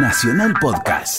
Nacional 0.00 0.54
Podcast. 0.60 1.18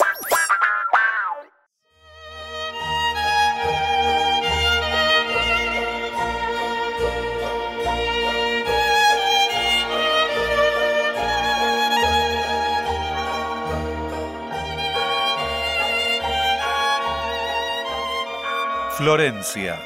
Florencia, 18.96 19.78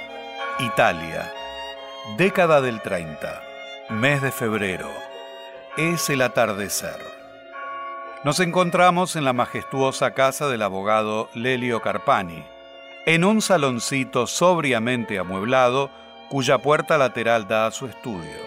Italia. 0.60 1.32
Década 2.16 2.60
del 2.60 2.80
30. 2.80 3.42
Mes 3.90 4.22
de 4.22 4.30
febrero. 4.30 4.88
Es 5.76 6.08
el 6.10 6.22
atardecer. 6.22 7.13
Nos 8.24 8.40
encontramos 8.40 9.16
en 9.16 9.24
la 9.26 9.34
majestuosa 9.34 10.14
casa 10.14 10.48
del 10.48 10.62
abogado 10.62 11.28
Lelio 11.34 11.82
Carpani, 11.82 12.42
en 13.04 13.22
un 13.22 13.42
saloncito 13.42 14.26
sobriamente 14.26 15.18
amueblado 15.18 15.90
cuya 16.30 16.56
puerta 16.56 16.96
lateral 16.96 17.46
da 17.46 17.66
a 17.66 17.70
su 17.70 17.84
estudio. 17.84 18.40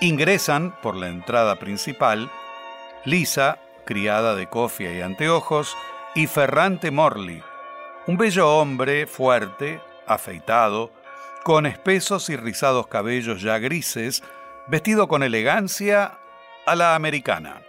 Ingresan 0.00 0.76
por 0.80 0.94
la 0.94 1.08
entrada 1.08 1.56
principal 1.56 2.30
Lisa, 3.04 3.58
criada 3.84 4.36
de 4.36 4.46
cofia 4.46 4.92
y 4.92 5.00
anteojos, 5.00 5.76
y 6.14 6.28
Ferrante 6.28 6.92
Morley, 6.92 7.42
un 8.06 8.16
bello 8.16 8.58
hombre 8.58 9.08
fuerte, 9.08 9.80
afeitado, 10.06 10.92
con 11.42 11.66
espesos 11.66 12.30
y 12.30 12.36
rizados 12.36 12.86
cabellos 12.86 13.42
ya 13.42 13.58
grises, 13.58 14.22
vestido 14.68 15.08
con 15.08 15.24
elegancia 15.24 16.18
a 16.64 16.76
la 16.76 16.94
americana. 16.94 17.62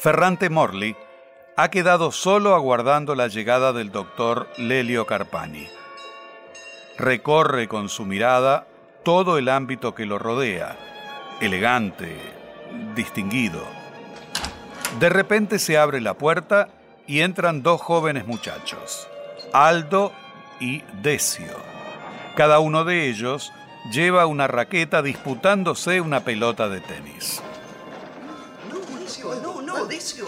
Ferrante 0.00 0.48
Morley 0.48 0.96
ha 1.56 1.68
quedado 1.68 2.10
solo 2.10 2.54
aguardando 2.54 3.14
la 3.14 3.28
llegada 3.28 3.74
del 3.74 3.92
doctor 3.92 4.48
Lelio 4.56 5.04
Carpani. 5.04 5.68
Recorre 6.96 7.68
con 7.68 7.90
su 7.90 8.06
mirada 8.06 8.66
todo 9.02 9.36
el 9.36 9.50
ámbito 9.50 9.94
que 9.94 10.06
lo 10.06 10.18
rodea, 10.18 10.78
elegante, 11.42 12.16
distinguido. 12.94 13.62
De 15.00 15.10
repente 15.10 15.58
se 15.58 15.76
abre 15.76 16.00
la 16.00 16.14
puerta 16.14 16.68
y 17.06 17.20
entran 17.20 17.62
dos 17.62 17.82
jóvenes 17.82 18.26
muchachos, 18.26 19.06
Aldo 19.52 20.12
y 20.60 20.82
Decio. 21.02 21.58
Cada 22.36 22.58
uno 22.60 22.86
de 22.86 23.10
ellos 23.10 23.52
lleva 23.92 24.24
una 24.24 24.46
raqueta 24.46 25.02
disputándose 25.02 26.00
una 26.00 26.20
pelota 26.20 26.70
de 26.70 26.80
tenis. 26.80 27.42
No, 28.70 29.34
no, 29.42 29.59
no, 29.78 29.86
Decio. 29.86 30.26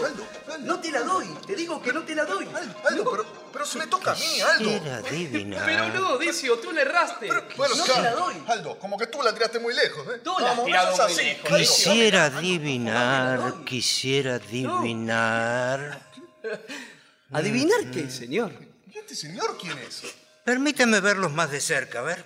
No 0.61 0.79
te 0.79 0.91
la 0.91 1.01
doy. 1.01 1.27
Te 1.45 1.55
digo 1.55 1.81
que 1.81 1.93
no 1.93 2.03
te 2.03 2.15
la 2.15 2.25
doy. 2.25 2.47
Aldo, 2.89 3.11
pero, 3.11 3.25
pero 3.51 3.65
se 3.65 3.77
me 3.77 3.87
toca 3.87 4.11
a 4.11 4.15
mí, 4.15 4.41
Aldo. 4.41 4.69
Era 4.69 4.97
adivinar. 4.97 5.65
Pero 5.65 5.89
no, 5.89 6.17
Decio, 6.17 6.57
tú 6.59 6.71
le 6.71 6.81
erraste. 6.81 7.27
Bueno, 7.57 7.75
no 7.75 7.83
claro. 7.83 8.01
te 8.01 8.09
la 8.09 8.15
doy. 8.15 8.35
Aldo, 8.47 8.79
como 8.79 8.97
que 8.97 9.07
tú 9.07 9.21
la 9.21 9.33
tiraste 9.33 9.59
muy 9.59 9.73
lejos, 9.73 10.07
¿eh? 10.07 10.21
Tú 10.23 10.33
la 10.39 10.55
no 10.55 10.63
muy 10.63 10.73
así, 10.73 11.15
lejos. 11.15 11.45
Aldo. 11.45 11.57
Quisiera 11.57 12.25
adivinar, 12.25 13.53
quisiera 13.65 14.35
adivinar. 14.43 16.01
¿Adivinar 17.31 17.91
qué, 17.91 18.09
señor? 18.09 18.51
¿Y 18.91 18.97
este 18.97 19.15
señor 19.15 19.57
quién 19.59 19.77
es? 19.79 20.03
Permítame 20.43 20.99
verlos 20.99 21.31
más 21.31 21.51
de 21.51 21.61
cerca, 21.61 21.99
a 21.99 22.03
ver. 22.03 22.23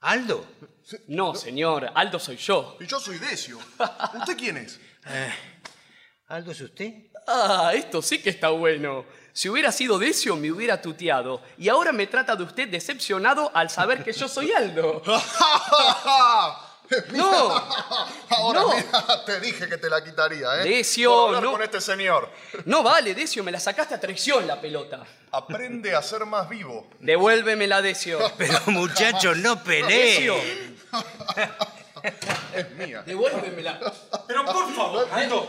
Aldo, 0.00 0.46
No, 1.08 1.34
señor, 1.34 1.90
Aldo 1.94 2.18
soy 2.20 2.36
yo. 2.36 2.76
Y 2.78 2.86
yo 2.86 3.00
soy 3.00 3.18
Decio. 3.18 3.58
¿Usted 4.14 4.36
quién 4.36 4.56
es? 4.58 4.78
¿Aldo 6.28 6.50
es 6.52 6.60
usted? 6.60 6.92
Ah, 7.26 7.72
esto 7.74 8.02
sí 8.02 8.18
que 8.20 8.30
está 8.30 8.48
bueno. 8.48 9.04
Si 9.32 9.48
hubiera 9.48 9.70
sido 9.70 9.98
Decio, 9.98 10.34
me 10.36 10.50
hubiera 10.50 10.80
tuteado. 10.80 11.40
Y 11.58 11.68
ahora 11.68 11.92
me 11.92 12.06
trata 12.06 12.34
de 12.34 12.42
usted 12.44 12.68
decepcionado 12.68 13.50
al 13.54 13.70
saber 13.70 14.02
que 14.02 14.12
yo 14.12 14.28
soy 14.28 14.52
Aldo. 14.52 15.02
No, 17.12 17.48
Ahora 18.28 18.60
No. 18.60 18.68
mira, 18.72 19.24
te 19.24 19.40
dije 19.40 19.68
que 19.68 19.76
te 19.76 19.90
la 19.90 20.04
quitaría, 20.04 20.60
¿eh? 20.62 20.68
Decio, 20.68 21.10
Por 21.10 21.26
hablar 21.26 21.42
no. 21.42 21.50
con 21.50 21.62
este 21.64 21.80
señor. 21.80 22.30
no 22.64 22.84
vale, 22.84 23.12
Decio, 23.12 23.42
me 23.42 23.50
la 23.50 23.58
sacaste 23.58 23.96
a 23.96 23.98
traición 24.00 24.46
la 24.46 24.60
pelota. 24.60 25.04
Aprende 25.32 25.96
a 25.96 26.00
ser 26.02 26.24
más 26.26 26.48
vivo. 26.48 26.86
Devuélvemela, 27.00 27.82
Decio. 27.82 28.20
Pero 28.38 28.60
muchachos, 28.66 29.36
no 29.38 29.56
Decio, 29.56 30.36
peleen. 30.36 30.78
Es 32.54 32.70
mía. 32.76 33.02
devuélvemela. 33.04 33.80
Pero 34.28 34.44
por 34.44 34.72
favor, 34.72 35.08
Aldo, 35.10 35.48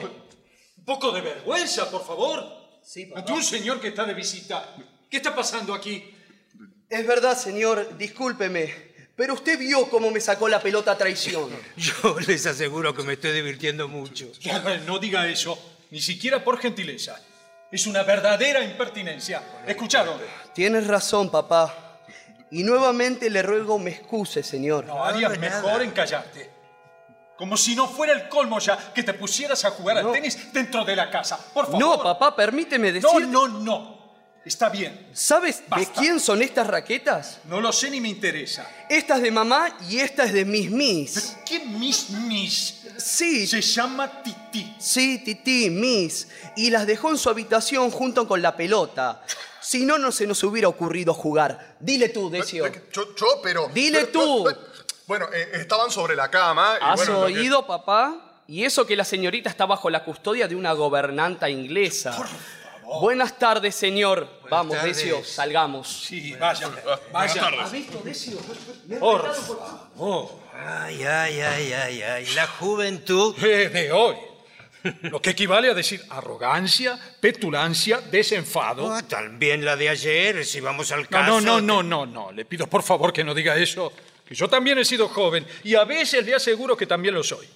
poco 0.87 1.11
de 1.11 1.19
vergüenza, 1.19 1.91
por 1.91 2.05
favor. 2.05 2.79
Sí, 2.81 3.07
papá. 3.07 3.19
Ante 3.19 3.33
un 3.33 3.43
señor 3.43 3.81
que 3.81 3.89
está 3.89 4.05
de 4.05 4.13
visita. 4.13 4.73
¿Qué 5.09 5.17
está 5.17 5.35
pasando 5.35 5.73
aquí? 5.73 6.15
Es 6.89 7.05
verdad, 7.05 7.37
señor. 7.37 7.97
Discúlpeme. 7.97 8.87
Pero 9.13 9.33
usted 9.33 9.59
vio 9.59 9.89
cómo 9.89 10.09
me 10.11 10.21
sacó 10.21 10.47
la 10.47 10.61
pelota 10.61 10.93
a 10.93 10.97
traición. 10.97 11.49
Yo 11.75 12.17
les 12.25 12.45
aseguro 12.45 12.95
que 12.95 13.03
me 13.03 13.13
estoy 13.13 13.33
divirtiendo 13.33 13.89
mucho. 13.89 14.31
Ya, 14.39 14.59
No 14.85 14.97
diga 14.97 15.27
eso, 15.27 15.59
ni 15.91 15.99
siquiera 15.99 16.41
por 16.41 16.57
gentileza. 16.57 17.19
Es 17.69 17.85
una 17.85 18.03
verdadera 18.03 18.63
impertinencia. 18.63 19.43
¿Escucharon? 19.67 20.17
Tienes 20.55 20.87
razón, 20.87 21.29
papá. 21.29 21.99
Y 22.49 22.63
nuevamente 22.63 23.29
le 23.29 23.41
ruego 23.41 23.77
me 23.77 23.91
excuse, 23.91 24.41
señor. 24.41 24.85
No, 24.85 25.03
harías 25.03 25.37
mejor 25.37 25.81
en 25.81 25.91
callarte. 25.91 26.56
Como 27.37 27.55
si 27.55 27.75
no 27.75 27.87
fuera 27.87 28.13
el 28.13 28.27
colmo 28.29 28.59
ya 28.59 28.91
que 28.93 29.03
te 29.03 29.13
pusieras 29.13 29.63
a 29.65 29.69
jugar 29.71 30.01
No. 30.01 30.09
al 30.09 30.13
tenis 30.15 30.51
dentro 30.51 30.83
de 30.83 30.95
la 30.95 31.09
casa. 31.11 31.37
Por 31.53 31.65
favor. 31.65 31.79
No, 31.79 32.01
papá, 32.01 32.35
permíteme 32.35 32.91
No, 32.93 33.11
decir. 33.13 33.27
no, 33.27 33.47
no. 33.47 33.97
Está 34.43 34.69
bien. 34.69 35.09
¿Sabes 35.11 35.61
de 35.75 35.85
quién 35.87 36.21
son 36.21 36.41
estas 36.41 36.65
raquetas? 36.67 37.39
No 37.49 37.59
lo 37.59 37.73
sé 37.73 37.89
ni 37.91 37.99
me 37.99 38.07
interesa. 38.07 38.65
Esta 38.89 39.17
es 39.17 39.21
de 39.23 39.29
mamá 39.31 39.77
y 39.89 39.99
esta 39.99 40.23
es 40.23 40.31
de 40.31 40.45
mis 40.45 40.71
mis. 40.71 41.35
¿Qué 41.45 41.59
mis 41.59 42.09
mis? 42.11 42.75
Sí, 42.97 43.45
Se 43.45 43.61
llama 43.61 44.23
Titi. 44.23 44.73
sí, 44.79 45.19
Titi, 45.19 45.69
mis. 45.69 46.29
Y 46.55 46.69
las 46.69 46.87
dejó 46.87 47.09
en 47.11 47.17
su 47.17 47.29
habitación 47.29 47.91
junto 47.91 48.25
con 48.25 48.41
la 48.41 48.55
pelota. 48.55 49.21
Si 49.59 49.85
no, 49.85 49.97
no 49.97 50.13
se 50.13 50.25
nos 50.25 50.41
hubiera 50.43 50.69
ocurrido 50.69 51.13
jugar. 51.13 51.75
Dile 51.81 52.07
tú, 52.07 52.29
Decio. 52.29 52.65
Yo, 52.93 53.15
yo, 53.15 53.41
pero... 53.43 53.67
Dile 53.73 54.05
pero- 54.05 54.11
tú. 54.11 54.43
pero- 54.45 54.76
Bueno, 55.07 55.27
eh, 55.33 55.49
estaban 55.53 55.89
sobre 55.89 56.15
la 56.15 56.29
cama. 56.29 56.75
y 56.79 56.83
¿Has 56.83 56.95
bueno, 56.97 57.21
lo 57.21 57.27
que- 57.27 57.33
oído, 57.39 57.65
papá? 57.65 58.15
Y 58.47 58.63
eso 58.63 58.85
que 58.85 58.95
la 58.95 59.03
señorita 59.05 59.49
está 59.49 59.65
bajo 59.65 59.89
la 59.89 60.03
custodia 60.03 60.47
de 60.47 60.55
una 60.55 60.73
gobernanta 60.73 61.49
inglesa. 61.49 62.17
Buenas 63.01 63.37
tardes, 63.37 63.75
señor. 63.75 64.27
Vamos, 64.49 64.77
tardes. 64.77 64.97
Decio, 64.97 65.23
salgamos. 65.23 66.03
Sí, 66.05 66.33
vaya. 66.35 66.69
Vaya. 67.11 67.49
¿Has 67.61 67.71
visto, 67.71 67.99
Decio? 68.03 68.37
Por 68.99 69.33
favor. 69.35 70.29
Ay, 70.65 71.03
ay, 71.03 71.39
ay, 71.41 71.73
ay, 71.73 72.01
ay. 72.01 72.25
La 72.35 72.47
juventud. 72.47 73.35
Eh, 73.43 73.69
de 73.69 73.91
hoy. 73.91 74.15
Lo 75.01 75.21
que 75.21 75.31
equivale 75.31 75.69
a 75.69 75.73
decir 75.73 76.01
arrogancia, 76.09 76.97
petulancia, 77.19 77.99
desenfado. 77.99 78.93
Ah, 78.93 79.01
también 79.05 79.65
la 79.65 79.75
de 79.75 79.89
ayer, 79.89 80.45
si 80.45 80.61
vamos 80.61 80.91
al 80.93 81.01
No, 81.03 81.09
caso. 81.09 81.41
no, 81.41 81.41
no, 81.41 81.61
no, 81.61 81.83
no, 81.83 82.05
no. 82.05 82.31
Le 82.31 82.45
pido 82.45 82.67
por 82.67 82.83
favor 82.83 83.11
que 83.11 83.23
no 83.25 83.33
diga 83.33 83.55
eso. 83.57 83.91
Que 84.27 84.35
yo 84.35 84.47
también 84.47 84.77
he 84.77 84.85
sido 84.85 85.07
joven 85.07 85.45
y 85.63 85.75
a 85.75 85.85
veces 85.85 86.25
le 86.25 86.35
aseguro 86.35 86.75
que 86.75 86.85
también 86.85 87.15
lo 87.15 87.23
soy. 87.23 87.47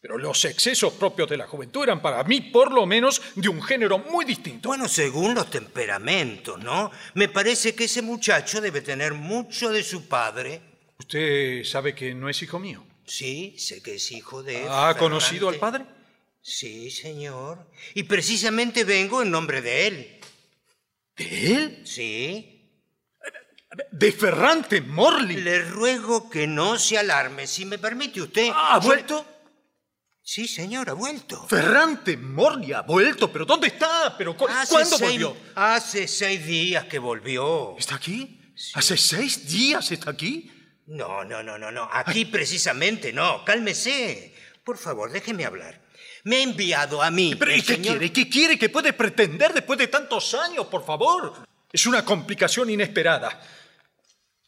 Pero 0.00 0.18
los 0.18 0.44
excesos 0.44 0.92
propios 0.92 1.30
de 1.30 1.38
la 1.38 1.46
juventud 1.46 1.82
eran 1.82 2.02
para 2.02 2.22
mí, 2.24 2.42
por 2.42 2.72
lo 2.72 2.84
menos, 2.84 3.22
de 3.36 3.48
un 3.48 3.62
género 3.62 3.98
muy 3.98 4.26
distinto. 4.26 4.68
Bueno, 4.68 4.86
según 4.86 5.34
los 5.34 5.48
temperamentos, 5.48 6.62
¿no? 6.62 6.90
Me 7.14 7.28
parece 7.28 7.74
que 7.74 7.84
ese 7.84 8.02
muchacho 8.02 8.60
debe 8.60 8.82
tener 8.82 9.14
mucho 9.14 9.70
de 9.70 9.82
su 9.82 10.06
padre. 10.06 10.60
Usted 10.98 11.64
sabe 11.64 11.94
que 11.94 12.12
no 12.14 12.28
es 12.28 12.42
hijo 12.42 12.58
mío. 12.58 12.84
Sí, 13.06 13.54
sé 13.58 13.82
que 13.82 13.94
es 13.94 14.12
hijo 14.12 14.42
de. 14.42 14.66
¿Ha 14.68 14.94
conocido 14.98 15.48
al 15.48 15.56
padre? 15.56 15.86
Sí, 16.42 16.90
señor. 16.90 17.66
Y 17.94 18.02
precisamente 18.02 18.84
vengo 18.84 19.22
en 19.22 19.30
nombre 19.30 19.62
de 19.62 19.86
él. 19.86 20.20
¿De 21.16 21.54
él? 21.54 21.82
Sí. 21.86 22.53
¿De 23.90 24.12
Ferrante 24.12 24.80
Morley? 24.80 25.36
Le 25.36 25.62
ruego 25.62 26.28
que 26.30 26.46
no 26.46 26.78
se 26.78 26.98
alarme, 26.98 27.46
si 27.46 27.64
me 27.64 27.78
permite 27.78 28.20
usted. 28.22 28.48
Ah, 28.54 28.76
¿ha 28.76 28.80
Yo- 28.80 28.86
vuelto? 28.86 29.26
Sí, 30.22 30.48
señor, 30.48 30.88
ha 30.88 30.94
vuelto. 30.94 31.46
Ferrante 31.48 32.16
Morley 32.16 32.72
ha 32.72 32.80
vuelto. 32.82 33.30
¿Pero 33.30 33.44
dónde 33.44 33.66
está? 33.68 34.14
¿Pero 34.16 34.36
cu- 34.36 34.46
Hace 34.48 34.72
cuándo 34.72 34.96
seis- 34.96 35.10
volvió? 35.22 35.36
Hace 35.54 36.08
seis 36.08 36.46
días 36.46 36.84
que 36.86 36.98
volvió. 36.98 37.74
¿Está 37.78 37.96
aquí? 37.96 38.40
¿Hace 38.74 38.96
seis 38.96 39.46
días 39.46 39.90
está 39.92 40.10
aquí? 40.10 40.50
No, 40.86 41.24
no, 41.24 41.42
no, 41.42 41.58
no, 41.58 41.70
no. 41.70 41.88
Aquí 41.92 42.24
precisamente 42.24 43.12
no. 43.12 43.44
Cálmese. 43.44 44.34
Por 44.64 44.78
favor, 44.78 45.10
déjeme 45.12 45.44
hablar. 45.44 45.82
Me 46.24 46.36
ha 46.36 46.42
enviado 46.42 47.02
a 47.02 47.10
mí. 47.10 47.34
¿Pero 47.38 47.54
y 47.54 47.60
qué 47.60 47.74
señor- 47.74 47.98
quiere? 47.98 48.12
¿Qué 48.12 48.28
quiere? 48.30 48.58
¿Qué 48.58 48.70
puede 48.70 48.94
pretender 48.94 49.52
después 49.52 49.78
de 49.78 49.88
tantos 49.88 50.32
años, 50.34 50.66
por 50.68 50.86
favor? 50.86 51.34
Es 51.70 51.84
una 51.86 52.02
complicación 52.02 52.70
inesperada. 52.70 53.42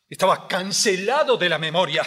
Estaba 0.09 0.47
cancelado 0.49 1.37
de 1.37 1.49
la 1.49 1.59
memoria. 1.59 2.03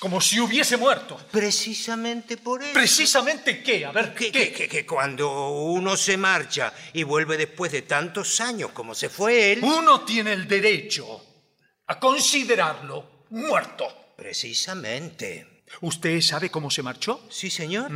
como 0.00 0.20
si 0.20 0.38
hubiese 0.38 0.76
muerto. 0.76 1.16
Precisamente 1.30 2.36
por 2.36 2.62
eso. 2.62 2.74
¿Precisamente 2.74 3.62
qué? 3.62 3.86
A 3.86 3.92
ver, 3.92 4.12
¿qué? 4.14 4.30
que- 4.30 4.52
que- 4.52 4.68
que 4.68 4.84
cuando 4.84 5.48
uno 5.50 5.96
se 5.96 6.18
marcha 6.18 6.74
y 6.92 7.04
vuelve 7.04 7.38
después 7.38 7.72
de 7.72 7.82
tantos 7.82 8.38
años 8.42 8.72
como 8.72 8.94
se 8.94 9.08
fue 9.08 9.52
él, 9.52 9.60
Uno 9.62 10.02
tiene 10.02 10.34
el 10.34 10.46
derecho 10.46 11.24
a 11.86 11.98
considerarlo 11.98 13.24
muerto. 13.30 13.86
precisamente. 14.16 15.62
¿Usted 15.80 16.20
sabe 16.20 16.50
cómo 16.50 16.70
se 16.70 16.82
marchó? 16.82 17.26
¿Sí, 17.30 17.48
señor? 17.48 17.90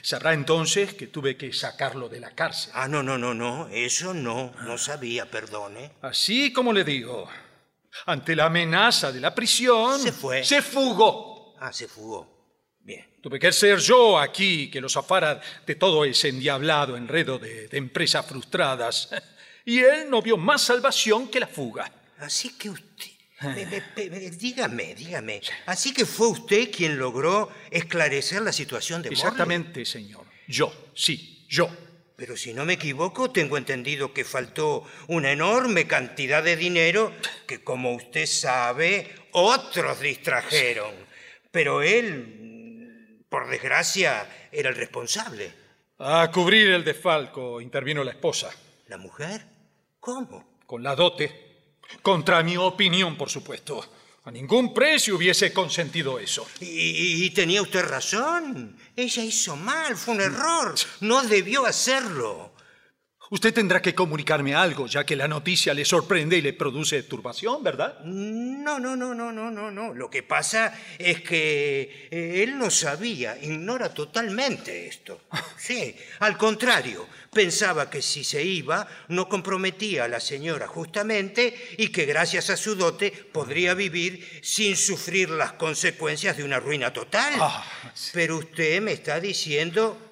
Sabrá 0.00 0.32
entonces 0.32 0.94
que 0.94 1.08
tuve 1.08 1.36
que 1.36 1.52
sacarlo 1.52 2.08
de 2.08 2.20
la 2.20 2.30
cárcel. 2.34 2.72
Ah, 2.74 2.88
no, 2.88 3.02
no, 3.02 3.18
no, 3.18 3.34
no, 3.34 3.68
eso 3.68 4.14
no, 4.14 4.52
no 4.64 4.78
sabía, 4.78 5.30
perdone. 5.30 5.92
Así 6.00 6.50
como 6.52 6.72
le 6.72 6.84
digo, 6.84 7.28
ante 8.06 8.34
la 8.36 8.46
amenaza 8.46 9.12
de 9.12 9.20
la 9.20 9.34
prisión, 9.34 10.00
Se 10.00 10.12
fue. 10.12 10.44
Se 10.44 10.62
fugó. 10.62 11.54
Ah, 11.60 11.72
se 11.72 11.88
fugó. 11.88 12.38
Bien. 12.80 13.06
Tuve 13.22 13.38
que 13.38 13.52
ser 13.52 13.78
yo 13.78 14.18
aquí 14.18 14.70
que 14.70 14.80
lo 14.80 14.88
zafara 14.88 15.40
de 15.66 15.74
todo 15.74 16.04
ese 16.04 16.28
endiablado 16.28 16.96
enredo 16.96 17.38
de, 17.38 17.68
de 17.68 17.78
empresas 17.78 18.26
frustradas. 18.26 19.08
Y 19.62 19.78
él 19.80 20.08
no 20.08 20.22
vio 20.22 20.38
más 20.38 20.62
salvación 20.62 21.28
que 21.28 21.38
la 21.38 21.46
fuga. 21.46 21.92
Así 22.18 22.56
que 22.56 22.70
usted... 22.70 23.10
me- 23.42 23.66
me- 23.66 23.82
me- 23.94 24.10
me- 24.10 24.30
dígame, 24.30 24.94
dígame. 24.94 25.42
Así 25.66 25.92
que 25.92 26.06
fue 26.06 26.28
usted 26.28 26.70
quien 26.72 26.98
logró 26.98 27.50
esclarecer 27.70 28.40
la 28.40 28.52
situación 28.54 29.02
de 29.02 29.10
Morley. 29.10 29.22
Exactamente, 29.22 29.84
señor. 29.84 30.24
Yo, 30.48 30.72
sí, 30.94 31.44
yo. 31.48 31.68
Pero 32.20 32.36
si 32.36 32.52
no 32.52 32.66
me 32.66 32.74
equivoco, 32.74 33.30
tengo 33.30 33.56
entendido 33.56 34.12
que 34.12 34.26
faltó 34.26 34.84
una 35.08 35.32
enorme 35.32 35.86
cantidad 35.86 36.42
de 36.42 36.54
dinero 36.54 37.14
que, 37.46 37.64
como 37.64 37.94
usted 37.94 38.26
sabe, 38.26 39.10
otros 39.32 40.00
distrajeron. 40.00 40.94
Pero 41.50 41.80
él, 41.80 43.24
por 43.26 43.48
desgracia, 43.48 44.28
era 44.52 44.68
el 44.68 44.76
responsable. 44.76 45.50
A 45.98 46.30
cubrir 46.30 46.68
el 46.68 46.84
desfalco 46.84 47.58
intervino 47.58 48.04
la 48.04 48.10
esposa, 48.10 48.50
¿La 48.88 48.98
mujer? 48.98 49.40
¿Cómo? 49.98 50.58
con 50.66 50.82
la 50.82 50.94
dote. 50.94 51.78
Contra 52.02 52.42
mi 52.42 52.54
opinión, 52.58 53.16
por 53.16 53.30
supuesto. 53.30 53.82
A 54.24 54.30
ningún 54.30 54.74
precio 54.74 55.16
hubiese 55.16 55.52
consentido 55.52 56.18
eso. 56.18 56.46
Y, 56.60 57.24
y 57.24 57.30
tenía 57.30 57.62
usted 57.62 57.82
razón. 57.82 58.76
Ella 58.94 59.24
hizo 59.24 59.56
mal, 59.56 59.96
fue 59.96 60.14
un 60.14 60.20
error. 60.20 60.74
No 61.00 61.22
debió 61.22 61.64
hacerlo. 61.64 62.49
Usted 63.32 63.54
tendrá 63.54 63.80
que 63.80 63.94
comunicarme 63.94 64.56
algo, 64.56 64.88
ya 64.88 65.06
que 65.06 65.14
la 65.14 65.28
noticia 65.28 65.72
le 65.72 65.84
sorprende 65.84 66.36
y 66.36 66.42
le 66.42 66.52
produce 66.52 67.04
turbación, 67.04 67.62
¿verdad? 67.62 68.00
No, 68.02 68.80
no, 68.80 68.96
no, 68.96 69.14
no, 69.14 69.30
no, 69.30 69.52
no, 69.52 69.70
no. 69.70 69.94
Lo 69.94 70.10
que 70.10 70.24
pasa 70.24 70.76
es 70.98 71.20
que 71.20 72.08
eh, 72.10 72.42
él 72.42 72.58
no 72.58 72.70
sabía, 72.70 73.38
ignora 73.40 73.94
totalmente 73.94 74.88
esto. 74.88 75.22
Sí, 75.60 75.94
al 76.20 76.38
contrario, 76.38 77.06
pensaba 77.32 77.90
que 77.90 78.00
si 78.00 78.24
se 78.24 78.42
iba 78.42 78.88
no 79.08 79.28
comprometía 79.28 80.04
a 80.04 80.08
la 80.08 80.18
señora 80.18 80.66
justamente 80.66 81.54
y 81.76 81.88
que 81.88 82.06
gracias 82.06 82.48
a 82.48 82.56
su 82.56 82.74
dote 82.74 83.10
podría 83.10 83.74
vivir 83.74 84.40
sin 84.42 84.74
sufrir 84.74 85.28
las 85.28 85.52
consecuencias 85.52 86.38
de 86.38 86.44
una 86.44 86.58
ruina 86.58 86.92
total. 86.92 87.34
Ah, 87.38 87.64
Pero 88.14 88.38
usted 88.38 88.80
me 88.80 88.92
está 88.92 89.20
diciendo 89.20 90.09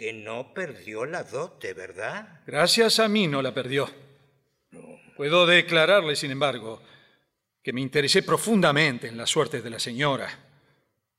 que 0.00 0.14
no 0.14 0.54
perdió 0.54 1.04
la 1.04 1.24
dote, 1.24 1.74
¿verdad? 1.74 2.40
Gracias 2.46 2.98
a 3.00 3.06
mí 3.06 3.26
no 3.26 3.42
la 3.42 3.52
perdió. 3.52 3.86
Puedo 5.14 5.44
declararle, 5.44 6.16
sin 6.16 6.30
embargo, 6.30 6.80
que 7.62 7.74
me 7.74 7.82
interesé 7.82 8.22
profundamente 8.22 9.08
en 9.08 9.18
las 9.18 9.28
suertes 9.28 9.62
de 9.62 9.68
la 9.68 9.78
señora, 9.78 10.26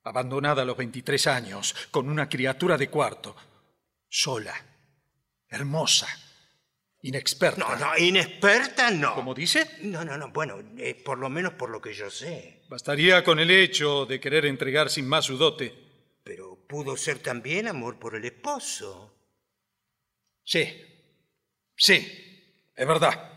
abandonada 0.02 0.64
a 0.64 0.66
los 0.66 0.76
23 0.76 1.28
años, 1.28 1.76
con 1.92 2.10
una 2.10 2.28
criatura 2.28 2.76
de 2.76 2.90
cuarto, 2.90 3.36
sola, 4.10 4.56
hermosa, 5.48 6.08
inexperta. 7.04 7.60
No, 7.60 7.76
no, 7.76 7.98
inexperta 8.00 8.90
no. 8.90 9.14
¿Cómo 9.14 9.36
dice? 9.36 9.78
No, 9.84 10.04
no, 10.04 10.18
no, 10.18 10.32
bueno, 10.32 10.56
eh, 10.80 10.96
por 10.96 11.20
lo 11.20 11.30
menos 11.30 11.54
por 11.54 11.70
lo 11.70 11.80
que 11.80 11.94
yo 11.94 12.10
sé. 12.10 12.64
Bastaría 12.68 13.24
con 13.24 13.40
el 13.40 13.52
hecho 13.52 14.08
de 14.08 14.20
querer 14.20 14.48
entregar 14.48 14.90
sin 14.90 15.08
más 15.08 15.26
su 15.26 15.38
dote. 15.38 15.91
Pudo 16.72 16.96
ser 16.96 17.20
también 17.20 17.68
amor 17.68 18.00
por 18.00 18.16
el 18.16 18.24
esposo. 18.24 19.14
Sí, 20.42 20.66
sí, 21.76 21.96
es 22.74 22.88
verdad. 22.88 23.30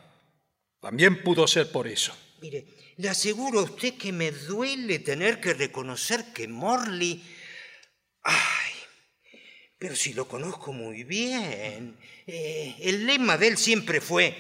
También 0.81 1.21
pudo 1.25 1.49
ser 1.49 1.73
por 1.73 1.89
eso. 1.89 2.17
Mire, 2.41 2.65
le 2.97 3.09
aseguro 3.09 3.59
a 3.59 3.65
usted 3.65 3.95
que 3.95 4.13
me 4.13 4.31
duele 4.31 5.01
tener 5.01 5.41
que 5.41 5.53
reconocer 5.53 6.33
que 6.33 6.47
Morley... 6.47 7.25
Ay, 8.23 8.73
pero 9.79 9.97
si 9.97 10.15
lo 10.15 10.29
conozco 10.29 10.73
muy 10.73 11.03
bien. 11.03 11.99
Eh, 12.29 12.77
el 12.83 13.05
lema 13.05 13.37
de 13.37 13.49
él 13.49 13.59
siempre 13.59 14.01
fue 14.01 14.37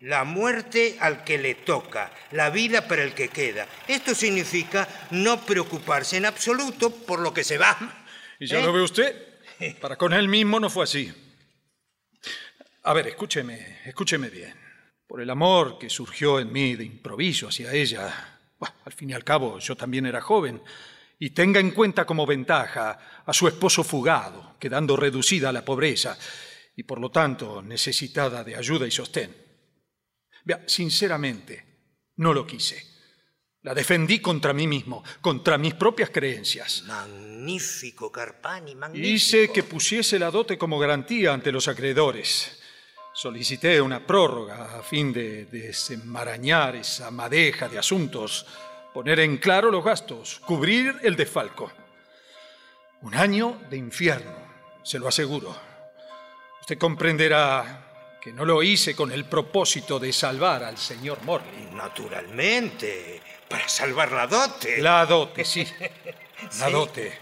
la 0.00 0.24
muerte 0.24 0.96
al 0.98 1.24
que 1.24 1.38
le 1.38 1.56
toca, 1.56 2.10
la 2.32 2.50
vida 2.50 2.88
para 2.88 3.02
el 3.02 3.14
que 3.14 3.28
queda. 3.28 3.66
Esto 3.86 4.14
significa 4.14 4.88
no 5.10 5.44
preocuparse 5.44 6.16
en 6.16 6.24
absoluto 6.24 6.90
por 6.90 7.20
lo 7.20 7.34
que 7.34 7.44
se 7.44 7.58
va. 7.58 7.76
¿Y 8.38 8.46
ya 8.46 8.60
¿Eh? 8.60 8.62
lo 8.62 8.72
ve 8.72 8.82
usted? 8.82 9.28
Para 9.80 9.96
con 9.96 10.14
él 10.14 10.26
mismo 10.28 10.58
no 10.58 10.70
fue 10.70 10.84
así. 10.84 11.12
A 12.84 12.94
ver, 12.94 13.08
escúcheme, 13.08 13.80
escúcheme 13.84 14.30
bien. 14.30 14.54
Por 15.06 15.20
el 15.20 15.28
amor 15.28 15.78
que 15.78 15.90
surgió 15.90 16.40
en 16.40 16.50
mí 16.50 16.76
de 16.76 16.84
improviso 16.84 17.48
hacia 17.48 17.72
ella, 17.72 18.38
al 18.84 18.92
fin 18.92 19.10
y 19.10 19.12
al 19.12 19.24
cabo 19.24 19.58
yo 19.58 19.76
también 19.76 20.06
era 20.06 20.22
joven, 20.22 20.62
y 21.18 21.30
tenga 21.30 21.60
en 21.60 21.72
cuenta 21.72 22.06
como 22.06 22.24
ventaja 22.24 23.22
a 23.26 23.32
su 23.34 23.46
esposo 23.46 23.84
fugado, 23.84 24.56
quedando 24.58 24.96
reducida 24.96 25.50
a 25.50 25.52
la 25.52 25.62
pobreza 25.62 26.16
y 26.74 26.84
por 26.84 26.98
lo 26.98 27.10
tanto 27.10 27.60
necesitada 27.60 28.42
de 28.42 28.56
ayuda 28.56 28.86
y 28.86 28.90
sostén. 28.90 29.49
Vea, 30.44 30.64
sinceramente, 30.66 31.64
no 32.16 32.32
lo 32.32 32.46
quise. 32.46 32.90
La 33.62 33.74
defendí 33.74 34.20
contra 34.20 34.54
mí 34.54 34.66
mismo, 34.66 35.04
contra 35.20 35.58
mis 35.58 35.74
propias 35.74 36.08
creencias. 36.08 36.82
Magnífico, 36.86 38.10
Carpani, 38.10 38.74
magnífico. 38.74 39.06
Hice 39.06 39.52
que 39.52 39.64
pusiese 39.64 40.18
la 40.18 40.30
dote 40.30 40.56
como 40.56 40.78
garantía 40.78 41.34
ante 41.34 41.52
los 41.52 41.68
acreedores. 41.68 42.58
Solicité 43.12 43.78
una 43.80 44.06
prórroga 44.06 44.78
a 44.78 44.82
fin 44.82 45.12
de 45.12 45.44
desenmarañar 45.44 46.76
esa 46.76 47.10
madeja 47.10 47.68
de 47.68 47.78
asuntos, 47.78 48.46
poner 48.94 49.20
en 49.20 49.36
claro 49.36 49.70
los 49.70 49.84
gastos, 49.84 50.40
cubrir 50.46 50.96
el 51.02 51.16
desfalco. 51.16 51.70
Un 53.02 53.14
año 53.14 53.60
de 53.68 53.76
infierno, 53.76 54.34
se 54.82 54.98
lo 54.98 55.08
aseguro. 55.08 55.54
Usted 56.60 56.78
comprenderá 56.78 57.89
que 58.20 58.32
no 58.32 58.44
lo 58.44 58.62
hice 58.62 58.94
con 58.94 59.10
el 59.10 59.24
propósito 59.24 59.98
de 59.98 60.12
salvar 60.12 60.62
al 60.62 60.76
señor 60.76 61.22
Morley. 61.22 61.70
Naturalmente, 61.72 63.20
para 63.48 63.68
salvar 63.68 64.12
la 64.12 64.26
dote. 64.26 64.78
La 64.82 65.06
dote, 65.06 65.44
sí. 65.44 65.66
La 66.58 66.70
dote. 66.70 67.18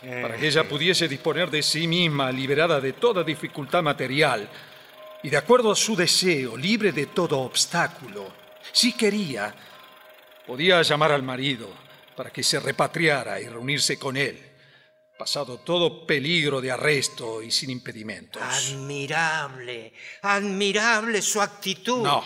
Para 0.00 0.36
que 0.36 0.46
ella 0.46 0.68
pudiese 0.68 1.08
disponer 1.08 1.50
de 1.50 1.62
sí 1.62 1.88
misma, 1.88 2.30
liberada 2.30 2.80
de 2.80 2.92
toda 2.92 3.24
dificultad 3.24 3.82
material 3.82 4.48
y 5.22 5.30
de 5.30 5.36
acuerdo 5.36 5.72
a 5.72 5.76
su 5.76 5.96
deseo, 5.96 6.56
libre 6.56 6.92
de 6.92 7.06
todo 7.06 7.40
obstáculo. 7.40 8.32
Si 8.70 8.92
quería, 8.92 9.52
podía 10.46 10.80
llamar 10.82 11.10
al 11.10 11.24
marido 11.24 11.68
para 12.14 12.30
que 12.30 12.44
se 12.44 12.60
repatriara 12.60 13.40
y 13.40 13.48
reunirse 13.48 13.98
con 13.98 14.16
él, 14.16 14.38
pasado 15.16 15.58
todo 15.58 16.06
peligro 16.06 16.60
de 16.60 16.70
arresto 16.70 17.42
y 17.42 17.50
sin 17.50 17.70
impedimentos. 17.70 18.42
Admirable, 18.42 19.92
admirable 20.22 21.22
su 21.22 21.40
actitud. 21.40 22.02
No, 22.02 22.24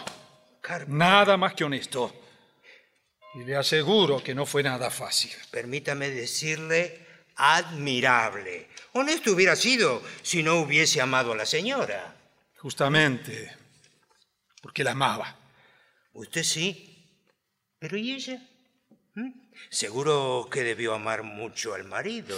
nada 0.88 1.36
más 1.36 1.54
que 1.54 1.64
honesto. 1.64 2.14
Y 3.34 3.44
le 3.44 3.56
aseguro 3.56 4.22
que 4.22 4.34
no 4.34 4.44
fue 4.44 4.62
nada 4.62 4.90
fácil. 4.90 5.30
Permítame 5.50 6.10
decirle 6.10 7.06
admirable. 7.36 8.68
Honesto 8.92 9.32
hubiera 9.32 9.54
sido 9.54 10.02
si 10.22 10.42
no 10.42 10.60
hubiese 10.60 11.00
amado 11.00 11.32
a 11.32 11.36
la 11.36 11.46
señora. 11.46 12.16
Justamente 12.56 13.60
porque 14.60 14.84
la 14.84 14.92
amaba. 14.92 15.36
Usted 16.12 16.42
sí, 16.42 17.06
pero 17.78 17.96
¿y 17.96 18.12
ella? 18.12 18.42
¿Mm? 19.14 19.30
Seguro 19.68 20.48
que 20.50 20.64
debió 20.64 20.94
amar 20.94 21.22
mucho 21.22 21.74
al 21.74 21.84
marido. 21.84 22.36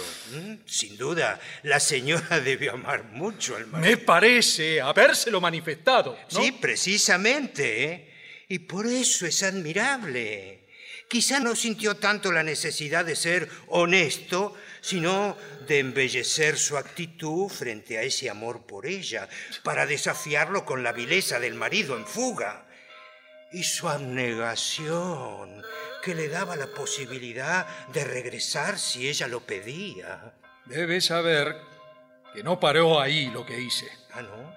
Sin 0.65 0.97
duda, 0.97 1.39
la 1.63 1.79
señora 1.79 2.39
debió 2.43 2.73
amar 2.73 3.05
mucho 3.05 3.55
al 3.55 3.67
marido. 3.67 3.89
Me 3.89 3.97
parece 3.97 4.81
habérselo 4.81 5.41
manifestado. 5.41 6.17
¿no? 6.31 6.41
Sí, 6.41 6.51
precisamente. 6.51 7.83
¿eh? 7.85 8.13
Y 8.49 8.59
por 8.59 8.85
eso 8.85 9.25
es 9.25 9.41
admirable. 9.41 10.63
Quizá 11.07 11.39
no 11.39 11.55
sintió 11.55 11.97
tanto 11.97 12.31
la 12.31 12.43
necesidad 12.43 13.05
de 13.05 13.15
ser 13.15 13.47
honesto, 13.67 14.55
sino 14.81 15.37
de 15.67 15.79
embellecer 15.79 16.57
su 16.57 16.77
actitud 16.77 17.49
frente 17.49 17.97
a 17.97 18.01
ese 18.01 18.29
amor 18.29 18.65
por 18.65 18.85
ella, 18.85 19.29
para 19.63 19.85
desafiarlo 19.85 20.65
con 20.65 20.83
la 20.83 20.91
vileza 20.91 21.39
del 21.39 21.53
marido 21.53 21.95
en 21.97 22.05
fuga. 22.05 22.67
Y 23.51 23.63
su 23.63 23.87
abnegación, 23.87 25.63
que 26.03 26.13
le 26.13 26.27
daba 26.27 26.57
la 26.57 26.67
posibilidad 26.67 27.87
de 27.87 28.03
regresar 28.03 28.77
si 28.77 29.07
ella 29.07 29.25
lo 29.27 29.39
pedía. 29.39 30.33
Debe 30.65 30.99
saber 30.99 31.55
que 32.33 32.43
no 32.43 32.59
paró 32.59 32.99
ahí 32.99 33.27
lo 33.27 33.45
que 33.45 33.57
hice. 33.57 33.89
Ah, 34.11 34.21
¿no? 34.21 34.53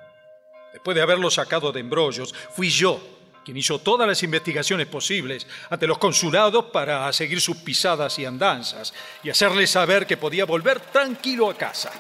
Después 0.73 0.97
de 0.97 1.03
haberlo 1.03 1.31
sacado 1.31 1.71
de 1.71 1.81
embrollos, 1.81 2.35
fui 2.35 2.69
yo 2.69 3.01
quien 3.45 3.57
hizo 3.57 3.79
todas 3.79 4.09
las 4.09 4.25
investigaciones 4.25 4.89
posibles 4.89 5.47
ante 5.71 5.87
los 5.87 5.99
consulados 5.99 6.65
para 6.67 7.13
seguir 7.13 7.41
sus 7.41 7.59
pisadas 7.59 8.19
y 8.19 8.25
andanzas 8.25 8.93
y 9.23 9.31
hacerle 9.31 9.69
saber 9.69 10.05
que 10.05 10.17
podía 10.17 10.45
volver 10.47 10.81
tranquilo 10.81 11.49
a 11.49 11.57
casa. 11.57 11.93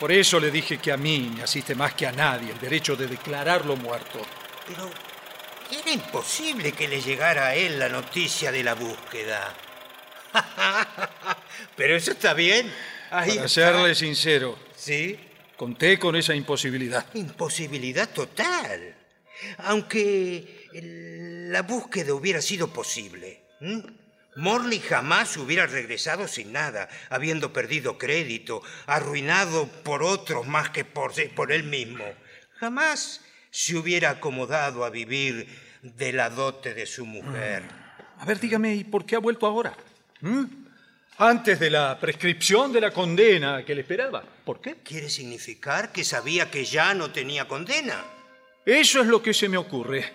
Por 0.00 0.10
eso 0.10 0.40
le 0.40 0.50
dije 0.50 0.78
que 0.78 0.90
a 0.90 0.96
mí 0.96 1.30
me 1.36 1.42
asiste 1.42 1.74
más 1.74 1.92
que 1.92 2.06
a 2.06 2.12
nadie 2.12 2.52
el 2.52 2.58
derecho 2.58 2.96
de 2.96 3.08
declararlo 3.08 3.76
muerto. 3.76 4.20
Pero 4.66 4.90
era 5.70 5.90
imposible 5.92 6.72
que 6.72 6.88
le 6.88 7.00
llegara 7.00 7.48
a 7.48 7.54
él 7.54 7.78
la 7.78 7.88
noticia 7.88 8.52
de 8.52 8.62
la 8.62 8.74
búsqueda. 8.74 9.54
Pero 11.76 11.96
eso 11.96 12.12
está 12.12 12.34
bien. 12.34 12.72
Ahí 13.10 13.30
Para 13.36 13.46
está. 13.46 13.48
serle 13.48 13.94
sincero, 13.94 14.58
Sí, 14.76 15.18
conté 15.56 15.98
con 15.98 16.16
esa 16.16 16.34
imposibilidad. 16.34 17.06
imposibilidad 17.14 18.08
total. 18.10 18.94
Aunque 19.58 20.68
la 21.50 21.62
búsqueda 21.62 22.14
hubiera 22.14 22.40
sido 22.42 22.68
posible. 22.72 23.42
Morley 24.36 24.80
jamás 24.80 25.36
hubiera 25.38 25.66
regresado 25.66 26.28
sin 26.28 26.52
nada, 26.52 26.88
habiendo 27.08 27.52
perdido 27.52 27.96
crédito, 27.96 28.62
arruinado 28.86 29.66
por 29.82 30.02
otros 30.02 30.46
más 30.46 30.70
que 30.70 30.84
por, 30.84 31.12
por 31.34 31.52
él 31.52 31.64
mismo. 31.64 32.04
Jamás 32.58 33.22
se 33.50 33.76
hubiera 33.76 34.10
acomodado 34.10 34.84
a 34.84 34.90
vivir 34.90 35.48
de 35.82 36.12
la 36.12 36.30
dote 36.30 36.74
de 36.74 36.86
su 36.86 37.06
mujer. 37.06 37.64
A 38.18 38.24
ver, 38.24 38.40
dígame, 38.40 38.74
¿y 38.74 38.84
por 38.84 39.04
qué 39.04 39.16
ha 39.16 39.20
vuelto 39.20 39.46
ahora? 39.46 39.76
¿Mm? 40.20 40.44
Antes 41.18 41.58
de 41.58 41.70
la 41.70 41.98
prescripción 41.98 42.72
de 42.72 42.80
la 42.80 42.90
condena 42.90 43.64
que 43.64 43.74
le 43.74 43.82
esperaba. 43.82 44.22
¿Por 44.44 44.60
qué? 44.60 44.76
¿Quiere 44.82 45.08
significar 45.08 45.90
que 45.92 46.04
sabía 46.04 46.50
que 46.50 46.64
ya 46.64 46.92
no 46.92 47.10
tenía 47.10 47.48
condena? 47.48 48.04
Eso 48.64 49.00
es 49.00 49.06
lo 49.06 49.22
que 49.22 49.32
se 49.32 49.48
me 49.48 49.56
ocurre. 49.56 50.12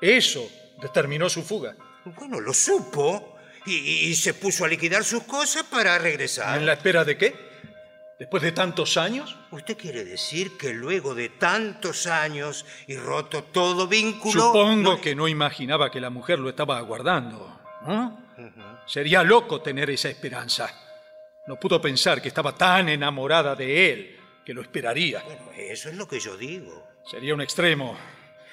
Eso 0.00 0.50
determinó 0.80 1.28
su 1.28 1.42
fuga. 1.42 1.76
Bueno, 2.04 2.40
lo 2.40 2.54
supo 2.54 3.36
y, 3.66 3.74
y 3.74 4.14
se 4.14 4.34
puso 4.34 4.64
a 4.64 4.68
liquidar 4.68 5.04
sus 5.04 5.24
cosas 5.24 5.64
para 5.64 5.98
regresar. 5.98 6.58
¿En 6.58 6.66
la 6.66 6.74
espera 6.74 7.04
de 7.04 7.16
qué? 7.16 7.34
¿Después 8.18 8.42
de 8.42 8.52
tantos 8.52 8.96
años? 8.96 9.36
¿Usted 9.50 9.76
quiere 9.76 10.04
decir 10.04 10.56
que 10.56 10.72
luego 10.72 11.14
de 11.14 11.30
tantos 11.30 12.06
años 12.06 12.64
y 12.86 12.96
roto 12.96 13.42
todo 13.44 13.88
vínculo... 13.88 14.40
Supongo 14.40 14.92
no- 14.94 15.00
que 15.00 15.14
no 15.16 15.26
imaginaba 15.26 15.90
que 15.90 16.00
la 16.00 16.10
mujer 16.10 16.38
lo 16.38 16.48
estaba 16.48 16.78
aguardando. 16.78 17.60
¿no? 17.86 18.22
Sería 18.86 19.22
loco 19.22 19.60
tener 19.60 19.90
esa 19.90 20.08
esperanza. 20.08 20.72
No 21.46 21.58
pudo 21.58 21.80
pensar 21.80 22.22
que 22.22 22.28
estaba 22.28 22.54
tan 22.54 22.88
enamorada 22.88 23.54
de 23.56 23.92
él 23.92 24.16
que 24.44 24.54
lo 24.54 24.62
esperaría. 24.62 25.22
Bueno, 25.24 25.50
eso 25.56 25.88
es 25.88 25.96
lo 25.96 26.06
que 26.06 26.20
yo 26.20 26.36
digo. 26.36 26.86
Sería 27.10 27.34
un 27.34 27.40
extremo. 27.40 27.96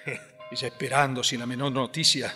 Ella 0.51 0.67
esperando 0.67 1.23
sin 1.23 1.39
la 1.39 1.45
menor 1.45 1.71
noticia. 1.71 2.33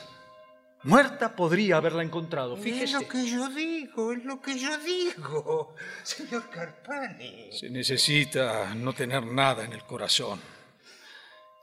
Muerta 0.86 1.36
podría 1.36 1.78
haberla 1.78 2.04
encontrado, 2.04 2.56
Es 2.58 2.62
fíjese. 2.64 2.94
lo 2.94 3.08
que 3.08 3.26
yo 3.28 3.50
digo, 3.50 4.14
es 4.14 4.24
lo 4.24 4.40
que 4.40 4.60
yo 4.60 4.78
digo, 4.78 5.74
señor 6.04 6.48
Carpani. 6.52 7.50
Se 7.52 7.72
necesita 7.72 8.76
no 8.76 8.94
tener 8.94 9.26
nada 9.26 9.66
en 9.66 9.74
el 9.74 9.84
corazón. 9.84 10.40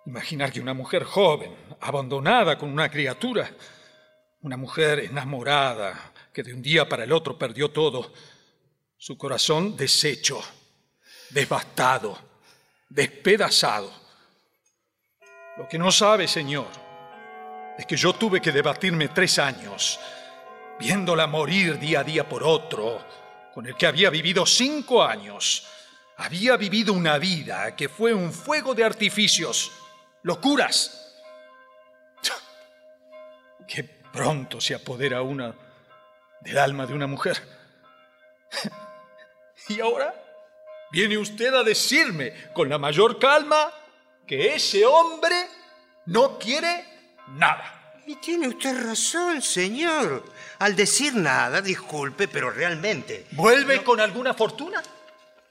Imaginar 0.06 0.50
que 0.52 0.60
una 0.60 0.74
mujer 0.74 1.04
joven, 1.04 1.54
abandonada 1.82 2.58
con 2.58 2.68
una 2.72 2.90
criatura, 2.90 3.48
una 4.40 4.56
mujer 4.56 4.98
enamorada 4.98 6.12
que 6.32 6.42
de 6.42 6.52
un 6.52 6.60
día 6.60 6.88
para 6.88 7.04
el 7.04 7.12
otro 7.12 7.38
perdió 7.38 7.70
todo, 7.70 8.12
su 8.98 9.16
corazón 9.16 9.76
deshecho, 9.76 10.42
devastado, 11.30 12.18
despedazado. 12.88 13.88
Lo 15.58 15.68
que 15.68 15.78
no 15.78 15.92
sabe, 15.92 16.26
Señor, 16.26 16.66
es 17.78 17.86
que 17.86 17.96
yo 17.96 18.12
tuve 18.14 18.40
que 18.40 18.52
debatirme 18.52 19.08
tres 19.08 19.38
años, 19.38 19.98
viéndola 20.78 21.26
morir 21.26 21.78
día 21.78 22.00
a 22.00 22.04
día 22.04 22.28
por 22.28 22.42
otro, 22.42 23.04
con 23.54 23.66
el 23.66 23.76
que 23.76 23.86
había 23.86 24.10
vivido 24.10 24.44
cinco 24.46 25.02
años. 25.02 25.66
Había 26.18 26.56
vivido 26.56 26.92
una 26.92 27.18
vida 27.18 27.74
que 27.74 27.88
fue 27.88 28.12
un 28.14 28.32
fuego 28.32 28.74
de 28.74 28.84
artificios, 28.84 29.72
locuras. 30.22 31.18
Qué 33.66 33.84
pronto 33.84 34.60
se 34.60 34.74
apodera 34.74 35.22
una 35.22 35.54
del 36.40 36.58
alma 36.58 36.86
de 36.86 36.94
una 36.94 37.06
mujer. 37.06 37.40
Y 39.68 39.80
ahora 39.80 40.12
viene 40.90 41.16
usted 41.16 41.54
a 41.54 41.62
decirme 41.62 42.50
con 42.52 42.68
la 42.68 42.78
mayor 42.78 43.18
calma 43.20 43.72
que 44.26 44.56
ese 44.56 44.84
hombre 44.84 45.48
no 46.06 46.36
quiere 46.36 46.91
nada. 47.28 47.78
Y 48.06 48.16
tiene 48.16 48.48
usted 48.48 48.84
razón, 48.84 49.40
señor. 49.42 50.24
Al 50.58 50.74
decir 50.74 51.14
nada, 51.14 51.60
disculpe, 51.60 52.26
pero 52.28 52.50
realmente. 52.50 53.26
¿Vuelve 53.32 53.82
con 53.84 54.00
alguna 54.00 54.34
fortuna? 54.34 54.82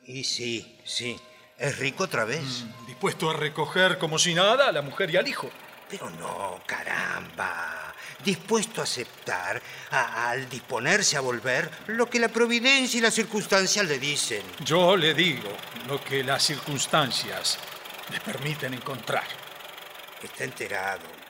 Y 0.06 0.24
sí, 0.24 0.80
sí, 0.84 1.18
es 1.58 1.78
rico 1.80 2.04
otra 2.06 2.26
vez. 2.26 2.66
Dispuesto 2.88 3.30
a 3.30 3.34
recoger 3.34 3.98
como 3.98 4.20
si 4.20 4.34
nada 4.34 4.68
a 4.68 4.72
la 4.72 4.82
mujer 4.82 5.10
y 5.12 5.18
al 5.18 5.28
hijo. 5.28 5.50
Pero 5.90 6.10
no, 6.10 6.62
caramba. 6.66 7.94
Dispuesto 8.24 8.82
a 8.82 8.84
aceptar, 8.84 9.62
a- 9.92 10.30
al 10.30 10.48
disponerse 10.50 11.18
a 11.18 11.22
volver, 11.22 11.70
lo 11.88 12.10
que 12.10 12.20
la 12.20 12.28
providencia 12.30 12.98
y 12.98 13.02
las 13.02 13.14
circunstancias 13.14 13.86
le 13.86 13.98
dicen. 13.98 14.44
Yo 14.64 14.96
le 14.96 15.14
digo 15.14 15.50
lo 15.88 16.04
que 16.04 16.24
las 16.24 16.44
circunstancias 16.44 17.58
le 18.12 18.20
permiten 18.20 18.74
encontrar. 18.74 19.24
Está 20.22 20.44
enterado. 20.44 21.21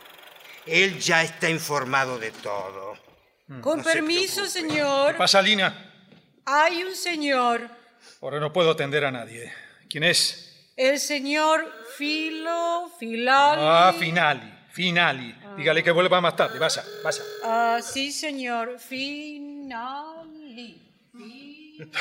Él 0.66 1.00
ya 1.00 1.24
está 1.24 1.50
informado 1.50 2.20
de 2.20 2.32
todo. 2.32 2.94
Con 3.62 3.80
No 3.80 3.84
se 3.84 3.94
permiso, 3.94 4.46
señor. 4.48 5.18
Pasa, 5.18 5.42
Lina. 5.42 5.88
Hay 6.46 6.84
un 6.84 6.96
señor, 6.96 7.70
Ahora 8.22 8.40
no 8.40 8.52
puedo 8.54 8.72
atender 8.72 9.06
a 9.06 9.12
nadie. 9.12 9.52
¿Quién 9.90 10.04
es? 10.04 10.48
el 10.78 11.00
señor 11.00 11.72
Filo, 11.98 12.90
Filali. 12.98 13.62
Ah, 13.64 13.94
Finali. 13.98 14.54
Finali. 14.72 15.36
Dígale 15.58 15.84
que 15.84 15.92
vuelva 15.92 16.22
más 16.22 16.36
tarde. 16.36 16.58
Pasa, 16.58 16.84
pasa. 17.04 17.22
Ah, 17.44 17.80
sí, 17.84 18.12
señor, 18.12 18.80
Finali. 18.80 20.82
Finali. 21.12 21.92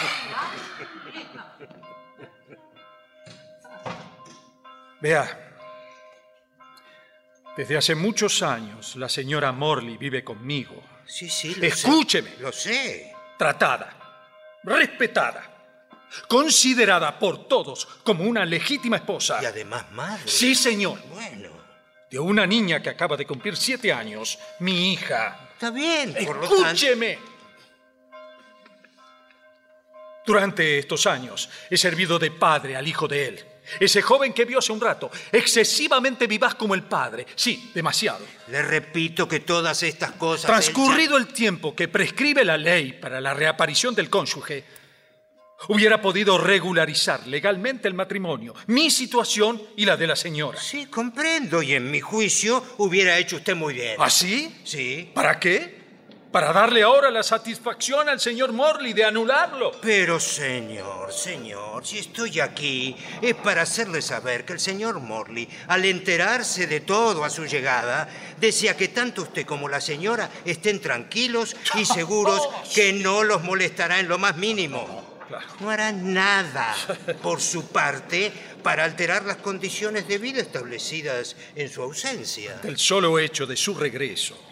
Vea. 5.01 5.50
Desde 7.61 7.77
hace 7.77 7.95
muchos 7.95 8.43
años 8.43 8.97
la 8.97 9.07
señora 9.07 9.53
Morley 9.53 9.99
vive 9.99 10.25
conmigo. 10.25 10.83
Sí, 11.05 11.29
sí, 11.29 11.55
lo 11.57 11.67
Escúcheme. 11.67 12.31
sé. 12.31 12.37
Lo 12.41 12.53
sé. 12.53 13.13
tratada, 13.37 14.59
respetada, 14.65 15.43
considerada 16.27 17.19
por 17.19 17.47
todos 17.47 17.85
como 18.03 18.25
una 18.25 18.47
legítima 18.47 18.97
esposa. 18.97 19.41
Y 19.43 19.45
además 19.45 19.93
madre. 19.93 20.23
Sí, 20.27 20.55
señor. 20.55 21.03
Bueno, 21.11 21.51
De 22.11 22.19
una 22.19 22.47
niña 22.47 22.81
que 22.81 22.89
acaba 22.89 23.15
de 23.15 23.27
cumplir 23.27 23.55
siete 23.59 23.93
años, 23.93 24.39
mi 24.61 24.95
hija. 24.95 25.51
está 25.53 25.71
bien, 25.71 26.15
por 26.25 26.37
lo 26.37 26.49
tanto. 26.49 26.65
Escúcheme. 26.65 27.19
Durante 30.25 30.79
estos 30.79 31.07
años 31.07 31.51
he 31.69 31.77
servido 31.77 32.19
de 32.19 32.31
padre 32.31 32.75
al 32.75 32.89
hijo 32.89 33.07
de 33.07 33.29
él. 33.29 33.45
Ese 33.79 34.03
joven 34.03 34.33
que 34.33 34.45
vio 34.45 34.59
hace 34.59 34.73
un 34.73 34.81
rato, 34.81 35.11
excesivamente 35.31 36.27
vivaz 36.27 36.55
como 36.55 36.75
el 36.75 36.83
padre. 36.83 37.27
Sí, 37.35 37.71
demasiado. 37.75 38.25
Le 38.49 38.63
repito 38.63 39.29
que 39.29 39.41
todas 39.41 39.83
estas 39.83 40.13
cosas. 40.13 40.47
Transcurrido 40.47 41.17
el 41.17 41.29
tiempo 41.29 41.75
que 41.75 41.89
prescribe 41.89 42.45
la 42.45 42.57
ley 42.57 42.95
para 42.95 43.21
la 43.21 43.35
reaparición 43.35 43.95
del 43.95 44.11
cónyuge, 44.11 44.65
hubiera 45.69 46.01
podido 46.01 46.39
regularizar 46.39 47.27
legalmente 47.27 47.87
el 47.87 47.95
matrimonio, 47.95 48.55
mi 48.67 48.91
situación 48.91 49.63
y 49.77 49.85
la 49.85 49.97
de 49.97 50.07
la 50.07 50.17
señora. 50.17 50.61
Sí, 50.61 50.87
comprendo. 50.87 51.63
Y 51.63 51.75
en 51.75 51.91
mi 51.91 52.01
juicio 52.01 52.65
hubiera 52.79 53.19
hecho 53.19 53.37
usted 53.37 53.55
muy 53.55 53.75
bien. 53.75 53.97
¿Así? 53.99 54.61
Sí. 54.65 55.11
¿Para 55.15 55.39
qué? 55.39 55.80
¿Para 56.31 56.53
darle 56.53 56.85
ahora 56.85 57.11
la 57.11 57.25
satisfacción 57.25 58.09
al 58.09 58.21
señor 58.21 58.53
Morley 58.53 58.93
de 58.93 59.05
anularlo? 59.05 59.73
Pero 59.83 60.21
señor, 60.21 61.13
señor, 61.13 61.85
si 61.85 61.99
estoy 61.99 62.39
aquí 62.39 62.95
es 63.21 63.35
para 63.35 63.63
hacerle 63.63 64.01
saber 64.01 64.45
que 64.45 64.53
el 64.53 64.61
señor 64.61 65.01
Morley, 65.01 65.49
al 65.67 65.85
enterarse 65.85 66.69
de 66.69 66.83
todo 66.83 67.25
a 67.25 67.31
su 67.31 67.47
llegada, 67.47 68.09
desea 68.39 68.77
que 68.77 68.89
tanto 68.89 69.23
usted 69.23 69.45
como 69.45 69.69
la 69.69 69.81
señora 69.81 70.31
estén 70.45 70.81
tranquilos 70.81 71.57
y 71.75 71.85
seguros 71.85 72.49
que 72.73 72.93
no 72.93 73.25
los 73.25 73.43
molestará 73.43 73.99
en 73.99 74.07
lo 74.07 74.17
más 74.17 74.37
mínimo. 74.37 75.19
No 75.59 75.69
hará 75.69 75.91
nada 75.91 76.77
por 77.23 77.41
su 77.41 77.67
parte 77.71 78.33
para 78.63 78.85
alterar 78.85 79.25
las 79.25 79.39
condiciones 79.39 80.07
de 80.07 80.19
vida 80.19 80.41
establecidas 80.41 81.35
en 81.57 81.69
su 81.69 81.83
ausencia. 81.83 82.61
El 82.63 82.79
solo 82.79 83.19
hecho 83.19 83.47
de 83.47 83.57
su 83.57 83.75
regreso 83.75 84.50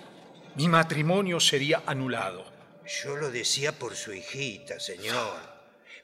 mi 0.59 0.67
matrimonio 0.67 1.39
sería 1.39 1.85
anulado. 1.87 2.45
Yo 2.85 3.15
lo 3.15 3.31
decía 3.31 3.71
por 3.71 3.95
su 3.95 4.13
hijita, 4.13 4.81
señor. 4.81 5.39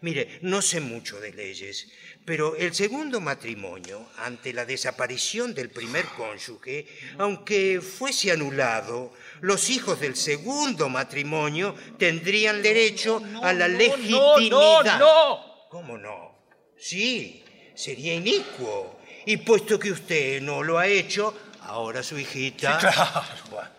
Mire, 0.01 0.39
no 0.43 0.63
sé 0.63 0.81
mucho 0.81 1.19
de 1.19 1.33
leyes, 1.33 1.89
pero 2.25 2.55
el 2.55 2.73
segundo 2.73 3.21
matrimonio, 3.21 4.07
ante 4.19 4.53
la 4.53 4.65
desaparición 4.65 5.55
del 5.55 5.71
primer 5.71 6.05
cónyuge, 6.07 6.87
aunque 7.19 7.81
fuese 7.81 8.31
anulado, 8.31 9.13
los 9.41 9.71
hijos 9.71 9.99
del 9.99 10.15
segundo 10.15 10.89
matrimonio 10.89 11.75
tendrían 11.99 12.63
derecho 12.63 13.21
a 13.43 13.53
la 13.53 13.67
no, 13.67 13.77
legitimidad. 13.77 14.51
no, 14.51 14.83
no. 14.85 15.69
¿Cómo 15.69 15.99
no? 15.99 16.47
Sí, 16.79 17.43
sería 17.75 18.15
inicuo. 18.15 19.01
Y 19.27 19.39
puesto 19.39 19.81
que 19.81 19.91
usted 19.91 20.41
no 20.41 20.63
lo 20.63 20.79
ha 20.79 20.87
hecho, 20.87 21.37
ahora 21.63 22.05
su 22.05 22.17
hijita... 22.17 22.79
Claro, 22.79 23.74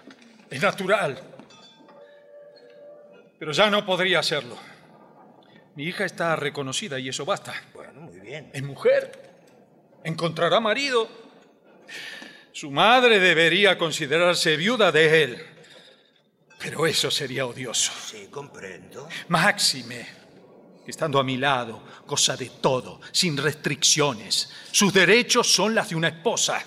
es 0.50 0.62
natural. 0.62 1.22
Pero 3.40 3.52
ya 3.52 3.70
no 3.70 3.86
podría 3.86 4.20
hacerlo. 4.20 4.58
Mi 5.76 5.84
hija 5.84 6.06
está 6.06 6.36
reconocida 6.36 7.00
y 7.00 7.10
eso 7.10 7.26
basta. 7.26 7.54
Bueno, 7.74 8.02
muy 8.02 8.20
bien. 8.20 8.50
Es 8.54 8.64
mujer. 8.64 9.12
Encontrará 10.04 10.60
marido. 10.60 11.10
Su 12.54 12.72
madre 12.72 13.20
debería 13.20 13.78
considerarse 13.78 14.56
viuda 14.56 14.92
de 14.92 15.24
él. 15.24 15.46
Pero 16.58 16.88
eso 16.88 17.12
sería 17.12 17.46
odioso. 17.46 17.92
Sí, 17.92 18.28
comprendo. 18.32 19.10
Máxime, 19.28 20.08
estando 20.88 21.20
a 21.20 21.24
mi 21.24 21.38
lado, 21.38 21.84
goza 22.08 22.38
de 22.38 22.50
todo, 22.62 23.02
sin 23.12 23.36
restricciones. 23.36 24.50
Sus 24.72 24.94
derechos 24.94 25.52
son 25.52 25.76
las 25.76 25.90
de 25.90 25.96
una 25.96 26.08
esposa. 26.08 26.64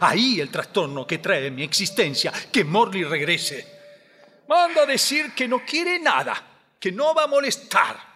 Ahí 0.00 0.40
el 0.40 0.50
trastorno 0.50 1.06
que 1.06 1.18
trae 1.18 1.50
mi 1.50 1.62
existencia, 1.62 2.32
que 2.52 2.64
Morley 2.64 3.04
regrese. 3.04 3.78
Manda 4.48 4.82
a 4.82 4.86
decir 4.86 5.34
que 5.34 5.46
no 5.46 5.64
quiere 5.64 5.98
nada, 5.98 6.42
que 6.78 6.92
no 6.92 7.14
va 7.14 7.24
a 7.24 7.26
molestar. 7.26 8.08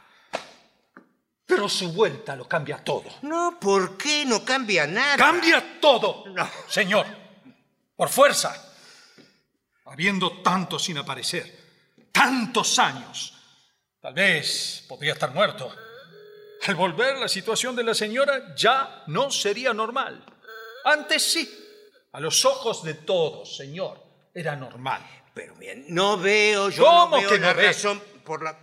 Pero 1.45 1.69
su 1.69 1.93
vuelta 1.93 2.35
lo 2.35 2.49
cambia 2.49 2.83
todo. 2.83 3.05
No, 3.23 3.59
¿por 3.61 3.99
qué 3.99 4.25
no 4.25 4.45
cambia 4.45 4.87
nada? 4.87 5.17
¡Cambia 5.17 5.81
todo! 5.81 6.25
No. 6.29 6.49
Señor, 6.69 7.07
por 7.95 8.09
fuerza. 8.09 8.71
Habiendo 9.85 10.41
tanto 10.41 10.79
sin 10.79 10.97
aparecer, 10.97 11.63
tantos 12.11 12.79
años, 12.79 13.35
tal 14.01 14.15
vez 14.15 14.85
podría 14.89 15.13
estar 15.13 15.35
muerto. 15.35 15.71
Al 16.67 16.75
volver, 16.77 17.19
la 17.19 17.29
situación 17.29 17.77
de 17.77 17.85
la 17.85 17.93
señora 17.93 18.55
ya 18.55 19.03
no 19.09 19.31
sería 19.31 19.75
normal. 19.75 20.25
Antes 20.85 21.23
sí, 21.23 21.62
a 22.13 22.21
los 22.21 22.45
ojos 22.45 22.83
de 22.85 22.95
todos, 22.95 23.57
señor, 23.57 24.03
era 24.35 24.55
normal. 24.57 25.03
Pero 25.35 25.55
bien, 25.55 25.87
no 25.89 26.19
veo, 26.19 26.69
yo 26.69 26.85
¿Cómo 26.85 27.17
no 27.17 27.21
veo 27.23 27.31
que 27.31 27.39
la 27.39 27.53
razón 27.55 28.03
por 28.25 28.43
la... 28.43 28.57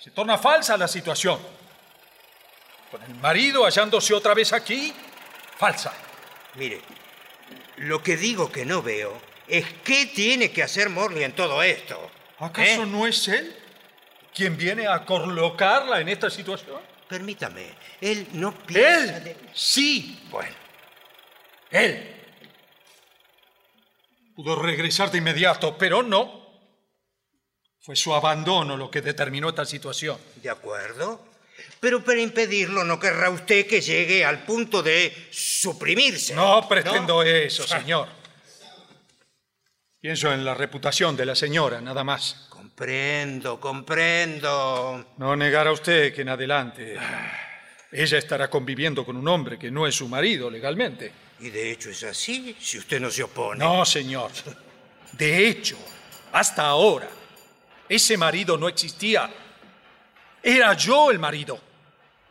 Se 0.00 0.10
torna 0.10 0.36
falsa 0.36 0.76
la 0.76 0.88
situación. 0.88 1.38
Con 2.90 3.02
el 3.02 3.14
marido 3.16 3.64
hallándose 3.64 4.12
otra 4.12 4.34
vez 4.34 4.52
aquí, 4.52 4.92
falsa. 5.56 5.92
Mire, 6.56 6.80
lo 7.78 8.02
que 8.02 8.16
digo 8.16 8.50
que 8.52 8.64
no 8.64 8.82
veo 8.82 9.16
es 9.48 9.64
qué 9.84 10.06
tiene 10.06 10.50
que 10.52 10.62
hacer 10.62 10.90
Morley 10.90 11.24
en 11.24 11.34
todo 11.34 11.62
esto. 11.62 12.10
¿Acaso 12.38 12.82
¿Eh? 12.82 12.86
no 12.86 13.06
es 13.06 13.28
él 13.28 13.56
quien 14.34 14.56
viene 14.56 14.86
a 14.88 15.04
colocarla 15.04 16.00
en 16.00 16.08
esta 16.08 16.28
situación? 16.28 16.80
Permítame, 17.08 17.74
él 18.00 18.26
no 18.32 18.52
piensa... 18.52 19.18
Él, 19.18 19.24
de- 19.24 19.36
sí, 19.52 20.26
Bueno, 20.30 20.54
él. 21.70 22.10
Pudo 24.34 24.56
regresar 24.56 25.10
de 25.10 25.18
inmediato, 25.18 25.78
pero 25.78 26.02
no. 26.02 26.42
Fue 27.80 27.94
su 27.94 28.14
abandono 28.14 28.76
lo 28.76 28.90
que 28.90 29.02
determinó 29.02 29.50
esta 29.50 29.64
situación. 29.64 30.18
de 30.36 30.50
acuerdo. 30.50 31.34
Pero 31.78 32.02
para 32.02 32.20
impedirlo 32.20 32.82
no 32.82 32.98
querrá 32.98 33.30
usted 33.30 33.66
que 33.66 33.80
llegue 33.80 34.24
al 34.24 34.44
punto 34.44 34.82
de 34.82 35.28
suprimirse. 35.30 36.34
No 36.34 36.66
pretendo 36.68 37.22
eso, 37.22 37.66
señor. 37.66 38.08
Pienso 40.00 40.32
en 40.32 40.44
la 40.44 40.54
reputación 40.54 41.16
de 41.16 41.26
la 41.26 41.34
señora, 41.34 41.80
nada 41.80 42.02
más. 42.02 42.46
Comprendo, 42.48 43.60
comprendo. 43.60 45.12
No 45.18 45.36
negará 45.36 45.70
usted 45.70 46.12
que 46.12 46.22
en 46.22 46.30
adelante 46.30 46.98
ella 47.92 48.18
estará 48.18 48.50
conviviendo 48.50 49.04
con 49.04 49.16
un 49.16 49.28
hombre 49.28 49.58
que 49.58 49.70
no 49.70 49.86
es 49.86 49.94
su 49.94 50.08
marido 50.08 50.50
legalmente. 50.50 51.12
Y 51.40 51.50
de 51.50 51.72
hecho 51.72 51.90
es 51.90 52.02
así, 52.04 52.56
si 52.60 52.78
usted 52.78 53.00
no 53.00 53.10
se 53.10 53.22
opone. 53.22 53.58
No, 53.58 53.84
señor. 53.84 54.30
De 55.12 55.48
hecho, 55.48 55.76
hasta 56.32 56.66
ahora, 56.66 57.08
ese 57.88 58.16
marido 58.16 58.56
no 58.56 58.68
existía. 58.68 59.30
Era 60.42 60.74
yo 60.74 61.10
el 61.10 61.18
marido. 61.18 61.60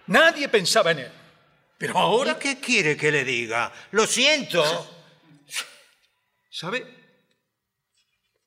Nadie 0.07 0.49
pensaba 0.49 0.91
en 0.91 0.99
él. 0.99 1.11
Pero 1.77 1.93
¿Y 1.93 1.97
ahora, 1.97 2.39
qué 2.39 2.59
quiere 2.59 2.95
que 2.95 3.11
le 3.11 3.23
diga? 3.23 3.71
Lo 3.91 4.05
siento. 4.05 4.63
¿sabe? 6.53 6.85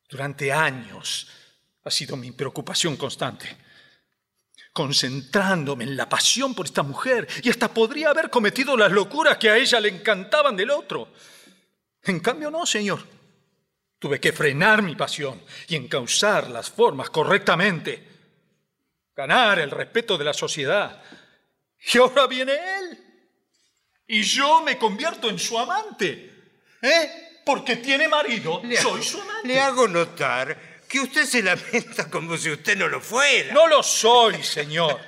Durante 0.09 0.53
años 0.53 1.29
ha 1.85 1.91
sido 1.91 2.17
mi 2.17 2.31
preocupación 2.33 2.97
constante. 2.97 3.66
Concentrándome 4.77 5.85
en 5.85 5.97
la 5.97 6.07
pasión 6.07 6.55
por 6.55 6.67
esta 6.67 6.83
mujer 6.83 7.27
y 7.43 7.49
hasta 7.49 7.73
podría 7.73 8.11
haber 8.11 8.29
cometido 8.29 8.77
las 8.77 8.93
locuras 8.93 9.39
que 9.39 9.49
a 9.49 9.57
ella 9.57 9.81
le 9.81 9.89
encantaban 9.89 10.55
del 10.55 10.71
otro. 10.71 11.15
En 12.03 12.21
cambio, 12.21 12.51
no, 12.51 12.67
señor. 12.67 13.01
Tuve 13.99 14.21
que 14.21 14.35
frenar 14.35 14.83
mi 14.83 14.95
pasión 14.95 15.43
y 15.69 15.77
encauzar 15.77 16.51
las 16.51 16.69
formas 16.69 17.09
correctamente. 17.09 18.07
Ganar 19.17 19.61
el 19.61 19.71
respeto 19.71 20.19
de 20.19 20.25
la 20.27 20.35
sociedad. 20.35 21.03
Y 21.95 21.97
ahora 21.97 22.27
viene 22.27 22.53
él. 22.53 22.99
Y 24.09 24.25
yo 24.25 24.61
me 24.63 24.77
convierto 24.77 25.31
en 25.31 25.39
su 25.39 25.59
amante. 25.59 26.35
¿Eh? 26.83 27.41
Porque 27.47 27.77
tiene 27.77 28.09
marido. 28.09 28.61
Le 28.63 28.77
Soy 28.77 29.01
hago- 29.01 29.03
su 29.03 29.21
amante. 29.23 29.49
Le 29.49 29.59
hago 29.59 29.89
notar 29.89 30.76
que 30.89 31.01
usted 31.01 31.25
se 31.25 31.43
lamenta 31.43 32.09
como 32.11 32.37
si 32.37 32.51
usted 32.51 32.77
no 32.77 32.89
lo 32.89 33.01
fuera. 33.01 33.53
No 33.53 33.67
lo 33.67 33.83
soy, 33.83 34.43
señor. 34.43 35.01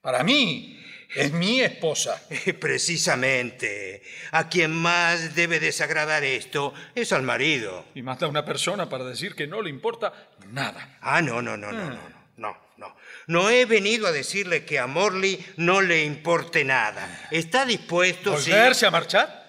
Para 0.00 0.22
mí, 0.22 0.82
es 1.14 1.32
mi 1.32 1.60
esposa. 1.60 2.22
Eh, 2.30 2.54
precisamente. 2.54 4.02
A 4.32 4.48
quien 4.48 4.72
más 4.72 5.34
debe 5.34 5.60
desagradar 5.60 6.24
esto 6.24 6.72
es 6.94 7.12
al 7.12 7.22
marido. 7.22 7.84
Y 7.94 8.02
más 8.02 8.18
da 8.18 8.26
una 8.26 8.44
persona 8.44 8.88
para 8.88 9.04
decir 9.04 9.34
que 9.34 9.46
no 9.46 9.62
le 9.62 9.70
importa 9.70 10.30
nada. 10.50 10.98
Ah, 11.00 11.20
no, 11.22 11.42
no, 11.42 11.56
no, 11.56 11.70
no, 11.70 11.90
no, 11.90 12.08
no. 12.36 12.72
No, 12.78 12.96
no 13.28 13.50
he 13.50 13.64
venido 13.66 14.08
a 14.08 14.12
decirle 14.12 14.64
que 14.64 14.80
a 14.80 14.88
Morley 14.88 15.44
no 15.56 15.80
le 15.82 16.04
importe 16.04 16.64
nada. 16.64 17.28
¿Está 17.30 17.64
dispuesto 17.64 18.32
¿Volverse 18.32 18.80
si... 18.80 18.86
a 18.86 18.90
marchar? 18.90 19.42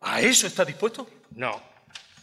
¿A 0.00 0.20
eso 0.20 0.46
está 0.46 0.64
dispuesto? 0.64 1.10
No, 1.30 1.60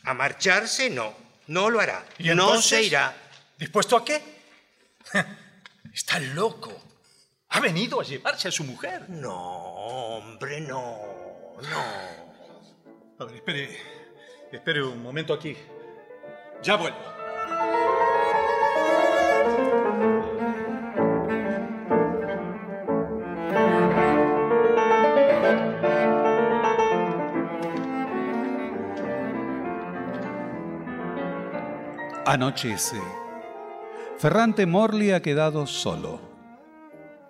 a 0.04 0.13
marcharse 0.13 0.89
no. 0.89 1.25
No 1.48 1.70
lo 1.70 1.80
hará. 1.80 2.06
¿Y 2.18 2.30
no 2.30 2.62
se 2.62 2.84
irá. 2.84 3.16
¿Dispuesto 3.58 3.98
a 3.98 4.04
qué? 4.04 4.22
Está 5.94 6.20
loco. 6.20 6.74
Ha 7.50 7.60
venido 7.60 8.02
a 8.02 8.04
llevarse 8.04 8.48
a 8.48 8.52
su 8.52 8.64
mujer. 8.64 9.10
No, 9.10 9.36
hombre, 9.36 10.60
no. 10.62 11.00
No. 11.62 11.84
A 13.20 13.26
ver, 13.26 13.36
espere. 13.36 13.80
Espere 14.52 14.84
un 14.84 15.02
momento 15.02 15.34
aquí. 15.34 15.56
Ya 16.62 16.76
vuelvo. 16.76 17.14
Anochece. 32.36 33.00
Ferrante 34.17 34.65
Morley 34.65 35.12
ha 35.12 35.21
quedado 35.21 35.65
solo. 35.65 36.19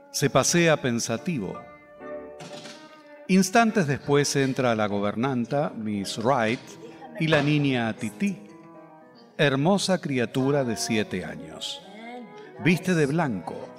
Se 0.10 0.32
pasea 0.32 0.82
pensativo. 0.82 1.62
Instantes 3.28 3.86
después 3.86 4.36
entra 4.36 4.74
la 4.74 4.88
gobernanta, 4.88 5.72
Miss 5.76 6.18
Wright, 6.18 6.60
y 7.20 7.28
la 7.28 7.44
niña 7.44 7.94
Titi, 7.94 8.48
hermosa 9.38 10.02
criatura 10.02 10.64
de 10.64 10.76
siete 10.76 11.24
años. 11.24 11.80
Viste 12.64 12.96
de 12.96 13.06
blanco. 13.06 13.70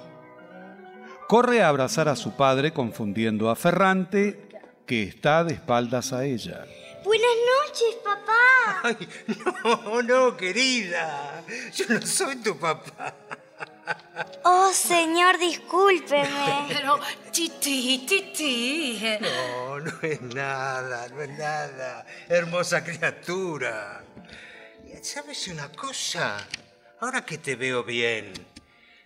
Corre 1.27 1.61
a 1.61 1.67
abrazar 1.67 2.07
a 2.07 2.15
su 2.15 2.37
padre 2.37 2.71
confundiendo 2.71 3.49
a 3.49 3.57
Ferrante, 3.57 4.47
que 4.85 5.03
está 5.03 5.43
de 5.43 5.55
espaldas 5.55 6.13
a 6.13 6.23
ella. 6.23 6.63
Buenas 7.03 7.37
noches, 7.53 7.95
papá. 8.03 8.81
Ay, 8.83 9.07
no, 9.63 10.01
no, 10.01 10.37
querida. 10.37 11.43
Yo 11.73 11.85
no 11.89 12.01
soy 12.05 12.37
tu 12.37 12.57
papá. 12.57 13.13
Oh, 14.43 14.71
señor, 14.73 15.37
discúlpeme. 15.37 16.65
Pero, 16.67 16.99
Titi, 17.31 18.05
Titi. 18.07 19.01
No, 19.21 19.79
no 19.79 19.91
es 20.01 20.21
nada, 20.21 21.07
no 21.09 21.21
es 21.21 21.29
nada. 21.29 22.05
Hermosa 22.27 22.83
criatura. 22.83 24.03
¿Sabes 25.01 25.47
una 25.47 25.71
cosa? 25.71 26.45
Ahora 26.99 27.23
que 27.25 27.37
te 27.37 27.55
veo 27.55 27.83
bien, 27.83 28.33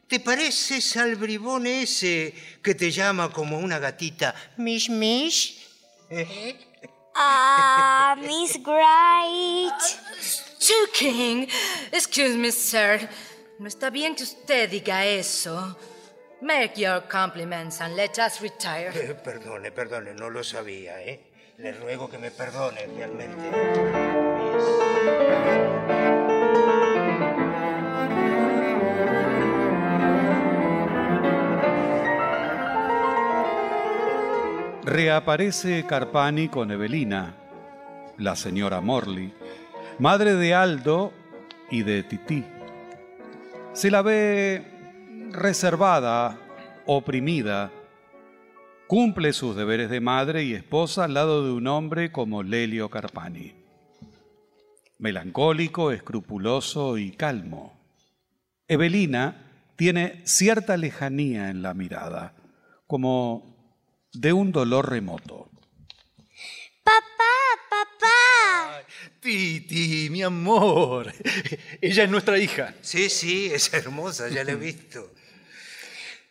¿te 0.08 0.20
pareces 0.20 0.96
al 0.98 1.16
bribón 1.16 1.68
ese 1.68 2.34
que 2.64 2.74
te 2.74 2.90
llama 2.90 3.32
como 3.32 3.60
una 3.60 3.78
gatita? 3.78 4.34
Mish, 4.58 4.90
mish. 4.90 5.68
¿Eh? 6.10 6.71
Ah, 7.16 8.16
Miss 8.20 8.58
Bright. 8.58 9.82
King, 10.94 11.48
excuse 11.92 12.36
me, 12.38 12.52
sir. 12.52 13.10
No 13.60 13.68
está 13.68 13.90
bien 13.90 14.16
que 14.16 14.24
usted 14.24 14.70
diga 14.70 15.06
eso. 15.06 15.76
Make 16.42 16.78
your 16.78 17.02
compliments 17.02 17.82
and 17.82 17.96
let 17.96 18.18
us 18.20 18.42
retire. 18.42 18.92
Eh, 18.96 19.14
perdone, 19.14 19.72
perdone, 19.72 20.14
no 20.14 20.30
lo 20.30 20.44
sabía, 20.44 21.02
¿eh? 21.02 21.20
Le 21.58 21.74
ruego 21.74 22.10
que 22.10 22.18
me 22.18 22.32
perdone 22.32 22.88
realmente. 22.88 23.52
Reaparece 34.92 35.86
Carpani 35.86 36.50
con 36.50 36.70
Evelina, 36.70 37.34
la 38.18 38.36
señora 38.36 38.82
Morley, 38.82 39.34
madre 40.00 40.36
de 40.36 40.54
Aldo 40.54 41.14
y 41.70 41.84
de 41.84 42.04
Tití. 42.04 42.44
Se 43.72 43.90
la 43.90 44.02
ve 44.02 45.30
reservada, 45.32 46.38
oprimida. 46.86 47.72
Cumple 48.88 49.32
sus 49.32 49.56
deberes 49.56 49.90
de 49.90 50.02
madre 50.02 50.44
y 50.44 50.56
esposa 50.56 51.06
al 51.06 51.14
lado 51.14 51.46
de 51.46 51.54
un 51.54 51.68
hombre 51.68 52.12
como 52.12 52.44
Lelio 52.44 52.90
Carpani. 52.90 53.54
Melancólico, 54.98 55.92
escrupuloso 55.92 56.98
y 56.98 57.12
calmo. 57.12 57.80
Evelina 58.68 59.72
tiene 59.78 60.20
cierta 60.26 60.76
lejanía 60.76 61.50
en 61.50 61.62
la 61.62 61.74
mirada, 61.74 62.34
como 62.88 63.51
de 64.14 64.34
un 64.34 64.52
dolor 64.52 64.90
remoto. 64.90 65.50
Papá, 66.84 67.34
papá. 67.70 68.84
Titi, 69.20 70.10
mi 70.10 70.24
amor. 70.24 71.14
Ella 71.82 72.04
es 72.04 72.10
nuestra 72.10 72.38
hija. 72.40 72.74
Sí, 72.82 73.10
sí, 73.10 73.52
es 73.54 73.74
hermosa, 73.74 74.30
ya 74.30 74.44
la 74.44 74.52
he 74.52 74.56
visto. 74.56 75.12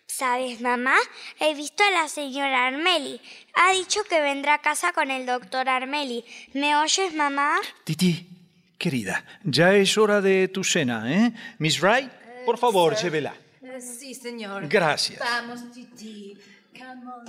¿Sabes, 0.06 0.60
mamá? 0.60 0.96
He 1.38 1.54
visto 1.54 1.82
a 1.82 1.90
la 2.02 2.08
señora 2.08 2.66
Armeli. 2.66 3.20
Ha 3.54 3.72
dicho 3.72 4.02
que 4.04 4.20
vendrá 4.20 4.54
a 4.54 4.60
casa 4.60 4.92
con 4.92 5.10
el 5.10 5.24
doctor 5.24 5.68
Armeli. 5.68 6.24
¿Me 6.52 6.76
oyes, 6.76 7.14
mamá? 7.14 7.56
Titi, 7.84 8.28
querida, 8.76 9.24
ya 9.44 9.72
es 9.74 9.96
hora 9.96 10.20
de 10.20 10.48
tu 10.48 10.62
cena, 10.62 11.10
¿eh? 11.10 11.32
Miss 11.58 11.80
Wright, 11.80 12.10
por 12.44 12.58
favor, 12.58 12.94
llévela. 12.96 13.34
Eh, 13.62 13.80
Sí, 13.80 14.14
señor. 14.14 14.68
Gracias. 14.68 15.20
Vamos, 15.20 15.72
Titi. 15.72 16.36
Come 16.76 17.06
on, 17.06 17.24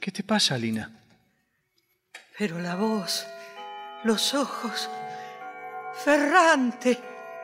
¿Qué 0.00 0.10
te 0.10 0.22
pasa, 0.22 0.56
Lina? 0.56 0.90
Pero 2.38 2.58
la 2.58 2.74
voz, 2.74 3.26
los 4.04 4.34
ojos, 4.34 4.88
Ferrante. 6.04 6.98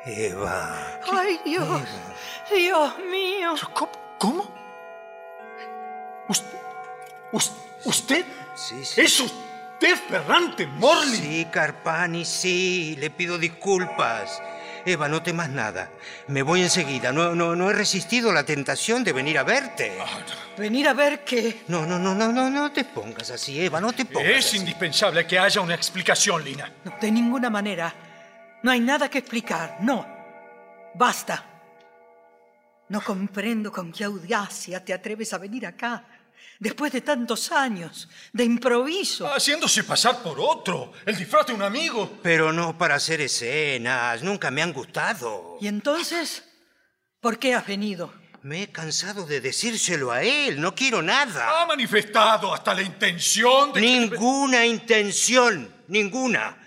Eva. 0.07 1.01
Ay, 1.13 1.39
Dios, 1.45 1.83
Dios 2.55 2.99
mío. 3.11 3.55
¿Cómo? 3.75 3.93
¿Cómo? 4.19 4.55
¿Usted? 6.29 6.59
us- 7.33 7.53
¿Usted? 7.85 8.25
Sí, 8.55 8.85
sí. 8.85 9.01
¿Es 9.03 9.21
usted 9.21 9.97
Ferrante 10.09 10.67
Morley? 10.67 11.17
Sí, 11.17 11.47
Carpani, 11.53 12.25
sí, 12.25 12.97
le 12.99 13.11
pido 13.11 13.37
disculpas. 13.37 14.41
Eva, 14.87 15.09
no 15.09 15.21
temas 15.21 15.51
nada. 15.51 15.91
Me 16.29 16.43
voy 16.43 16.63
enseguida. 16.63 17.11
No, 17.13 17.35
no, 17.35 17.57
no 17.57 17.69
he 17.71 17.73
resistido 17.73 18.33
la 18.33 18.45
tentación 18.45 19.03
de 19.03 19.13
venir 19.13 19.37
a 19.37 19.43
verte. 19.43 19.99
Venir 20.57 20.87
a 20.89 20.95
ver 20.95 21.25
qué. 21.25 21.63
No, 21.67 21.85
no, 21.85 21.99
no, 21.99 22.15
no, 22.15 22.33
no, 22.33 22.49
no 22.49 22.71
te 22.71 22.85
pongas 22.85 23.31
así, 23.31 23.61
Eva, 23.61 23.81
no 23.81 23.93
te 23.93 24.05
pongas 24.05 24.31
Es 24.31 24.47
así. 24.47 24.59
indispensable 24.59 25.27
que 25.27 25.39
haya 25.41 25.61
una 25.61 25.75
explicación, 25.75 26.45
Lina. 26.45 26.73
No, 26.85 26.95
de 27.01 27.11
ninguna 27.11 27.51
manera. 27.51 27.93
No 28.63 28.71
hay 28.71 28.79
nada 28.79 29.09
que 29.11 29.19
explicar. 29.19 29.79
No. 29.81 30.07
Basta. 30.95 31.45
No 32.89 33.01
comprendo 33.01 33.73
con 33.73 33.91
qué 33.93 34.05
audacia 34.05 34.85
te 34.85 34.95
atreves 34.95 35.33
a 35.33 35.39
venir 35.39 35.67
acá. 35.67 36.05
Después 36.59 36.91
de 36.93 37.03
tantos 37.03 37.53
años, 37.53 38.09
de 38.33 38.45
improviso. 38.45 39.27
Haciéndose 39.33 39.85
pasar 39.85 40.23
por 40.23 40.41
otro. 40.41 40.93
El 41.05 41.17
disfraz 41.17 41.47
de 41.47 41.53
un 41.55 41.63
amigo. 41.63 42.19
Pero 42.23 42.53
no 42.53 42.79
para 42.79 42.95
hacer 42.95 43.21
escenas, 43.21 44.23
nunca 44.23 44.51
me 44.51 44.63
han 44.63 44.73
gustado. 44.73 45.59
¿Y 45.61 45.69
entonces? 45.69 46.45
¿Por 47.21 47.39
qué 47.39 47.55
has 47.55 47.67
venido? 47.67 48.13
Me 48.43 48.63
he 48.63 48.69
cansado 48.71 49.27
de 49.27 49.41
decírselo 49.41 50.13
a 50.13 50.23
él, 50.23 50.61
no 50.61 50.75
quiero 50.75 51.03
nada. 51.03 51.63
Ha 51.63 51.67
manifestado 51.67 52.55
hasta 52.55 52.73
la 52.75 52.83
intención 52.83 53.73
de... 53.73 53.81
que- 53.81 53.87
Ninguna 53.87 54.65
intención, 54.65 55.75
ninguna. 55.89 56.63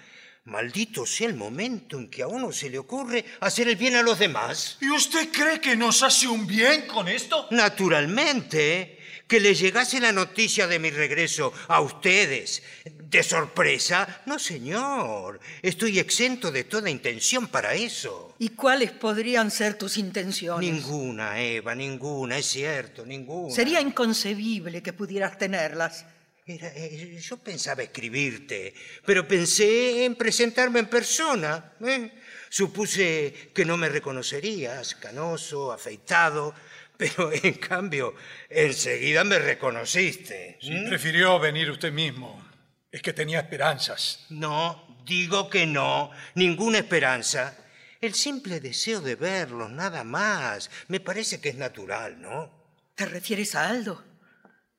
Maldito 0.45 1.05
sea 1.05 1.27
el 1.29 1.35
momento 1.35 1.97
en 1.97 2.09
que 2.09 2.23
a 2.23 2.27
uno 2.27 2.51
se 2.51 2.69
le 2.69 2.79
ocurre 2.79 3.23
hacer 3.39 3.67
el 3.69 3.75
bien 3.75 3.95
a 3.95 4.01
los 4.01 4.17
demás. 4.19 4.77
¿Y 4.81 4.89
usted 4.89 5.29
cree 5.31 5.61
que 5.61 5.75
nos 5.77 6.01
hace 6.03 6.27
un 6.27 6.45
bien 6.47 6.85
con 6.87 7.07
esto? 7.07 7.47
Naturalmente, 7.51 8.98
que 9.29 9.39
le 9.39 9.53
llegase 9.53 9.99
la 10.01 10.11
noticia 10.11 10.65
de 10.67 10.79
mi 10.79 10.89
regreso 10.89 11.53
a 11.67 11.79
ustedes 11.81 12.63
de 12.83 13.21
sorpresa. 13.23 14.23
No, 14.25 14.39
señor. 14.39 15.39
Estoy 15.61 15.99
exento 15.99 16.51
de 16.51 16.63
toda 16.63 16.89
intención 16.89 17.47
para 17.47 17.75
eso. 17.75 18.35
¿Y 18.39 18.49
cuáles 18.49 18.91
podrían 18.91 19.51
ser 19.51 19.75
tus 19.77 19.97
intenciones? 19.97 20.69
Ninguna, 20.69 21.39
Eva, 21.39 21.75
ninguna, 21.75 22.39
es 22.39 22.47
cierto, 22.47 23.05
ninguna. 23.05 23.53
Sería 23.53 23.79
inconcebible 23.79 24.81
que 24.81 24.93
pudieras 24.93 25.37
tenerlas. 25.37 26.05
Era- 26.47 26.73
eh, 26.75 27.19
yo 27.21 27.37
pensaba 27.37 27.83
escribirte, 27.83 28.73
pero 29.05 29.27
pensé 29.27 30.05
en 30.05 30.15
presentarme 30.15 30.79
en 30.79 30.87
persona. 30.87 31.73
¿eh? 31.85 32.11
Supuse 32.49 33.51
que 33.53 33.63
no 33.63 33.77
me 33.77 33.89
reconocerías, 33.89 34.95
canoso, 34.95 35.71
afeitado, 35.71 36.55
pero 36.99 37.31
en 37.31 37.53
cambio 37.53 38.13
enseguida 38.49 39.23
me 39.23 39.39
reconociste. 39.39 40.57
Si 40.61 40.75
prefirió 40.81 41.39
venir 41.39 41.71
usted 41.71 41.93
mismo, 41.93 42.45
es 42.91 43.01
que 43.01 43.13
tenía 43.13 43.39
esperanzas. 43.39 44.25
No, 44.29 44.97
digo 45.05 45.49
que 45.49 45.65
no, 45.65 46.11
ninguna 46.35 46.79
esperanza. 46.79 47.57
El 48.01 48.13
simple 48.13 48.59
deseo 48.59 48.99
de 48.99 49.15
verlos, 49.15 49.71
nada 49.71 50.03
más. 50.03 50.69
Me 50.89 50.99
parece 50.99 51.39
que 51.39 51.49
es 51.49 51.55
natural, 51.55 52.21
¿no? 52.21 52.51
¿Te 52.95 53.05
refieres 53.05 53.55
a 53.55 53.69
Aldo? 53.69 54.03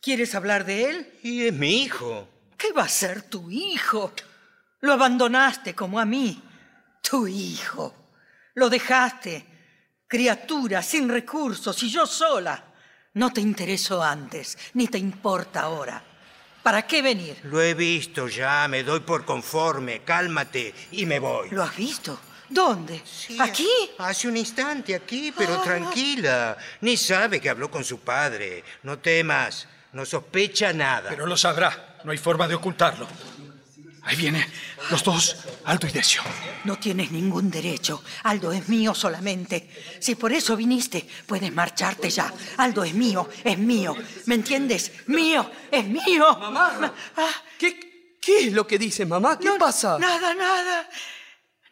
¿Quieres 0.03 0.35
hablar 0.35 0.67
de 0.67 0.91
él? 0.91 1.19
Y 1.23 1.47
es 1.47 1.55
mi 1.55 1.85
hijo. 1.85 2.29
¿Qué 2.59 2.73
va 2.73 2.83
a 2.83 2.89
ser 2.89 3.23
tu 3.23 3.51
hijo? 3.51 4.13
Lo 4.81 4.93
abandonaste 4.93 5.75
como 5.75 5.99
a 5.99 6.05
mí. 6.05 6.43
Tu 7.01 7.27
hijo. 7.29 7.95
Lo 8.53 8.69
dejaste. 8.69 9.47
Criatura, 10.11 10.83
sin 10.83 11.09
recursos 11.09 11.81
y 11.85 11.89
yo 11.89 12.05
sola. 12.05 12.61
No 13.15 13.33
te 13.33 13.41
interesó 13.41 14.03
antes, 14.03 14.59
ni 14.75 14.89
te 14.89 14.99
importa 14.99 15.61
ahora. 15.61 16.03
¿Para 16.65 16.85
qué 16.85 17.01
venir? 17.01 17.39
Lo 17.45 17.63
he 17.63 17.75
visto 17.75 18.27
ya, 18.27 18.67
me 18.67 18.83
doy 18.83 18.99
por 19.01 19.25
conforme. 19.25 20.03
Cálmate 20.03 20.75
y 20.91 21.07
me 21.07 21.21
voy. 21.21 21.51
¿Lo 21.51 21.63
has 21.63 21.77
visto? 21.77 22.19
¿Dónde? 22.49 23.01
Sí, 23.05 23.37
¿Aquí? 23.41 23.69
Hace 23.99 24.27
un 24.27 24.37
instante 24.37 24.97
aquí, 24.97 25.31
pero 25.31 25.55
Ah. 25.55 25.63
tranquila. 25.63 26.57
Ni 26.81 26.97
sabe 26.97 27.41
que 27.41 27.49
habló 27.49 27.71
con 27.71 27.85
su 27.85 28.01
padre. 28.01 28.65
No 28.83 28.99
temas, 28.99 29.69
no 29.93 30.05
sospecha 30.05 30.73
nada. 30.73 31.11
Pero 31.11 31.25
lo 31.25 31.37
sabrá, 31.37 32.01
no 32.03 32.11
hay 32.11 32.19
forma 32.19 32.49
de 32.49 32.57
ocultarlo. 32.57 33.07
Ahí 34.03 34.17
viene, 34.17 34.47
los 34.91 35.05
dos, 35.05 35.37
Aldo 35.65 35.87
y 35.87 35.91
Decio. 35.91 36.23
No 36.65 36.79
tienes 36.79 37.11
ningún 37.11 37.51
derecho. 37.51 38.03
Aldo 38.25 38.51
es 38.53 38.69
mío 38.69 38.95
solamente. 38.95 39.71
Si 40.01 40.15
por 40.15 40.33
eso 40.33 40.57
viniste, 40.57 41.07
puedes 41.27 41.53
marcharte 41.53 42.09
ya. 42.09 42.33
Aldo 42.57 42.83
es 42.83 42.95
mío, 42.95 43.29
es 43.45 43.59
mío. 43.59 43.95
¿Me 44.27 44.37
entiendes? 44.37 44.93
Mío, 45.07 45.51
es 45.71 45.85
mío. 45.85 46.37
Mamá. 46.39 46.95
Ah, 47.17 47.31
¿Qué, 47.59 48.17
¿Qué 48.21 48.47
es 48.47 48.53
lo 48.53 48.67
que 48.67 48.79
dice 48.79 49.05
mamá? 49.05 49.39
¿Qué 49.39 49.47
no, 49.47 49.59
pasa? 49.59 49.99
Nada, 49.99 50.35
nada. 50.35 50.89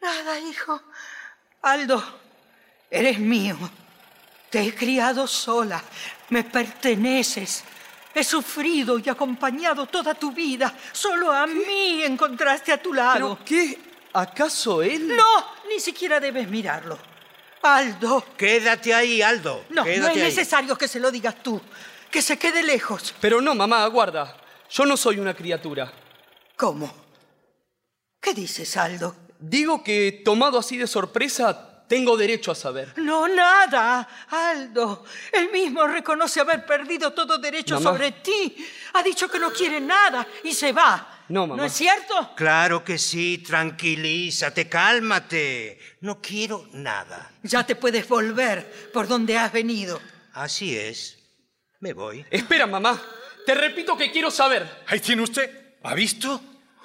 Nada, 0.00 0.38
hijo. 0.38 0.82
Aldo, 1.62 2.20
eres 2.90 3.18
mío. 3.18 3.56
Te 4.50 4.60
he 4.62 4.74
criado 4.74 5.26
sola. 5.26 5.82
Me 6.30 6.44
perteneces. 6.44 7.64
He 8.14 8.24
sufrido 8.24 8.98
y 8.98 9.08
acompañado 9.08 9.86
toda 9.86 10.14
tu 10.14 10.32
vida. 10.32 10.74
Solo 10.92 11.30
a 11.30 11.46
mí 11.46 12.02
encontraste 12.02 12.72
a 12.72 12.82
tu 12.82 12.92
lado. 12.92 13.14
¿Pero 13.14 13.38
qué? 13.44 13.78
¿Acaso 14.12 14.82
él? 14.82 15.08
No, 15.14 15.44
ni 15.68 15.78
siquiera 15.78 16.18
debes 16.18 16.48
mirarlo. 16.48 16.98
Aldo, 17.62 18.24
Quédate 18.36 18.94
ahí, 18.94 19.20
Aldo. 19.20 19.64
no, 19.70 19.84
no 19.84 19.90
es 19.90 20.04
ahí. 20.04 20.16
necesario 20.18 20.76
que 20.76 20.88
se 20.88 21.00
lo 21.00 21.10
digas 21.10 21.42
tú. 21.42 21.60
Que 22.10 22.22
se 22.22 22.38
quede 22.38 22.62
lejos. 22.62 23.14
Pero 23.20 23.40
no, 23.40 23.54
mamá, 23.54 23.84
aguarda. 23.84 24.36
Yo 24.70 24.86
no 24.86 24.96
soy 24.96 25.18
una 25.18 25.34
criatura. 25.34 25.92
¿Cómo? 26.56 26.90
¿Qué 28.20 28.32
dices, 28.32 28.76
Aldo? 28.76 29.14
Digo 29.38 29.84
que, 29.84 30.22
tomado 30.24 30.58
así 30.58 30.76
de 30.76 30.86
sorpresa, 30.86 31.67
tengo 31.88 32.16
derecho 32.16 32.52
a 32.52 32.54
saber. 32.54 32.92
No, 32.98 33.26
nada, 33.26 34.06
Aldo. 34.30 35.04
Él 35.32 35.50
mismo 35.50 35.86
reconoce 35.86 36.40
haber 36.40 36.64
perdido 36.66 37.12
todo 37.12 37.38
derecho 37.38 37.74
Mamá. 37.80 37.90
sobre 37.90 38.12
ti. 38.12 38.56
Ha 38.94 39.02
dicho 39.02 39.28
que 39.28 39.38
no 39.38 39.52
quiere 39.52 39.80
nada 39.80 40.26
y 40.44 40.52
se 40.52 40.72
va. 40.72 41.24
No, 41.28 41.46
mamá. 41.46 41.60
¿No 41.62 41.66
es 41.66 41.72
cierto? 41.72 42.32
Claro 42.36 42.84
que 42.84 42.96
sí, 42.98 43.38
tranquilízate, 43.38 44.68
cálmate. 44.68 45.78
No 46.00 46.20
quiero 46.20 46.68
nada. 46.72 47.30
Ya 47.42 47.64
te 47.66 47.76
puedes 47.76 48.08
volver 48.08 48.90
por 48.92 49.08
donde 49.08 49.36
has 49.36 49.52
venido. 49.52 50.00
Así 50.34 50.76
es. 50.76 51.18
Me 51.80 51.92
voy. 51.92 52.24
Espera, 52.30 52.66
mamá. 52.66 53.00
Te 53.44 53.54
repito 53.54 53.96
que 53.96 54.10
quiero 54.10 54.30
saber. 54.30 54.66
Ahí 54.86 55.00
tiene 55.00 55.22
usted. 55.22 55.76
¿Ha 55.82 55.94
visto? 55.94 56.40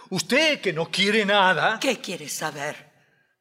Usted 0.09 0.61
que 0.61 0.71
no 0.73 0.89
quiere 0.89 1.25
nada. 1.25 1.79
¿Qué 1.79 1.99
quieres 1.99 2.33
saber? 2.33 2.92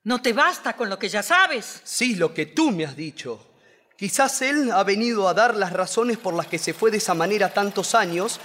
¿No 0.05 0.21
te 0.21 0.33
basta 0.33 0.75
con 0.75 0.89
lo 0.89 0.99
que 0.99 1.09
ya 1.09 1.23
sabes? 1.23 1.81
Sí, 1.85 2.17
lo 2.17 2.35
que 2.35 2.47
tú 2.47 2.73
me 2.73 2.85
has 2.85 2.97
dicho. 2.97 3.53
Quizás 3.97 4.43
él 4.43 4.73
ha 4.73 4.83
venido 4.83 5.29
a 5.29 5.35
dar 5.35 5.55
las 5.55 5.73
razones 5.73 6.19
por 6.19 6.35
las 6.35 6.49
que 6.49 6.59
se 6.59 6.75
fue 6.75 6.91
de 6.91 6.97
esa 6.97 7.15
manera 7.15 7.55
tantos 7.55 7.95
años 7.95 8.41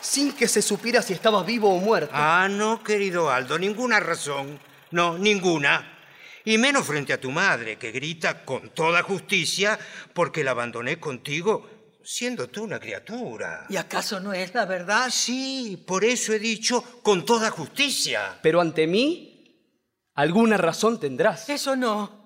sin 0.00 0.32
que 0.32 0.48
se 0.48 0.62
supiera 0.62 1.02
si 1.02 1.12
estaba 1.12 1.42
vivo 1.42 1.70
o 1.70 1.78
muerto. 1.78 2.12
Ah, 2.14 2.48
no, 2.50 2.82
querido 2.82 3.30
Aldo, 3.30 3.58
ninguna 3.58 4.00
razón. 4.00 4.58
No, 4.90 5.18
ninguna. 5.18 5.98
Y 6.46 6.56
menos 6.56 6.86
frente 6.86 7.12
a 7.12 7.20
tu 7.20 7.30
madre, 7.30 7.76
que 7.76 7.92
grita 7.92 8.44
con 8.44 8.70
toda 8.70 9.02
justicia 9.02 9.78
porque 10.14 10.42
la 10.42 10.52
abandoné 10.52 10.98
contigo, 10.98 11.68
siendo 12.02 12.48
tú 12.48 12.64
una 12.64 12.80
criatura. 12.80 13.66
¿Y 13.68 13.76
acaso 13.76 14.18
no 14.18 14.32
es 14.32 14.54
la 14.54 14.64
verdad? 14.64 15.08
Sí, 15.10 15.82
por 15.86 16.04
eso 16.04 16.32
he 16.32 16.38
dicho 16.38 16.82
con 17.02 17.24
toda 17.24 17.50
justicia. 17.50 18.38
Pero 18.42 18.60
ante 18.60 18.86
mí, 18.86 19.31
alguna 20.14 20.56
razón 20.56 20.98
tendrás. 21.00 21.48
Eso 21.48 21.76
no. 21.76 22.22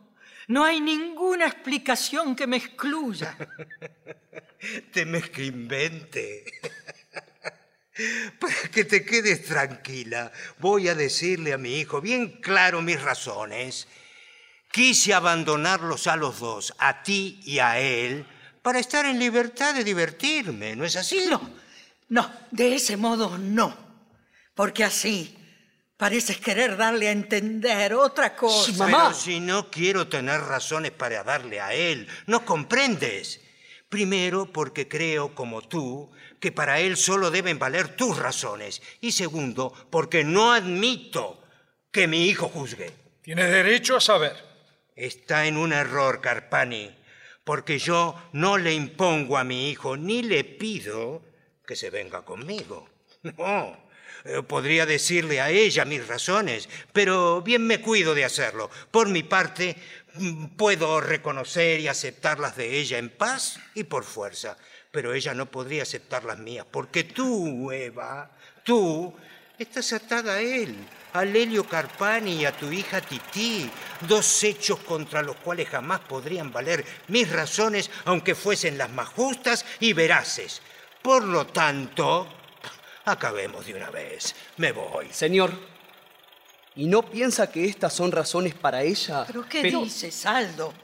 No 0.48 0.64
hay 0.64 0.80
ninguna 0.80 1.46
explicación 1.46 2.36
que 2.36 2.46
me 2.46 2.56
excluya. 2.56 3.36
Te 4.92 5.04
me 5.04 5.22
invente. 5.38 6.44
Para 8.38 8.54
que 8.70 8.84
te 8.84 9.04
quedes 9.04 9.46
tranquila, 9.46 10.30
voy 10.58 10.88
a 10.88 10.94
decirle 10.94 11.54
a 11.54 11.58
mi 11.58 11.78
hijo 11.78 12.00
bien 12.00 12.40
claro 12.42 12.82
mis 12.82 13.00
razones. 13.00 13.88
Quise 14.70 15.14
abandonarlos 15.14 16.06
a 16.06 16.16
los 16.16 16.38
dos, 16.40 16.74
a 16.78 17.02
ti 17.02 17.40
y 17.44 17.58
a 17.58 17.78
él, 17.78 18.26
para 18.60 18.80
estar 18.80 19.06
en 19.06 19.18
libertad 19.18 19.74
de 19.74 19.84
divertirme, 19.84 20.76
¿no 20.76 20.84
es 20.84 20.96
así? 20.96 21.24
No, 21.30 21.40
no, 22.08 22.30
de 22.50 22.74
ese 22.74 22.98
modo 22.98 23.38
no. 23.38 23.74
Porque 24.54 24.84
así 24.84 25.35
pareces 25.96 26.38
querer 26.38 26.76
darle 26.76 27.08
a 27.08 27.12
entender 27.12 27.94
otra 27.94 28.36
cosa. 28.36 28.86
Pero 28.86 29.14
si 29.14 29.40
no 29.40 29.70
quiero 29.70 30.08
tener 30.08 30.40
razones 30.40 30.92
para 30.92 31.24
darle 31.24 31.60
a 31.60 31.72
él, 31.74 32.06
¿no 32.26 32.44
comprendes? 32.44 33.40
Primero, 33.88 34.52
porque 34.52 34.88
creo, 34.88 35.34
como 35.34 35.62
tú, 35.62 36.10
que 36.40 36.52
para 36.52 36.80
él 36.80 36.96
solo 36.96 37.30
deben 37.30 37.58
valer 37.58 37.96
tus 37.96 38.18
razones. 38.18 38.82
Y 39.00 39.12
segundo, 39.12 39.72
porque 39.90 40.24
no 40.24 40.52
admito 40.52 41.42
que 41.90 42.08
mi 42.08 42.26
hijo 42.26 42.48
juzgue. 42.48 42.92
Tiene 43.22 43.44
derecho 43.44 43.96
a 43.96 44.00
saber. 44.00 44.36
Está 44.94 45.46
en 45.46 45.56
un 45.56 45.72
error, 45.72 46.20
Carpani, 46.20 46.94
porque 47.44 47.78
yo 47.78 48.14
no 48.32 48.58
le 48.58 48.74
impongo 48.74 49.38
a 49.38 49.44
mi 49.44 49.70
hijo 49.70 49.96
ni 49.96 50.22
le 50.22 50.42
pido 50.44 51.22
que 51.66 51.76
se 51.76 51.90
venga 51.90 52.22
conmigo. 52.24 52.88
No. 53.22 53.85
Eh, 54.26 54.42
Podría 54.42 54.86
decirle 54.86 55.40
a 55.40 55.50
ella 55.50 55.84
mis 55.84 56.06
razones, 56.06 56.68
pero 56.92 57.42
bien 57.42 57.64
me 57.66 57.80
cuido 57.80 58.14
de 58.14 58.24
hacerlo. 58.24 58.70
Por 58.90 59.08
mi 59.08 59.22
parte, 59.22 59.76
mm, 60.14 60.46
puedo 60.56 61.00
reconocer 61.00 61.78
y 61.80 61.88
aceptarlas 61.88 62.56
de 62.56 62.78
ella 62.78 62.98
en 62.98 63.10
paz 63.10 63.60
y 63.74 63.84
por 63.84 64.04
fuerza, 64.04 64.56
pero 64.90 65.14
ella 65.14 65.32
no 65.32 65.46
podría 65.46 65.82
aceptar 65.82 66.24
las 66.24 66.38
mías, 66.38 66.66
porque 66.68 67.04
tú, 67.04 67.70
Eva, 67.70 68.30
tú 68.64 69.14
estás 69.58 69.92
atada 69.92 70.34
a 70.34 70.40
él, 70.40 70.74
a 71.12 71.24
Lelio 71.24 71.64
Carpani 71.64 72.40
y 72.40 72.44
a 72.44 72.56
tu 72.56 72.72
hija 72.72 73.00
Tití, 73.00 73.70
dos 74.08 74.42
hechos 74.42 74.80
contra 74.80 75.22
los 75.22 75.36
cuales 75.36 75.68
jamás 75.68 76.00
podrían 76.00 76.52
valer 76.52 76.84
mis 77.08 77.30
razones, 77.30 77.90
aunque 78.06 78.34
fuesen 78.34 78.76
las 78.76 78.90
más 78.90 79.08
justas 79.08 79.64
y 79.78 79.92
veraces. 79.92 80.60
Por 81.00 81.24
lo 81.24 81.46
tanto, 81.46 82.35
acabemos 83.06 83.64
de 83.66 83.74
una 83.74 83.90
vez. 83.90 84.34
Me 84.58 84.72
voy. 84.72 85.08
Señor, 85.12 85.52
¿Y 86.78 86.88
no 86.88 87.00
piensa 87.08 87.50
que 87.50 87.64
estas 87.64 87.94
son 87.94 88.12
razones 88.12 88.54
para 88.54 88.82
ella? 88.82 89.24
¿Pero 89.26 89.48
qué 89.48 89.62
Pero- 89.62 89.80
dices, 89.84 90.26
Aldo? 90.26 90.74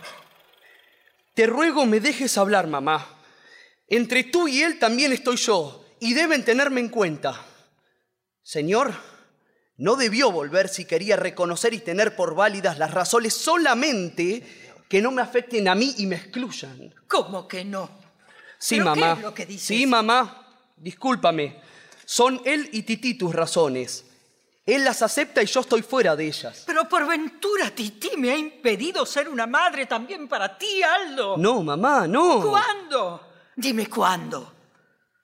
Te 1.34 1.46
ruego 1.46 1.84
me 1.84 2.00
dejes 2.00 2.38
hablar, 2.38 2.66
mamá. 2.66 3.06
Entre 3.88 4.24
tú 4.24 4.48
y 4.48 4.62
él 4.62 4.78
también 4.78 5.12
estoy 5.12 5.36
yo, 5.36 5.84
y 6.00 6.14
deben 6.14 6.46
tenerme 6.46 6.80
en 6.80 6.88
cuenta. 6.88 7.38
Señor, 8.42 8.94
no 9.76 9.96
debió 9.96 10.32
volver 10.32 10.70
si 10.70 10.86
quería 10.86 11.16
reconocer 11.16 11.74
y 11.74 11.80
tener 11.80 12.16
por 12.16 12.34
válidas 12.34 12.78
las 12.78 12.90
razones 12.92 13.34
solamente 13.34 14.42
que 14.88 15.02
no 15.02 15.10
me 15.10 15.20
afecten 15.20 15.68
a 15.68 15.74
mí 15.74 15.94
y 15.98 16.06
me 16.06 16.16
excluyan. 16.16 16.94
¿Cómo 17.06 17.46
que 17.46 17.66
no? 17.66 17.90
Sí, 18.58 18.76
¿Pero 18.78 18.94
qué 18.94 19.00
mamá. 19.00 19.12
es 19.18 19.22
lo 19.22 19.34
que 19.34 19.44
dices? 19.44 19.66
Sí, 19.66 19.86
mamá. 19.86 20.48
Discúlpame. 20.74 21.60
Son 22.04 22.40
él 22.44 22.68
y 22.72 22.82
Tití 22.82 23.14
tus 23.14 23.34
razones. 23.34 24.04
Él 24.64 24.84
las 24.84 25.02
acepta 25.02 25.42
y 25.42 25.46
yo 25.46 25.60
estoy 25.60 25.82
fuera 25.82 26.14
de 26.14 26.26
ellas. 26.26 26.62
Pero 26.66 26.88
por 26.88 27.06
ventura 27.06 27.70
Tití 27.70 28.10
me 28.16 28.30
ha 28.30 28.36
impedido 28.36 29.04
ser 29.04 29.28
una 29.28 29.46
madre 29.46 29.86
también 29.86 30.28
para 30.28 30.56
ti, 30.56 30.82
Aldo. 30.82 31.36
No, 31.36 31.62
mamá, 31.62 32.06
no. 32.06 32.40
¿Cuándo? 32.40 33.20
Dime 33.56 33.88
cuándo. 33.88 34.52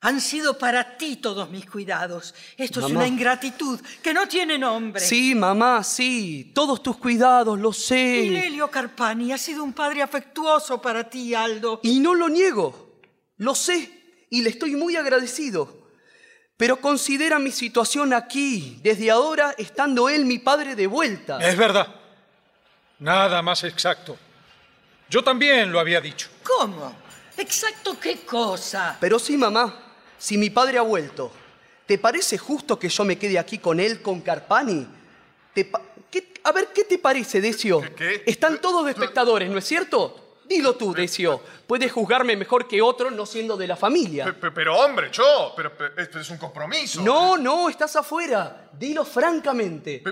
Han 0.00 0.20
sido 0.20 0.56
para 0.56 0.96
ti 0.96 1.16
todos 1.16 1.50
mis 1.50 1.68
cuidados. 1.68 2.32
Esto 2.56 2.80
es 2.80 2.86
una 2.86 3.06
ingratitud 3.06 3.80
que 4.00 4.14
no 4.14 4.28
tiene 4.28 4.56
nombre. 4.56 5.00
Sí, 5.00 5.34
mamá, 5.34 5.82
sí. 5.82 6.52
Todos 6.54 6.82
tus 6.84 6.96
cuidados, 6.98 7.58
lo 7.58 7.70
Y 7.70 7.74
sé. 7.74 8.30
Lelio 8.30 8.70
Carpani 8.70 9.32
ha 9.32 9.38
sido 9.38 9.64
un 9.64 9.72
padre 9.72 10.02
afectuoso 10.02 10.80
para 10.80 11.10
ti, 11.10 11.34
Aldo. 11.34 11.80
Y 11.82 11.98
no 11.98 12.14
lo 12.14 12.28
niego. 12.28 13.00
Lo 13.38 13.56
sé. 13.56 14.26
Y 14.30 14.42
le 14.42 14.50
estoy 14.50 14.76
muy 14.76 14.94
agradecido. 14.94 15.87
Pero 16.58 16.76
considera 16.80 17.38
mi 17.38 17.52
situación 17.52 18.12
aquí, 18.12 18.80
desde 18.82 19.10
ahora, 19.10 19.54
estando 19.56 20.08
él 20.08 20.24
mi 20.26 20.38
padre 20.40 20.74
de 20.74 20.86
vuelta. 20.88 21.38
Es 21.40 21.56
verdad. 21.56 21.86
Nada 22.98 23.40
más 23.42 23.62
exacto. 23.62 24.18
Yo 25.08 25.22
también 25.22 25.70
lo 25.70 25.78
había 25.78 26.00
dicho. 26.00 26.28
¿Cómo? 26.42 26.92
¿Exacto 27.36 27.96
qué 28.00 28.18
cosa? 28.26 28.96
Pero 29.00 29.20
sí, 29.20 29.36
mamá, 29.36 29.72
si 30.18 30.36
mi 30.36 30.50
padre 30.50 30.78
ha 30.78 30.82
vuelto, 30.82 31.30
¿te 31.86 31.96
parece 31.96 32.36
justo 32.36 32.76
que 32.76 32.88
yo 32.88 33.04
me 33.04 33.16
quede 33.16 33.38
aquí 33.38 33.58
con 33.58 33.78
él, 33.78 34.02
con 34.02 34.20
Carpani? 34.20 34.84
¿Te 35.54 35.64
pa- 35.64 35.80
qué- 36.10 36.34
a 36.42 36.50
ver, 36.50 36.70
¿qué 36.74 36.82
te 36.82 36.98
parece, 36.98 37.40
Decio? 37.40 37.80
qué? 37.96 38.24
Están 38.26 38.60
todos 38.60 38.84
de 38.84 38.90
espectadores, 38.90 39.48
¿no 39.48 39.58
es 39.58 39.64
cierto? 39.64 40.27
Dilo 40.48 40.74
tú, 40.76 40.94
Decio. 40.94 41.42
Puedes 41.66 41.92
juzgarme 41.92 42.34
mejor 42.36 42.66
que 42.66 42.80
otro 42.80 43.10
no 43.10 43.26
siendo 43.26 43.56
de 43.56 43.66
la 43.66 43.76
familia. 43.76 44.24
pe- 44.34 44.50
Pero 44.50 44.78
hombre, 44.78 45.10
yo, 45.12 45.52
pero, 45.54 45.76
pero 45.76 46.00
esto 46.00 46.18
es 46.18 46.30
un 46.30 46.38
compromiso. 46.38 47.02
No, 47.02 47.36
no, 47.36 47.68
estás 47.68 47.94
afuera. 47.96 48.70
Dilo 48.72 49.04
francamente. 49.04 50.02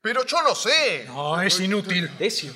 Pero 0.00 0.24
yo 0.26 0.42
lo 0.42 0.54
sé. 0.54 1.04
No, 1.06 1.40
es 1.40 1.60
inútil. 1.60 2.10
Decio. 2.18 2.52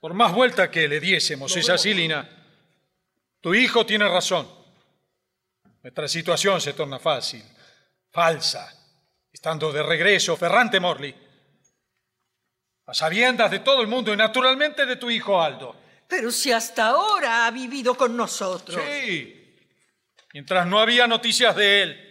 Por 0.00 0.14
más 0.14 0.32
vuelta 0.32 0.70
que 0.70 0.88
le 0.88 0.98
diésemos, 1.00 1.54
es 1.56 1.68
así, 1.68 1.92
Lina. 1.92 2.28
Tu 3.40 3.54
hijo 3.54 3.84
tiene 3.84 4.08
razón. 4.08 4.48
Nuestra 5.82 6.08
situación 6.08 6.60
se 6.60 6.72
torna 6.72 6.98
fácil, 6.98 7.42
falsa, 8.10 8.72
estando 9.32 9.72
de 9.72 9.82
regreso 9.82 10.36
Ferrante 10.36 10.80
Morley. 10.80 11.14
A 12.86 12.94
sabiendas 12.94 13.50
de 13.50 13.58
todo 13.60 13.80
el 13.82 13.86
mundo 13.88 14.12
y 14.12 14.16
naturalmente 14.16 14.86
de 14.86 14.96
tu 14.96 15.10
hijo 15.10 15.40
Aldo. 15.40 15.76
Pero 16.08 16.32
si 16.32 16.50
hasta 16.50 16.88
ahora 16.88 17.46
ha 17.46 17.50
vivido 17.50 17.94
con 17.94 18.16
nosotros. 18.16 18.82
Sí, 18.82 19.56
mientras 20.32 20.66
no 20.66 20.80
había 20.80 21.06
noticias 21.06 21.54
de 21.54 21.82
él 21.82 22.08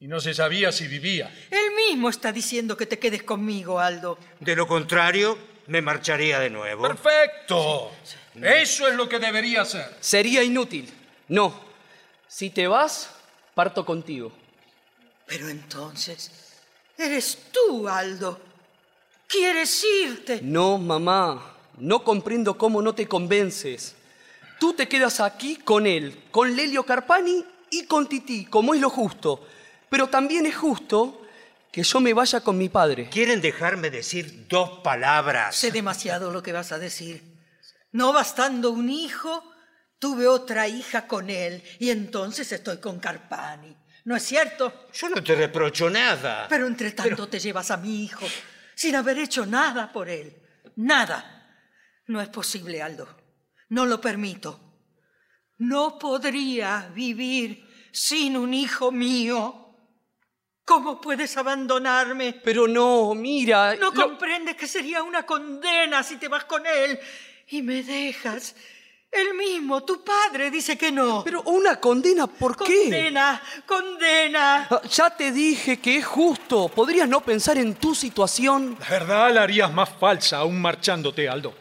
y 0.00 0.08
no 0.08 0.20
se 0.20 0.34
sabía 0.34 0.72
si 0.72 0.88
vivía. 0.88 1.32
Él 1.50 1.74
mismo 1.88 2.10
está 2.10 2.32
diciendo 2.32 2.76
que 2.76 2.86
te 2.86 2.98
quedes 2.98 3.22
conmigo, 3.22 3.78
Aldo. 3.78 4.18
De 4.40 4.56
lo 4.56 4.66
contrario, 4.66 5.38
me 5.68 5.80
marcharía 5.80 6.40
de 6.40 6.50
nuevo. 6.50 6.82
Perfecto. 6.82 7.92
Eso 8.34 8.88
es 8.88 8.94
lo 8.94 9.08
que 9.08 9.20
debería 9.20 9.62
hacer. 9.62 9.96
Sería 10.00 10.42
inútil. 10.42 10.92
No. 11.28 11.64
Si 12.28 12.50
te 12.50 12.66
vas, 12.66 13.10
parto 13.54 13.86
contigo. 13.86 14.32
Pero 15.26 15.48
entonces, 15.48 16.60
eres 16.98 17.50
tú, 17.52 17.88
Aldo. 17.88 18.40
¿Quieres 19.28 19.84
irte? 20.04 20.40
No, 20.42 20.78
mamá, 20.78 21.55
no 21.78 22.04
comprendo 22.04 22.56
cómo 22.56 22.82
no 22.82 22.94
te 22.94 23.06
convences. 23.06 23.94
Tú 24.58 24.72
te 24.72 24.88
quedas 24.88 25.20
aquí 25.20 25.56
con 25.56 25.86
él, 25.86 26.24
con 26.30 26.54
Lelio 26.56 26.84
Carpani 26.84 27.44
y 27.70 27.84
con 27.84 28.08
Tití, 28.08 28.46
como 28.46 28.74
es 28.74 28.80
lo 28.80 28.90
justo. 28.90 29.46
Pero 29.90 30.08
también 30.08 30.46
es 30.46 30.56
justo 30.56 31.22
que 31.70 31.82
yo 31.82 32.00
me 32.00 32.14
vaya 32.14 32.40
con 32.40 32.56
mi 32.56 32.68
padre. 32.68 33.08
¿Quieren 33.10 33.40
dejarme 33.40 33.90
decir 33.90 34.46
dos 34.48 34.80
palabras? 34.82 35.54
Sé 35.54 35.70
demasiado 35.70 36.30
lo 36.30 36.42
que 36.42 36.52
vas 36.52 36.72
a 36.72 36.78
decir. 36.78 37.22
No 37.92 38.12
bastando 38.12 38.70
un 38.70 38.88
hijo, 38.88 39.44
tuve 39.98 40.26
otra 40.26 40.68
hija 40.68 41.06
con 41.06 41.28
él 41.28 41.62
y 41.78 41.90
entonces 41.90 42.50
estoy 42.52 42.78
con 42.78 42.98
Carpani. 42.98 43.76
¿No 44.04 44.16
es 44.16 44.22
cierto? 44.22 44.86
Yo 44.92 45.08
no 45.08 45.22
te 45.22 45.34
reprocho 45.34 45.90
nada. 45.90 46.46
Pero 46.48 46.66
entre 46.66 46.92
tanto 46.92 47.28
te 47.28 47.38
llevas 47.38 47.70
a 47.70 47.76
mi 47.76 48.04
hijo 48.04 48.24
sin 48.74 48.94
haber 48.94 49.18
hecho 49.18 49.44
nada 49.44 49.92
por 49.92 50.08
él. 50.08 50.34
Nada. 50.76 51.35
No 52.08 52.20
es 52.20 52.28
posible, 52.28 52.82
Aldo. 52.82 53.08
No 53.70 53.84
lo 53.86 54.00
permito. 54.00 54.60
No 55.58 55.98
podría 55.98 56.90
vivir 56.94 57.66
sin 57.92 58.36
un 58.36 58.52
hijo 58.54 58.92
mío. 58.92 59.62
¿Cómo 60.64 61.00
puedes 61.00 61.36
abandonarme? 61.36 62.32
Pero 62.44 62.66
no, 62.68 63.14
mira. 63.14 63.74
¿No 63.76 63.90
lo- 63.90 64.02
comprendes 64.08 64.56
que 64.56 64.66
sería 64.66 65.02
una 65.02 65.24
condena 65.24 66.02
si 66.02 66.16
te 66.16 66.28
vas 66.28 66.44
con 66.44 66.64
él 66.66 66.98
y 67.48 67.62
me 67.62 67.82
dejas? 67.82 68.54
Él 69.10 69.34
mismo, 69.34 69.82
tu 69.84 70.04
padre, 70.04 70.50
dice 70.50 70.76
que 70.76 70.90
no. 70.92 71.22
Pero 71.24 71.40
una 71.42 71.80
condena, 71.80 72.26
¿por 72.26 72.56
qué? 72.56 72.82
Condena, 72.82 73.40
condena. 73.64 74.66
Ah, 74.68 74.82
Ya 74.90 75.08
te 75.16 75.30
dije 75.30 75.78
que 75.78 75.98
es 75.98 76.04
justo. 76.04 76.68
¿Podrías 76.68 77.08
no 77.08 77.20
pensar 77.22 77.56
en 77.56 77.76
tu 77.76 77.94
situación? 77.94 78.76
La 78.80 78.88
verdad 78.88 79.32
la 79.32 79.42
harías 79.44 79.72
más 79.72 79.88
falsa 79.88 80.38
aún 80.38 80.60
marchándote, 80.60 81.28
Aldo. 81.28 81.54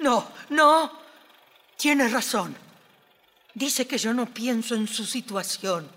No, 0.00 0.28
no. 0.50 0.92
Tienes 1.76 2.12
razón. 2.12 2.56
Dice 3.54 3.86
que 3.86 3.98
yo 3.98 4.12
no 4.12 4.26
pienso 4.26 4.74
en 4.74 4.86
su 4.86 5.04
situación, 5.04 5.90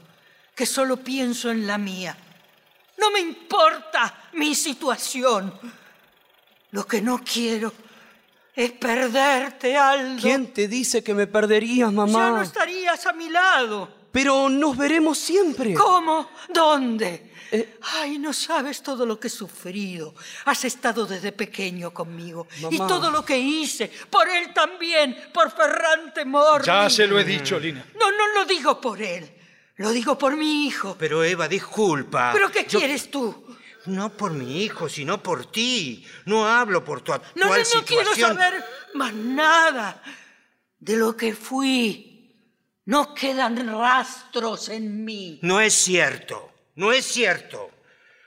que 0.55 0.65
solo 0.65 0.97
pienso 0.97 1.51
en 1.51 1.67
la 1.67 1.77
mía. 1.77 2.17
No 2.97 3.11
me 3.11 3.19
importa 3.19 4.29
mi 4.33 4.55
situación. 4.55 5.53
Lo 6.71 6.87
que 6.87 7.01
no 7.01 7.19
quiero 7.19 7.71
es 8.55 8.71
perderte, 8.71 9.77
Aldo. 9.77 10.21
¿Quién 10.21 10.53
te 10.53 10.67
dice 10.67 11.03
que 11.03 11.13
me 11.13 11.27
perderías, 11.27 11.89
Ya 11.89 11.95
no 11.95 12.07
mamá? 12.07 12.43
estarías 12.43 13.05
a 13.05 13.13
mi 13.13 13.29
lado. 13.29 14.03
Pero 14.11 14.47
nos 14.47 14.77
veremos 14.77 15.17
siempre. 15.17 15.73
¿Cómo? 15.73 16.29
¿Dónde? 16.49 17.32
Eh. 17.53 17.77
Ay, 17.81 18.17
no 18.17 18.33
sabes 18.33 18.81
todo 18.81 19.05
lo 19.05 19.19
que 19.19 19.27
he 19.27 19.29
sufrido. 19.29 20.15
Has 20.45 20.65
estado 20.65 21.05
desde 21.05 21.31
pequeño 21.31 21.93
conmigo. 21.93 22.47
Y 22.71 22.77
todo 22.77 23.11
lo 23.11 23.23
que 23.23 23.37
hice. 23.37 23.91
Por 24.09 24.27
él 24.27 24.51
también. 24.55 25.15
Por 25.31 25.51
Ferrante 25.51 26.25
Morli. 26.25 26.65
Ya 26.65 26.89
se 26.89 27.05
lo 27.05 27.19
he 27.19 27.23
dicho, 27.23 27.59
Lina. 27.59 27.85
No, 27.99 28.11
no 28.11 28.33
lo 28.33 28.45
digo 28.45 28.81
por 28.81 28.99
él. 28.99 29.31
Lo 29.75 29.91
digo 29.91 30.17
por 30.17 30.35
mi 30.35 30.65
hijo. 30.65 30.95
Pero 30.97 31.23
Eva, 31.23 31.47
disculpa. 31.47 32.31
¿Pero 32.33 32.51
qué 32.51 32.65
Yo- 32.67 32.79
quieres 32.79 33.11
tú? 33.11 33.45
No 33.85 34.09
por 34.17 34.31
mi 34.31 34.63
hijo, 34.63 34.89
sino 34.89 35.21
por 35.21 35.51
ti. 35.51 36.07
No 36.25 36.47
hablo 36.47 36.83
por 36.83 37.01
tu 37.01 37.13
actual 37.13 37.33
No, 37.35 37.55
no, 37.55 37.63
no 37.75 37.85
quiero 37.85 38.15
saber 38.15 38.65
más 38.95 39.13
nada 39.13 40.01
de 40.79 40.97
lo 40.97 41.15
que 41.15 41.35
fui. 41.35 42.33
No 42.85 43.13
quedan 43.13 43.67
rastros 43.67 44.69
en 44.69 45.05
mí. 45.05 45.39
No 45.43 45.61
es 45.61 45.73
cierto, 45.73 46.52
no 46.75 46.91
es 46.91 47.05
cierto. 47.05 47.69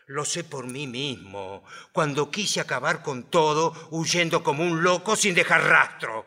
Lo 0.09 0.25
sé 0.25 0.45
por 0.45 0.67
mí 0.69 0.87
mismo, 0.87 1.65
cuando 1.93 2.31
quise 2.31 2.61
acabar 2.61 3.03
con 3.03 3.25
todo, 3.25 3.89
huyendo 3.91 4.45
como 4.45 4.63
un 4.63 4.83
loco 4.85 5.17
sin 5.17 5.35
dejar 5.35 5.65
rastro. 5.65 6.25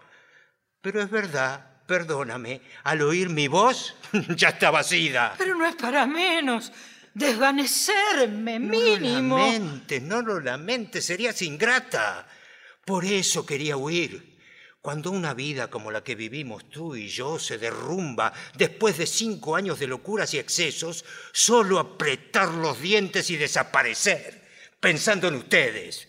Pero 0.81 1.01
es 1.01 1.09
verdad, 1.09 1.81
perdóname, 1.87 2.61
al 2.83 3.01
oír 3.01 3.29
mi 3.29 3.47
voz, 3.47 3.95
ya 4.35 4.49
estaba 4.49 4.81
ida. 4.91 5.33
Pero 5.37 5.55
no 5.55 5.65
es 5.65 5.75
para 5.75 6.05
menos. 6.05 6.73
Desvanecerme, 7.13 8.59
No 8.59 8.69
mínimo. 8.69 9.37
lo 9.37 9.43
lamentes, 9.45 10.01
no 10.01 10.21
lo 10.21 10.39
lamentes, 10.41 11.05
serías 11.05 11.41
ingrata. 11.41 12.27
Por 12.85 13.05
eso 13.05 13.45
quería 13.45 13.77
huir. 13.77 14.28
Cuando 14.89 15.11
una 15.11 15.35
vida 15.35 15.69
como 15.69 15.91
la 15.91 16.03
que 16.03 16.15
vivimos 16.15 16.67
tú 16.67 16.95
y 16.95 17.07
yo 17.07 17.37
se 17.37 17.59
derrumba 17.59 18.33
después 18.55 18.97
de 18.97 19.05
cinco 19.05 19.55
años 19.55 19.77
de 19.77 19.85
locuras 19.85 20.33
y 20.33 20.39
excesos, 20.39 21.05
solo 21.31 21.77
apretar 21.77 22.49
los 22.49 22.81
dientes 22.81 23.29
y 23.29 23.37
desaparecer, 23.37 24.41
pensando 24.79 25.27
en 25.27 25.35
ustedes. 25.35 26.07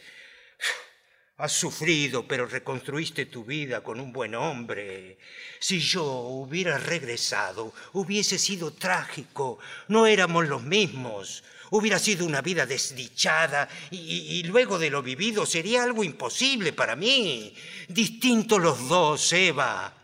Has 1.36 1.52
sufrido, 1.52 2.26
pero 2.26 2.46
reconstruiste 2.46 3.26
tu 3.26 3.44
vida 3.44 3.82
con 3.82 4.00
un 4.00 4.14
buen 4.14 4.34
hombre. 4.34 5.18
Si 5.58 5.78
yo 5.78 6.02
hubiera 6.06 6.78
regresado, 6.78 7.74
hubiese 7.92 8.38
sido 8.38 8.72
trágico. 8.72 9.58
No 9.88 10.06
éramos 10.06 10.48
los 10.48 10.62
mismos. 10.62 11.44
Hubiera 11.70 11.98
sido 11.98 12.26
una 12.26 12.40
vida 12.40 12.66
desdichada 12.66 13.68
y, 13.90 14.42
luego 14.44 14.78
de 14.78 14.90
lo 14.90 15.02
vivido 15.02 15.46
sería 15.46 15.84
algo 15.84 16.02
imposible 16.02 16.72
para 16.72 16.96
mí. 16.96 17.54
Distintos 17.88 18.60
los 18.60 18.88
dos, 18.88 19.32
Eva. 19.32 19.94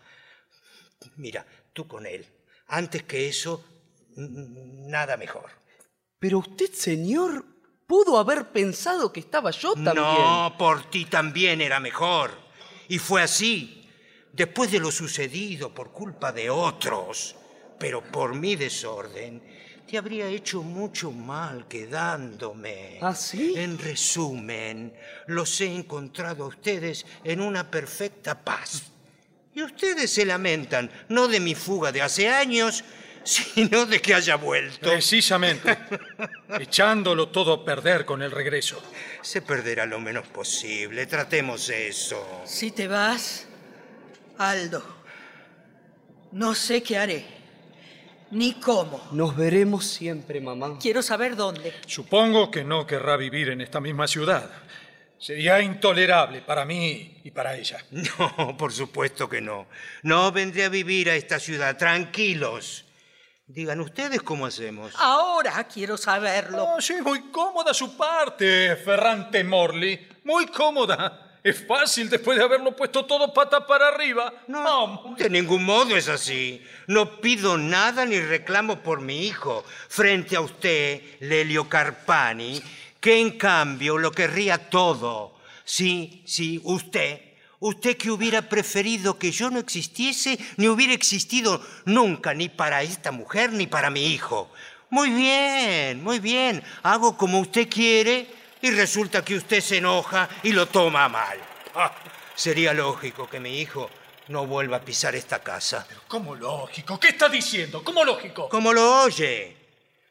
Mira, 1.17 1.45
tú 1.73 1.87
con 1.87 2.05
él. 2.05 2.25
Antes 2.67 3.03
que 3.03 3.27
eso, 3.27 3.63
nada 4.15 5.17
mejor. 5.17 5.49
Pero 6.19 6.39
usted, 6.39 6.71
señor, 6.71 7.45
pudo 7.85 8.17
haber 8.17 8.51
pensado 8.51 9.11
que 9.11 9.19
estaba 9.19 9.51
yo 9.51 9.73
también. 9.73 9.95
No, 9.95 10.55
por 10.57 10.89
ti 10.89 11.05
también 11.05 11.61
era 11.61 11.79
mejor. 11.79 12.31
Y 12.87 12.99
fue 12.99 13.21
así, 13.21 13.89
después 14.31 14.71
de 14.71 14.79
lo 14.79 14.91
sucedido 14.91 15.73
por 15.73 15.91
culpa 15.91 16.31
de 16.31 16.49
otros, 16.49 17.35
pero 17.79 18.01
por 18.03 18.35
mi 18.35 18.55
desorden, 18.55 19.43
te 19.87 19.97
habría 19.97 20.27
hecho 20.27 20.61
mucho 20.61 21.11
mal 21.11 21.65
quedándome. 21.67 22.99
¿Ah, 23.01 23.15
sí? 23.15 23.53
En 23.55 23.79
resumen, 23.79 24.93
los 25.27 25.61
he 25.61 25.73
encontrado 25.73 26.43
a 26.43 26.47
ustedes 26.47 27.05
en 27.23 27.39
una 27.39 27.71
perfecta 27.71 28.43
paz. 28.43 28.83
Y 29.55 29.63
ustedes 29.63 30.11
se 30.11 30.25
lamentan, 30.25 30.91
no 31.07 31.27
de 31.27 31.39
mi 31.39 31.55
fuga 31.55 31.91
de 31.91 32.01
hace 32.01 32.27
años, 32.27 32.83
sino 33.23 33.85
de 33.85 34.01
que 34.01 34.13
haya 34.13 34.35
vuelto. 34.35 34.89
Precisamente. 34.89 35.77
Echándolo 36.59 37.29
todo 37.29 37.53
a 37.53 37.65
perder 37.65 38.03
con 38.05 38.21
el 38.21 38.31
regreso. 38.31 38.83
Se 39.21 39.41
perderá 39.41 39.85
lo 39.85 39.99
menos 39.99 40.27
posible, 40.27 41.05
tratemos 41.05 41.69
eso. 41.69 42.41
Si 42.45 42.71
te 42.71 42.89
vas, 42.89 43.47
Aldo, 44.37 44.83
no 46.33 46.53
sé 46.53 46.83
qué 46.83 46.97
haré, 46.97 47.36
ni 48.31 48.53
cómo. 48.53 49.01
Nos 49.11 49.35
veremos 49.35 49.85
siempre, 49.85 50.41
mamá. 50.41 50.77
Quiero 50.79 51.01
saber 51.01 51.35
dónde. 51.35 51.73
Supongo 51.85 52.51
que 52.51 52.63
no 52.63 52.85
querrá 52.85 53.17
vivir 53.17 53.49
en 53.49 53.61
esta 53.61 53.79
misma 53.79 54.07
ciudad. 54.07 54.49
Sería 55.19 55.61
intolerable 55.61 56.41
para 56.41 56.63
mí 56.65 57.19
y 57.23 57.31
para 57.31 57.55
ella. 57.55 57.83
No, 57.91 58.55
por 58.57 58.71
supuesto 58.71 59.27
que 59.27 59.41
no. 59.41 59.67
No 60.03 60.31
vendré 60.31 60.65
a 60.65 60.69
vivir 60.69 61.09
a 61.09 61.15
esta 61.15 61.39
ciudad. 61.39 61.77
Tranquilos. 61.77 62.85
Digan 63.47 63.79
ustedes 63.79 64.21
cómo 64.21 64.45
hacemos. 64.45 64.93
Ahora 64.97 65.63
quiero 65.63 65.95
saberlo. 65.97 66.65
Oh, 66.65 66.81
sí, 66.81 66.95
muy 67.01 67.31
cómoda 67.31 67.73
su 67.73 67.95
parte, 67.95 68.75
Ferrante 68.75 69.43
Morley. 69.43 70.05
Muy 70.25 70.47
cómoda. 70.47 71.26
Es 71.47 71.65
fácil 71.65 72.09
después 72.09 72.37
de 72.37 72.43
haberlo 72.43 72.75
puesto 72.75 73.05
todo 73.05 73.33
pata 73.33 73.65
para 73.65 73.87
arriba. 73.87 74.33
No, 74.49 75.15
De 75.17 75.29
ningún 75.29 75.63
modo 75.63 75.95
es 75.95 76.09
así. 76.09 76.61
No 76.87 77.21
pido 77.21 77.57
nada 77.57 78.05
ni 78.05 78.19
reclamo 78.19 78.79
por 78.83 78.99
mi 78.99 79.25
hijo 79.27 79.63
frente 79.87 80.35
a 80.35 80.41
usted, 80.41 81.01
Lelio 81.21 81.69
Carpani, 81.69 82.61
que 82.99 83.21
en 83.21 83.37
cambio 83.37 83.97
lo 83.97 84.11
querría 84.11 84.69
todo. 84.69 85.37
Sí, 85.63 86.21
sí, 86.25 86.59
usted. 86.65 87.21
Usted 87.59 87.95
que 87.95 88.11
hubiera 88.11 88.41
preferido 88.41 89.17
que 89.17 89.31
yo 89.31 89.49
no 89.49 89.59
existiese, 89.59 90.37
ni 90.57 90.67
hubiera 90.67 90.91
existido 90.91 91.65
nunca, 91.85 92.33
ni 92.33 92.49
para 92.49 92.83
esta 92.83 93.13
mujer, 93.13 93.53
ni 93.53 93.67
para 93.67 93.89
mi 93.89 94.07
hijo. 94.07 94.51
Muy 94.89 95.11
bien, 95.11 96.03
muy 96.03 96.19
bien. 96.19 96.61
Hago 96.83 97.15
como 97.15 97.39
usted 97.39 97.69
quiere 97.69 98.27
y 98.61 98.71
resulta 98.71 99.23
que 99.23 99.35
usted 99.35 99.61
se 99.61 99.77
enoja 99.77 100.29
y 100.43 100.51
lo 100.51 100.67
toma 100.67 101.05
a 101.05 101.09
mal. 101.09 101.39
Ah, 101.75 101.93
sería 102.35 102.73
lógico 102.73 103.29
que 103.29 103.39
mi 103.39 103.59
hijo 103.59 103.89
no 104.29 104.45
vuelva 104.45 104.77
a 104.77 104.81
pisar 104.81 105.15
esta 105.15 105.39
casa. 105.39 105.87
¿Cómo 106.07 106.35
lógico? 106.35 106.99
¿Qué 106.99 107.09
está 107.09 107.29
diciendo? 107.29 107.83
¿Cómo 107.83 108.03
lógico? 108.03 108.49
¿Cómo 108.49 108.73
lo 108.73 109.03
oye? 109.03 109.55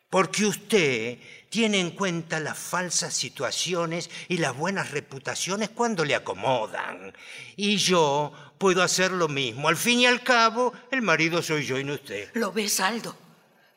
Porque 0.08 0.46
usted 0.46 1.18
tiene 1.48 1.80
en 1.80 1.90
cuenta 1.90 2.40
las 2.40 2.56
falsas 2.56 3.14
situaciones 3.14 4.10
y 4.28 4.38
las 4.38 4.56
buenas 4.56 4.90
reputaciones 4.90 5.70
cuando 5.70 6.04
le 6.04 6.14
acomodan. 6.14 7.12
Y 7.56 7.76
yo 7.76 8.32
puedo 8.58 8.82
hacer 8.82 9.10
lo 9.10 9.28
mismo. 9.28 9.68
Al 9.68 9.76
fin 9.76 10.00
y 10.00 10.06
al 10.06 10.22
cabo, 10.22 10.72
el 10.90 11.02
marido 11.02 11.42
soy 11.42 11.66
yo 11.66 11.78
y 11.78 11.84
no 11.84 11.94
usted. 11.94 12.30
¿Lo 12.34 12.52
ves, 12.52 12.80
Aldo? 12.80 13.16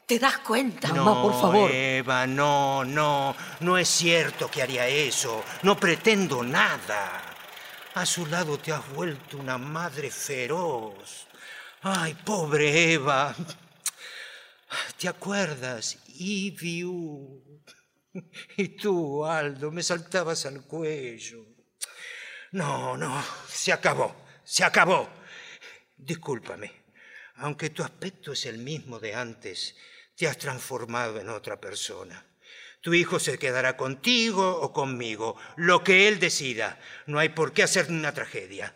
¿Te 0.10 0.18
das 0.18 0.40
cuenta? 0.40 0.88
Mamá, 0.92 1.22
por 1.22 1.40
favor. 1.40 1.70
Eva, 1.70 2.26
no, 2.26 2.84
no. 2.84 3.36
No 3.60 3.78
es 3.78 3.88
cierto 3.88 4.50
que 4.50 4.64
haría 4.64 4.88
eso. 4.88 5.44
No 5.62 5.80
pretendo 5.80 6.42
nada. 6.42 7.22
A 7.94 8.06
su 8.08 8.26
lado 8.26 8.58
te 8.58 8.72
has 8.72 8.92
vuelto 8.92 9.38
una 9.38 9.60
madre 9.60 10.10
feroz. 10.10 11.28
Ay, 11.84 12.16
pobre 12.26 12.94
Eva. 12.94 13.36
¿Te 14.98 15.08
acuerdas? 15.08 16.00
Iviu. 16.08 17.44
Y 18.58 18.70
tú, 18.70 19.24
Aldo, 19.24 19.70
me 19.70 19.84
saltabas 19.84 20.44
al 20.48 20.64
cuello. 20.64 21.46
No, 22.54 22.98
no, 22.98 23.24
se 23.48 23.72
acabó, 23.72 24.26
se 24.44 24.64
acabó. 24.64 25.08
Discúlpame, 25.96 26.72
aunque 27.36 27.70
tu 27.70 27.84
aspecto 27.84 28.32
es 28.32 28.48
el 28.48 28.58
mismo 28.58 29.00
de 29.00 29.14
antes, 29.14 29.76
te 30.20 30.28
has 30.28 30.38
transformado 30.38 31.18
en 31.22 31.30
otra 31.30 31.62
persona. 31.62 32.26
Tu 32.82 32.94
hijo 32.94 33.20
se 33.20 33.40
quedará 33.40 33.78
contigo 33.78 34.60
o 34.60 34.74
conmigo, 34.74 35.38
lo 35.56 35.82
que 35.82 36.10
él 36.10 36.20
decida. 36.20 36.78
No 37.06 37.20
hay 37.20 37.30
por 37.30 37.54
qué 37.54 37.64
hacer 37.64 37.86
una 37.88 38.14
tragedia. 38.14 38.76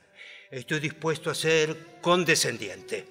Estoy 0.49 0.79
dispuesto 0.79 1.29
a 1.29 1.35
ser 1.35 1.99
condescendiente. 2.01 3.09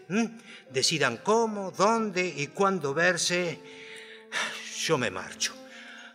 Decidan 0.70 1.18
cómo, 1.18 1.72
dónde 1.72 2.26
y 2.26 2.46
cuándo 2.46 2.94
verse. 2.94 3.60
Yo 4.78 4.96
me 4.96 5.10
marcho. 5.10 5.54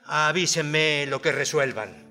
Avísenme 0.05 1.05
lo 1.05 1.22
que 1.22 1.32
resuelvan. 1.32 2.07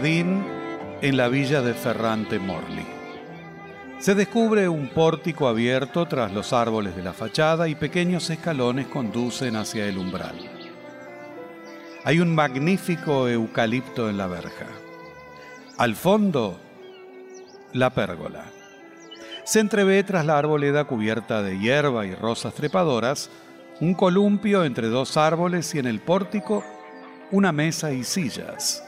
En 0.00 1.16
la 1.16 1.28
villa 1.28 1.60
de 1.60 1.74
Ferrante 1.74 2.38
Morli. 2.38 2.86
Se 3.98 4.14
descubre 4.14 4.68
un 4.68 4.90
pórtico 4.90 5.48
abierto 5.48 6.06
tras 6.06 6.32
los 6.32 6.52
árboles 6.52 6.94
de 6.94 7.02
la 7.02 7.12
fachada 7.12 7.66
y 7.66 7.74
pequeños 7.74 8.30
escalones 8.30 8.86
conducen 8.86 9.56
hacia 9.56 9.86
el 9.86 9.98
umbral. 9.98 10.36
Hay 12.04 12.20
un 12.20 12.32
magnífico 12.32 13.26
eucalipto 13.26 14.08
en 14.08 14.18
la 14.18 14.28
verja. 14.28 14.66
Al 15.78 15.96
fondo, 15.96 16.60
la 17.72 17.90
pérgola. 17.90 18.44
Se 19.42 19.58
entrevé 19.58 20.04
tras 20.04 20.24
la 20.24 20.38
arboleda 20.38 20.84
cubierta 20.84 21.42
de 21.42 21.58
hierba 21.58 22.06
y 22.06 22.14
rosas 22.14 22.54
trepadoras, 22.54 23.30
un 23.80 23.94
columpio 23.94 24.64
entre 24.64 24.86
dos 24.86 25.16
árboles 25.16 25.74
y 25.74 25.80
en 25.80 25.86
el 25.86 25.98
pórtico 25.98 26.62
una 27.32 27.50
mesa 27.50 27.90
y 27.90 28.04
sillas. 28.04 28.84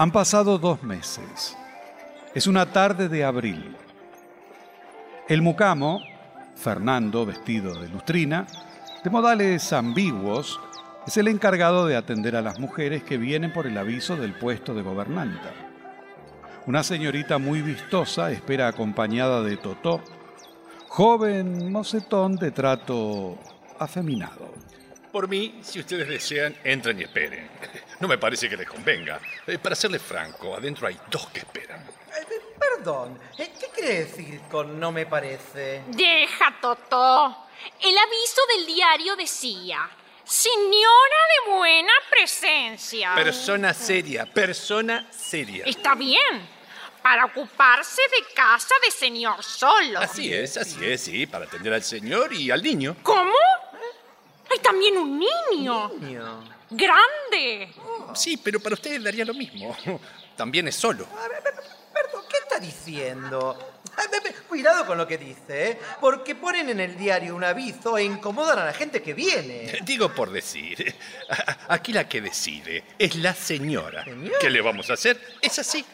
Han 0.00 0.12
pasado 0.12 0.56
dos 0.56 0.82
meses. 0.82 1.58
Es 2.34 2.46
una 2.46 2.72
tarde 2.72 3.10
de 3.10 3.22
abril. 3.22 3.76
El 5.28 5.42
mucamo, 5.42 6.00
Fernando, 6.56 7.26
vestido 7.26 7.78
de 7.78 7.86
lustrina, 7.90 8.46
de 9.04 9.10
modales 9.10 9.74
ambiguos, 9.74 10.58
es 11.06 11.18
el 11.18 11.28
encargado 11.28 11.86
de 11.86 11.96
atender 11.96 12.34
a 12.34 12.40
las 12.40 12.58
mujeres 12.58 13.02
que 13.02 13.18
vienen 13.18 13.52
por 13.52 13.66
el 13.66 13.76
aviso 13.76 14.16
del 14.16 14.32
puesto 14.32 14.72
de 14.72 14.80
gobernanta. 14.80 15.52
Una 16.64 16.82
señorita 16.82 17.36
muy 17.36 17.60
vistosa 17.60 18.32
espera 18.32 18.68
acompañada 18.68 19.42
de 19.42 19.58
Totó, 19.58 20.00
joven 20.88 21.70
mocetón 21.70 22.36
de 22.36 22.52
trato 22.52 23.38
afeminado. 23.78 24.54
Por 25.12 25.28
mí, 25.28 25.58
si 25.60 25.78
ustedes 25.78 26.08
desean, 26.08 26.54
entren 26.64 27.00
y 27.00 27.02
esperen. 27.02 27.48
No 28.00 28.08
me 28.08 28.18
parece 28.18 28.48
que 28.48 28.56
les 28.56 28.66
convenga. 28.68 29.20
Eh, 29.46 29.58
Para 29.58 29.74
serles 29.76 30.02
franco, 30.02 30.54
adentro 30.54 30.86
hay 30.86 30.98
dos 31.10 31.28
que 31.28 31.40
esperan. 31.40 31.86
Perdón, 32.58 33.18
¿eh? 33.38 33.52
¿qué 33.58 33.68
quiere 33.74 34.04
decir 34.04 34.40
con 34.50 34.80
no 34.80 34.90
me 34.90 35.04
parece? 35.06 35.82
Deja, 35.88 36.56
Totó. 36.60 37.46
El 37.78 37.96
aviso 37.98 38.40
del 38.56 38.66
diario 38.66 39.16
decía: 39.16 39.88
Señora 40.24 41.18
de 41.44 41.52
buena 41.52 41.92
presencia. 42.10 43.14
Persona 43.14 43.74
seria, 43.74 44.24
persona 44.24 45.06
seria. 45.10 45.64
Está 45.66 45.94
bien. 45.94 46.60
Para 47.02 47.26
ocuparse 47.26 48.00
de 48.02 48.32
casa 48.34 48.74
de 48.84 48.90
señor 48.90 49.42
solo. 49.42 49.98
Así 50.00 50.32
es, 50.32 50.56
así 50.56 50.84
es, 50.84 51.02
sí, 51.02 51.26
para 51.26 51.46
atender 51.46 51.72
al 51.74 51.82
señor 51.82 52.32
y 52.32 52.50
al 52.50 52.62
niño. 52.62 52.96
¿Cómo? 53.02 53.32
Hay 54.50 54.58
también 54.58 54.96
un 54.98 55.18
niño. 55.18 55.90
Grande. 56.70 57.72
Sí, 58.14 58.36
pero 58.36 58.60
para 58.60 58.74
ustedes 58.74 59.02
daría 59.02 59.24
lo 59.24 59.34
mismo. 59.34 59.76
También 60.36 60.68
es 60.68 60.76
solo. 60.76 61.06
Perdón, 61.92 62.24
¿qué 62.28 62.36
está 62.38 62.58
diciendo? 62.58 63.56
Cuidado 64.48 64.84
con 64.84 64.98
lo 64.98 65.06
que 65.06 65.16
dice, 65.16 65.70
¿eh? 65.70 65.80
porque 66.00 66.34
ponen 66.34 66.68
en 66.70 66.80
el 66.80 66.96
diario 66.96 67.36
un 67.36 67.44
aviso 67.44 67.96
e 67.96 68.02
incomodan 68.02 68.58
a 68.58 68.64
la 68.64 68.72
gente 68.72 69.00
que 69.00 69.14
viene. 69.14 69.78
Digo 69.84 70.12
por 70.12 70.30
decir. 70.30 70.94
Aquí 71.68 71.92
la 71.92 72.08
que 72.08 72.20
decide 72.20 72.84
es 72.98 73.14
la 73.14 73.32
señora. 73.32 74.04
¿Qué 74.40 74.50
le 74.50 74.60
vamos 74.60 74.90
a 74.90 74.94
hacer? 74.94 75.20
Es 75.40 75.58
así. 75.60 75.84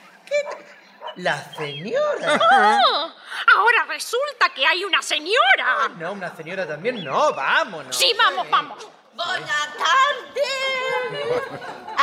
¿La 1.17 1.53
señora? 1.55 2.41
Ah, 2.51 3.15
ahora 3.57 3.85
resulta 3.89 4.49
que 4.55 4.67
hay 4.67 4.85
una 4.85 5.03
señora. 5.03 5.89
No, 5.99 6.13
una 6.13 6.35
señora 6.35 6.67
también, 6.67 7.05
no, 7.05 7.35
vámonos. 7.35 7.95
Sí, 7.95 8.15
vamos, 8.17 8.49
vamos. 8.49 8.87
Buenas 9.17 9.69
tardes. 9.79 11.17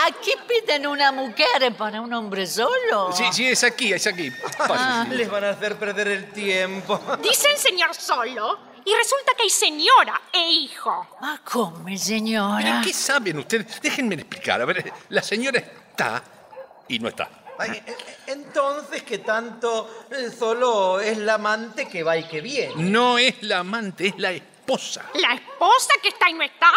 Aquí 0.07 0.31
piden 0.47 0.87
una 0.87 1.11
mujer 1.11 1.75
para 1.77 2.01
un 2.01 2.11
hombre 2.11 2.47
solo. 2.47 3.11
Sí, 3.13 3.25
sí, 3.31 3.47
es 3.47 3.63
aquí, 3.63 3.93
es 3.93 4.07
aquí. 4.07 4.31
Ah, 4.59 5.05
les 5.09 5.29
van 5.29 5.43
a 5.43 5.49
hacer 5.51 5.77
perder 5.77 6.07
el 6.07 6.31
tiempo. 6.31 6.99
Dicen 7.21 7.55
señor 7.57 7.93
solo 7.93 8.57
y 8.83 8.93
resulta 8.95 9.33
que 9.37 9.43
hay 9.43 9.49
señora 9.49 10.21
e 10.31 10.49
hijo. 10.49 11.07
Ma 11.21 11.39
come, 11.43 11.97
señora? 11.97 12.57
¿Pero 12.63 12.81
qué 12.83 12.93
saben 12.93 13.37
ustedes? 13.37 13.79
Déjenme 13.79 14.15
explicar. 14.15 14.61
A 14.61 14.65
ver, 14.65 14.91
la 15.09 15.21
señora 15.21 15.59
está 15.59 16.23
y 16.87 16.97
no 16.97 17.09
está. 17.09 17.29
Ay, 17.59 17.71
eh, 17.71 17.83
eh, 17.85 17.95
entonces, 18.27 19.03
¿qué 19.03 19.19
tanto 19.19 20.07
eh, 20.09 20.31
solo 20.31 20.99
es 20.99 21.19
la 21.19 21.35
amante 21.35 21.87
que 21.87 22.01
va 22.01 22.17
y 22.17 22.23
que 22.23 22.41
viene? 22.41 22.73
No 22.77 23.19
es 23.19 23.43
la 23.43 23.59
amante, 23.59 24.07
es 24.07 24.17
la 24.17 24.31
esposa. 24.31 25.05
¿La 25.13 25.33
esposa 25.33 25.93
que 26.01 26.09
está 26.09 26.29
y 26.29 26.33
no 26.33 26.43
está? 26.43 26.71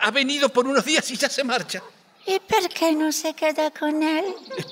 Ha 0.00 0.10
venido 0.10 0.48
por 0.48 0.66
unos 0.66 0.84
días 0.84 1.10
y 1.10 1.16
ya 1.16 1.28
se 1.28 1.44
marcha. 1.44 1.82
¿Y 2.24 2.38
por 2.38 2.68
qué 2.68 2.92
no 2.92 3.10
se 3.10 3.34
queda 3.34 3.72
con 3.72 4.00
él? 4.00 4.24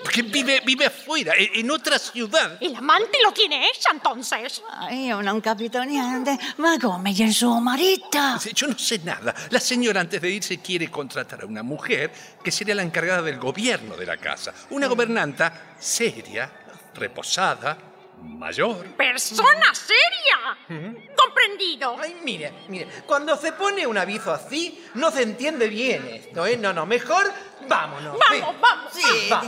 Porque 0.05 0.23
vive, 0.23 0.61
vive 0.65 0.87
afuera, 0.87 1.35
en 1.37 1.49
en 1.55 1.71
otra 1.73 1.99
ciudad. 1.99 2.57
El 2.61 2.77
amante 2.77 3.19
lo 3.25 3.33
tiene 3.33 3.65
ella 3.65 3.91
entonces. 3.93 4.63
Ay, 4.71 5.09
non 5.09 5.41
capito 5.41 5.83
niente. 5.83 6.39
Ma 6.59 6.79
come, 6.79 7.11
è 7.11 7.23
il 7.23 7.35
suo 7.35 7.61
marito? 7.61 8.19
Yo 8.55 8.69
no 8.69 8.79
sé 8.79 9.01
nada. 9.03 9.35
La 9.51 9.59
señora 9.59 10.01
antes 10.01 10.21
de 10.21 10.31
irse 10.31 10.61
quiere 10.61 10.89
contratar 10.89 11.43
a 11.43 11.47
una 11.47 11.65
mujer 11.65 12.13
que 12.43 12.53
sería 12.53 12.75
la 12.77 12.83
encargada 12.83 13.23
del 13.23 13.39
gobierno 13.39 13.97
de 13.97 14.07
la 14.07 14.17
casa. 14.17 14.55
Una 14.71 14.87
gobernanta 14.87 15.75
seria, 15.77 16.51
reposada, 16.95 17.77
mayor. 18.23 18.95
¿Persona 18.97 19.75
seria? 19.75 21.10
Comprendido. 21.31 21.97
Ay, 21.99 22.17
mire, 22.25 22.53
mire, 22.69 22.89
cuando 23.07 23.37
se 23.37 23.53
pone 23.53 23.87
un 23.87 23.97
aviso 23.97 24.33
así, 24.33 24.85
no 24.95 25.11
se 25.11 25.23
entiende 25.23 25.69
bien 25.69 26.07
esto, 26.09 26.47
¿eh? 26.47 26.57
No, 26.57 26.73
no, 26.73 26.87
mejor 26.87 27.31
vámonos. 27.69 28.17
Vamos, 28.19 28.61
vamos. 28.61 28.93
Sí, 28.93 29.31
va. 29.31 29.43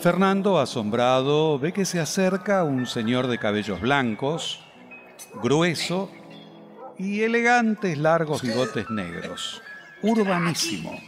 Fernando, 0.00 0.58
asombrado, 0.58 1.60
ve 1.60 1.72
que 1.72 1.84
se 1.84 2.00
acerca 2.00 2.64
un 2.64 2.86
señor 2.86 3.28
de 3.28 3.38
cabellos 3.38 3.80
blancos, 3.80 4.58
grueso 5.34 6.10
y 6.98 7.22
elegantes 7.22 7.98
largos 7.98 8.42
bigotes 8.42 8.90
negros, 8.90 9.62
urbanísimo. 10.02 11.00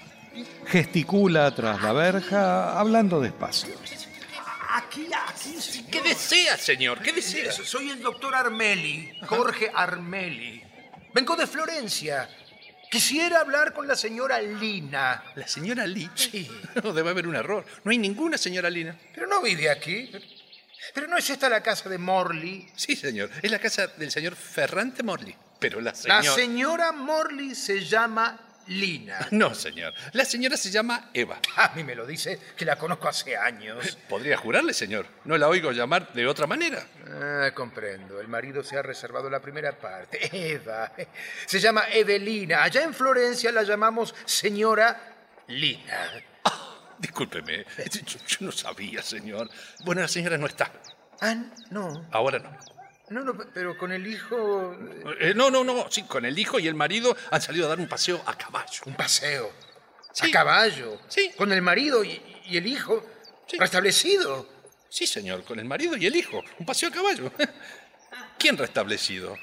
Gesticula 0.66 1.54
tras 1.54 1.80
la 1.82 1.92
verja, 1.92 2.78
hablando 2.78 3.20
despacio. 3.20 3.74
Aquí, 4.74 5.06
aquí. 5.28 5.84
¿Qué 5.90 6.02
desea, 6.02 6.56
señor? 6.56 7.00
¿Qué 7.00 7.12
desea? 7.12 7.52
Soy 7.52 7.90
el 7.90 8.00
doctor 8.00 8.34
Armeli, 8.34 9.12
Jorge 9.26 9.70
Armeli. 9.72 10.62
Vengo 11.12 11.36
de 11.36 11.46
Florencia. 11.46 12.28
Quisiera 12.90 13.40
hablar 13.40 13.72
con 13.72 13.86
la 13.88 13.96
señora 13.96 14.40
Lina. 14.40 15.22
¿La 15.34 15.46
señora 15.48 15.86
Lee? 15.86 16.10
Sí. 16.14 16.48
No, 16.82 16.92
debe 16.92 17.10
haber 17.10 17.26
un 17.26 17.36
error. 17.36 17.64
No 17.84 17.90
hay 17.90 17.98
ninguna 17.98 18.36
señora 18.38 18.70
Lina. 18.70 18.96
Pero 19.14 19.26
no 19.26 19.40
vive 19.42 19.70
aquí. 19.70 20.10
Pero 20.92 21.06
no 21.08 21.16
es 21.16 21.28
esta 21.30 21.48
la 21.48 21.62
casa 21.62 21.88
de 21.88 21.98
Morley. 21.98 22.68
Sí, 22.76 22.94
señor. 22.96 23.30
Es 23.42 23.50
la 23.50 23.58
casa 23.58 23.86
del 23.88 24.10
señor 24.10 24.34
Ferrante 24.36 25.02
Morley. 25.02 25.34
Pero 25.58 25.80
la 25.80 25.90
La 26.04 26.22
señora... 26.22 26.34
señora 26.34 26.92
Morley 26.92 27.54
se 27.54 27.84
llama 27.84 28.38
Lina. 28.68 29.28
No, 29.30 29.54
señor. 29.54 29.92
La 30.12 30.24
señora 30.24 30.56
se 30.56 30.70
llama 30.70 31.10
Eva. 31.12 31.40
A 31.56 31.72
mí 31.74 31.84
me 31.84 31.94
lo 31.94 32.06
dice 32.06 32.38
que 32.56 32.64
la 32.64 32.76
conozco 32.76 33.08
hace 33.08 33.36
años. 33.36 33.98
Podría 34.08 34.36
jurarle, 34.36 34.72
señor. 34.72 35.06
No 35.24 35.36
la 35.36 35.48
oigo 35.48 35.72
llamar 35.72 36.12
de 36.12 36.26
otra 36.26 36.46
manera. 36.46 36.86
Ah, 37.08 37.50
comprendo. 37.54 38.20
El 38.20 38.28
marido 38.28 38.62
se 38.62 38.76
ha 38.78 38.82
reservado 38.82 39.28
la 39.28 39.40
primera 39.40 39.76
parte. 39.78 40.18
Eva. 40.52 40.92
Se 41.46 41.60
llama 41.60 41.84
Evelina. 41.92 42.62
Allá 42.62 42.82
en 42.82 42.94
Florencia 42.94 43.50
la 43.52 43.62
llamamos 43.62 44.14
señora 44.24 45.14
Lina. 45.48 46.08
Discúlpeme. 46.98 47.64
Yo, 47.90 48.18
yo 48.26 48.36
no 48.40 48.52
sabía, 48.52 49.02
señor. 49.02 49.50
Bueno, 49.84 50.00
la 50.02 50.08
señora 50.08 50.38
no 50.38 50.46
está. 50.46 50.70
Ah, 51.20 51.34
no. 51.70 52.06
Ahora 52.12 52.38
no. 52.38 52.73
No, 53.10 53.20
no, 53.20 53.36
pero 53.52 53.76
con 53.76 53.92
el 53.92 54.06
hijo. 54.06 54.76
Eh, 55.20 55.34
no, 55.34 55.50
no, 55.50 55.62
no. 55.62 55.86
Sí, 55.90 56.04
con 56.04 56.24
el 56.24 56.38
hijo 56.38 56.58
y 56.58 56.68
el 56.68 56.74
marido 56.74 57.16
han 57.30 57.40
salido 57.40 57.66
a 57.66 57.68
dar 57.68 57.78
un 57.78 57.88
paseo 57.88 58.22
a 58.26 58.36
caballo. 58.36 58.82
Un 58.86 58.94
paseo. 58.94 59.52
A 60.20 60.30
caballo. 60.30 61.00
Sí. 61.08 61.32
Con 61.36 61.52
el 61.52 61.60
marido 61.60 62.02
y, 62.02 62.22
y 62.46 62.56
el 62.56 62.66
hijo. 62.66 63.04
Restablecido. 63.58 64.48
Sí, 64.88 65.06
señor, 65.06 65.44
con 65.44 65.58
el 65.58 65.64
marido 65.64 65.96
y 65.96 66.06
el 66.06 66.16
hijo. 66.16 66.42
Un 66.58 66.64
paseo 66.66 66.88
a 66.88 66.92
caballo. 66.92 67.30
¿Quién 68.38 68.56
restablecido? 68.56 69.36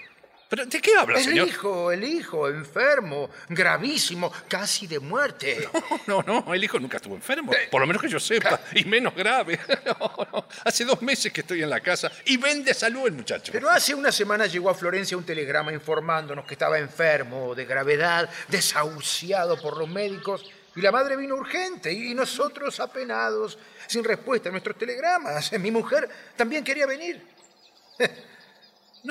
¿Pero 0.51 0.65
de 0.65 0.81
qué 0.81 0.91
habla, 0.97 1.17
el 1.17 1.23
señor? 1.23 1.47
hijo, 1.47 1.93
el 1.93 2.03
hijo, 2.03 2.49
enfermo, 2.49 3.29
gravísimo, 3.47 4.29
casi 4.49 4.85
de 4.85 4.99
muerte. 4.99 5.69
No, 6.07 6.21
no, 6.23 6.53
el 6.53 6.61
hijo 6.61 6.77
nunca 6.77 6.97
estuvo 6.97 7.15
enfermo. 7.15 7.53
Por 7.69 7.79
lo 7.79 7.87
menos 7.87 8.01
que 8.01 8.09
yo 8.09 8.19
sepa. 8.19 8.59
Y 8.75 8.83
menos 8.83 9.15
grave. 9.15 9.57
No, 9.85 10.27
no. 10.33 10.45
Hace 10.65 10.83
dos 10.83 11.01
meses 11.01 11.31
que 11.31 11.39
estoy 11.39 11.63
en 11.63 11.69
la 11.69 11.79
casa 11.79 12.11
y 12.25 12.35
vende 12.35 12.73
salud 12.73 13.07
el 13.07 13.13
muchacho. 13.13 13.53
Pero 13.53 13.69
hace 13.69 13.95
una 13.95 14.11
semana 14.11 14.45
llegó 14.45 14.69
a 14.69 14.75
Florencia 14.75 15.15
un 15.15 15.23
telegrama 15.23 15.71
informándonos 15.71 16.43
que 16.45 16.55
estaba 16.55 16.77
enfermo, 16.77 17.55
de 17.55 17.63
gravedad, 17.63 18.29
desahuciado 18.49 19.57
por 19.57 19.77
los 19.77 19.87
médicos. 19.87 20.51
Y 20.75 20.81
la 20.81 20.91
madre 20.91 21.15
vino 21.15 21.35
urgente 21.35 21.93
y 21.93 22.13
nosotros 22.13 22.77
apenados, 22.81 23.57
sin 23.87 24.03
respuesta 24.03 24.49
a 24.49 24.51
nuestros 24.51 24.77
telegramas. 24.77 25.53
Mi 25.53 25.71
mujer 25.71 26.09
también 26.35 26.61
quería 26.61 26.85
venir. 26.85 27.25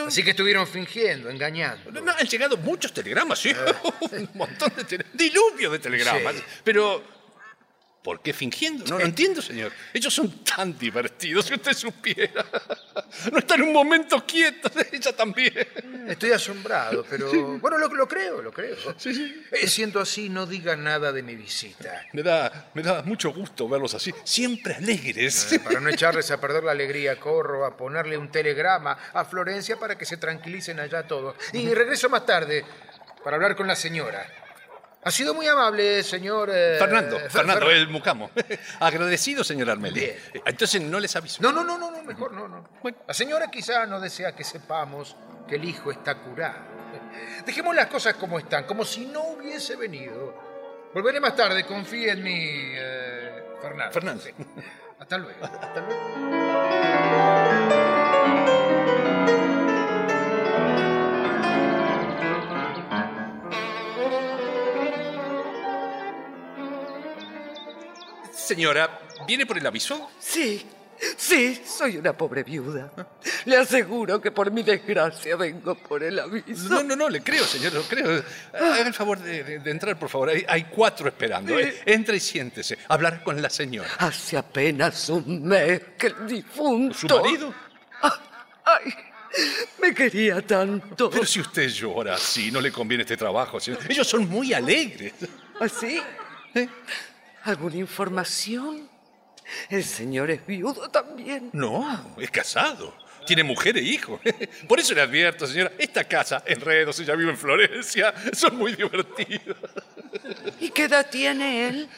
Así 0.07 0.23
que 0.23 0.31
estuvieron 0.31 0.67
fingiendo, 0.67 1.31
engañando. 1.31 1.91
No, 1.91 2.13
han 2.13 2.27
llegado 2.27 2.57
muchos 2.57 2.93
telegramas, 2.93 3.39
sí. 3.41 3.53
Un 4.13 4.31
montón 4.35 4.73
de 4.77 4.85
telegramas. 4.85 5.19
Diluvio 5.19 5.71
de 5.71 5.79
telegramas. 5.79 6.37
Sí. 6.37 6.43
Pero, 6.65 7.03
¿por 8.03 8.23
qué 8.23 8.33
fingiendo? 8.33 8.85
No 8.87 8.99
lo 8.99 9.05
entiendo, 9.05 9.43
señor. 9.43 9.73
Ellos 9.93 10.13
son 10.13 10.43
tan 10.45 10.79
divertidos, 10.79 11.47
si 11.47 11.55
usted 11.55 11.75
supiera. 11.75 12.45
No 13.31 13.39
están 13.39 13.63
un 13.63 13.73
momento 13.73 14.25
quietos, 14.27 14.73
ella 14.93 15.15
también. 15.15 15.53
Estoy 16.09 16.33
asombrado, 16.33 17.05
pero 17.09 17.59
bueno, 17.59 17.79
lo, 17.79 17.89
lo 17.89 18.09
creo, 18.09 18.43
lo 18.43 18.53
creo. 18.53 18.77
Eh, 19.53 19.67
siendo 19.67 20.01
así, 20.01 20.29
no 20.29 20.47
diga 20.47 20.77
nada 20.77 21.13
de 21.13 21.23
mi 21.23 21.35
visita. 21.37 22.07
Me 22.13 22.23
da, 22.23 22.71
me 22.75 22.83
da 22.83 23.03
mucho 23.03 23.33
gusto 23.33 23.69
verlos 23.69 23.95
así, 23.95 24.13
siempre 24.25 24.75
alegres. 24.75 25.53
Eh, 25.53 25.61
para 25.61 25.81
no 25.81 25.89
echarles 25.89 26.31
a 26.31 26.41
perder 26.41 26.65
la 26.65 26.73
alegría, 26.73 27.19
corro 27.19 27.65
a 27.67 27.77
ponerle 27.77 28.17
un 28.17 28.31
telegrama 28.31 28.97
a 29.13 29.25
Florencia 29.25 29.79
para 29.79 29.97
que 29.97 30.05
se 30.05 30.17
tranquilicen 30.17 30.81
allá 30.81 31.07
todos. 31.07 31.37
Y 31.53 31.69
regreso 31.75 32.09
más 32.09 32.25
tarde 32.25 32.65
para 33.23 33.37
hablar 33.37 33.55
con 33.57 33.67
la 33.67 33.77
señora. 33.77 34.27
Ha 35.03 35.11
sido 35.11 35.33
muy 35.33 35.47
amable, 35.47 36.03
señor... 36.03 36.51
eh, 36.53 36.77
Fernando, 36.79 37.19
Fer- 37.19 37.31
Fernando, 37.31 37.67
Fer- 37.67 37.73
el 37.77 37.89
mucamo. 37.89 38.31
Agradecido, 38.81 39.43
señor 39.43 39.71
Armeli. 39.71 39.99
Bien. 40.01 40.17
Entonces 40.45 40.83
no 40.83 41.01
les 41.01 41.17
aviso. 41.17 41.43
No, 41.43 41.53
no, 41.53 41.65
no, 41.65 41.79
no, 41.79 41.91
mejor 42.03 42.33
no, 42.33 42.47
no. 42.49 42.69
La 43.07 43.15
señora 43.15 43.51
quizá 43.51 43.87
no 43.87 43.99
desea 43.99 44.35
que 44.37 44.45
sepamos 44.45 45.17
que 45.49 45.55
el 45.57 45.65
hijo 45.65 45.91
está 45.91 46.17
curado. 46.17 46.59
Dejemos 47.47 47.75
las 47.75 47.87
cosas 47.87 48.15
como 48.17 48.39
están, 48.39 48.65
como 48.65 48.85
si 48.85 49.07
no 49.07 49.23
hubiese 49.23 49.75
venido. 49.77 50.35
Volveré 50.93 51.19
más 51.21 51.35
tarde, 51.35 51.65
confíe 51.65 52.11
en 52.11 52.23
mí, 52.23 52.33
eh, 52.75 53.45
Fernando. 53.63 53.93
Fernando. 53.93 54.23
Sí. 54.23 54.31
Hasta 54.99 55.17
luego. 55.17 55.45
Hasta 55.45 55.81
Señora, 68.55 68.99
¿viene 69.29 69.47
por 69.47 69.57
el 69.59 69.65
aviso? 69.65 70.11
Sí, 70.19 70.67
sí, 71.17 71.63
soy 71.65 71.99
una 71.99 72.13
pobre 72.17 72.43
viuda. 72.43 72.91
Le 73.45 73.57
aseguro 73.57 74.21
que 74.21 74.33
por 74.33 74.51
mi 74.51 74.65
desgracia 74.65 75.37
vengo 75.37 75.77
por 75.77 76.03
el 76.03 76.19
aviso. 76.19 76.69
No, 76.69 76.83
no, 76.83 76.97
no, 76.97 77.09
le 77.09 77.23
creo, 77.23 77.45
señor, 77.45 77.75
lo 77.75 77.83
creo. 77.83 78.25
Haga 78.53 78.81
el 78.81 78.93
favor 78.93 79.21
de, 79.21 79.45
de- 79.45 79.59
de 79.61 79.71
entrar, 79.71 79.97
por 79.97 80.09
favor. 80.09 80.31
Hay, 80.31 80.45
hay 80.49 80.65
cuatro 80.65 81.07
esperando. 81.07 81.57
Sí. 81.57 81.63
eh. 81.63 81.81
Entre 81.87 82.17
y 82.17 82.21
siéntese. 82.21 82.77
Hablar 82.89 83.23
con 83.23 83.41
la 83.41 83.49
señora. 83.51 83.89
Hace 83.99 84.37
apenas 84.37 85.09
un 85.11 85.45
mes 85.47 85.81
que 85.97 86.09
el 86.09 86.27
difunto... 86.27 86.93
¿Su 86.99 87.07
marido? 87.07 87.55
Ay, 88.03 88.93
me 89.81 89.95
quería 89.95 90.45
tanto. 90.45 91.09
Pero 91.09 91.25
si 91.25 91.39
usted 91.39 91.69
llora 91.69 92.17
así, 92.17 92.51
no 92.51 92.61
le 92.61 92.73
conviene 92.73 93.03
este 93.05 93.17
trabajo. 93.17 93.61
señor. 93.61 93.79
Ellos 93.89 94.09
son 94.09 94.29
muy 94.29 94.53
alegres. 94.53 95.13
¿Así? 95.61 96.03
¿Eh? 96.53 96.69
¿Alguna 97.45 97.77
información? 97.77 98.89
El 99.69 99.85
señor 99.85 100.31
es 100.31 100.47
viudo 100.47 100.89
también. 100.91 101.51
No, 101.53 102.15
es 102.19 102.31
casado. 102.31 102.95
Tiene 103.27 103.43
mujer 103.45 103.77
e 103.77 103.83
hijo. 103.83 104.21
Por 104.69 104.81
eso 104.81 104.95
le 104.95 105.01
advierto, 105.03 105.47
señora, 105.47 105.73
esta 105.79 106.05
casa, 106.05 106.43
Enredos, 106.47 106.97
ya 107.05 107.15
vive 107.15 107.31
en 107.31 107.37
Florencia, 107.39 108.15
son 108.33 108.57
muy 108.57 108.75
divertidos. 108.75 109.57
¿Y 110.61 110.71
qué 110.71 110.85
edad 110.85 111.09
tiene 111.11 111.69
él? 111.69 111.89